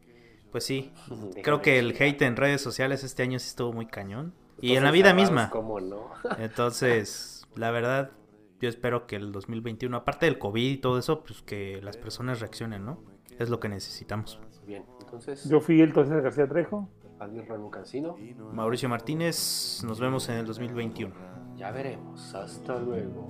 pues 0.52 0.64
sí, 0.64 0.94
creo 1.44 1.62
que 1.62 1.80
el 1.80 1.96
hate 2.00 2.22
en 2.24 2.36
redes 2.36 2.62
sociales 2.62 3.04
este 3.04 3.24
año 3.24 3.40
sí 3.40 3.48
estuvo 3.48 3.74
muy 3.74 3.86
cañón. 3.86 4.34
Y 4.62 4.76
en 4.76 4.84
la 4.84 4.92
vida 4.92 5.14
misma. 5.14 5.50
¿Cómo 5.50 5.80
no? 5.80 6.12
Entonces, 6.38 7.48
la 7.56 7.72
verdad, 7.72 8.12
yo 8.60 8.68
espero 8.68 9.08
que 9.08 9.16
el 9.16 9.32
2021, 9.32 9.96
aparte 9.96 10.26
del 10.26 10.38
COVID 10.38 10.72
y 10.72 10.78
todo 10.78 11.00
eso, 11.00 11.24
pues 11.24 11.42
que 11.42 11.82
las 11.82 11.96
personas 11.96 12.42
reaccionen, 12.42 12.86
¿no? 12.86 13.02
Es 13.38 13.50
lo 13.50 13.60
que 13.62 13.70
necesitamos. 13.70 14.40
Bien, 14.68 14.86
entonces, 15.00 15.48
Yo 15.48 15.62
fui 15.62 15.82
el 15.82 15.94
César 15.94 16.22
García 16.22 16.48
Trejo. 16.48 16.90
Alvin 17.20 17.46
Ramo 17.46 17.70
Cancino, 17.70 18.16
Mauricio 18.54 18.88
Martínez, 18.88 19.82
nos 19.86 20.00
vemos 20.00 20.30
en 20.30 20.36
el 20.38 20.46
2021. 20.46 21.14
Ya 21.60 21.72
veremos. 21.72 22.34
Hasta 22.34 22.78
luego. 22.78 23.28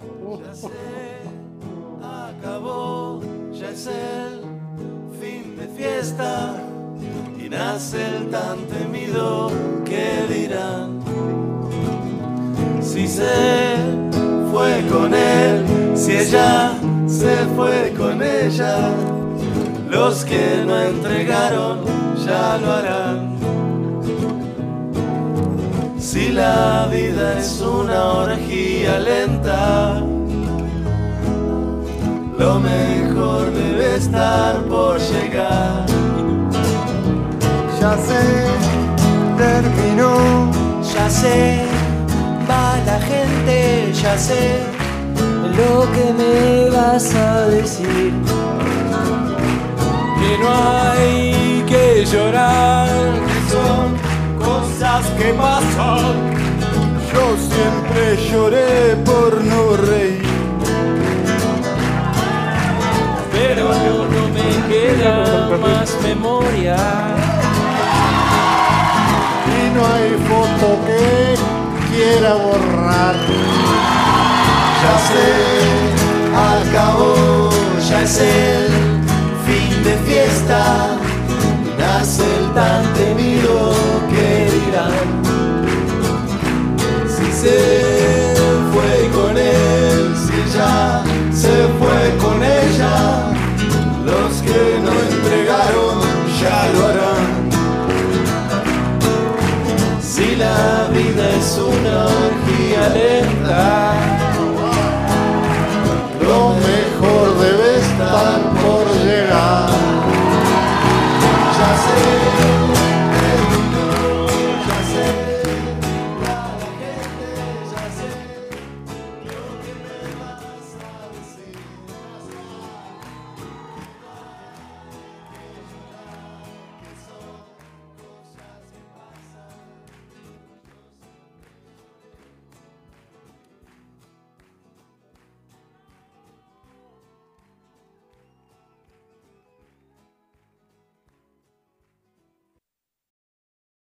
acabó, 2.04 3.22
ya 3.52 3.72
es 3.72 3.88
el 3.88 4.42
fin 5.20 5.58
de 5.58 5.68
fiesta 5.68 6.56
y 7.40 7.50
nace 7.50 8.18
el 8.18 8.30
tan 8.30 8.60
temido 8.68 9.52
que 9.84 10.28
dirán. 10.32 11.00
Si 12.82 13.08
se 13.08 13.78
fue 14.52 14.86
con 14.92 15.14
él, 15.14 15.66
si 15.96 16.12
ella 16.18 16.74
se 17.08 17.36
fue 17.56 17.94
con 17.98 18.22
ella, 18.22 18.92
los 19.90 20.24
que 20.24 20.64
no 20.68 20.80
entregaron 20.80 21.80
ya 22.24 22.58
lo 22.60 22.72
harán. 22.72 23.29
Si 26.00 26.30
la 26.30 26.88
vida 26.90 27.38
es 27.38 27.62
una 27.62 28.04
orgía 28.24 29.00
lenta, 29.00 30.02
lo 32.38 32.60
mejor 32.60 33.52
debe 33.54 33.98
estar 33.98 34.56
por 34.64 34.98
llegar. 34.98 35.86
Ya 37.82 37.98
sé, 37.98 38.24
terminó. 39.38 40.50
Ya 40.94 41.10
sé, 41.10 41.66
va 42.50 42.78
la 42.86 43.00
gente, 43.02 43.92
ya 43.94 44.18
sé 44.18 44.60
lo 45.58 45.92
que 45.92 46.14
me 46.14 46.70
vas 46.70 47.14
a 47.14 47.42
decir. 47.48 48.14
Que 50.20 50.38
no 50.44 50.50
hay 50.92 51.64
que 51.68 52.06
llorar, 52.06 52.90
que 53.28 53.52
son 53.52 54.09
cosas 54.90 55.06
que 55.18 55.34
pasan. 55.34 56.16
Yo 57.12 57.36
siempre 57.38 58.30
lloré 58.30 58.96
por 59.06 59.44
no 59.44 59.78
reír. 59.78 60.24
Pero 63.32 63.66
no 64.14 64.24
me 64.38 64.50
queda 64.68 65.58
más 65.62 65.98
memoria. 66.04 66.78
Y 69.58 69.76
no 69.76 69.82
hay 69.94 70.12
foto 70.30 70.68
que 70.86 71.36
quiera 71.92 72.34
borrar. 72.34 73.16
Ya 74.82 74.96
sé, 75.10 75.30
acabó, 76.54 77.50
ya 77.90 78.02
es 78.02 78.18
el 78.20 78.68
fin 79.46 79.84
de 79.84 79.98
fiesta. 80.08 80.62
Nace 81.78 82.24
el 82.24 82.54
tan 82.54 82.84
temido 82.94 83.79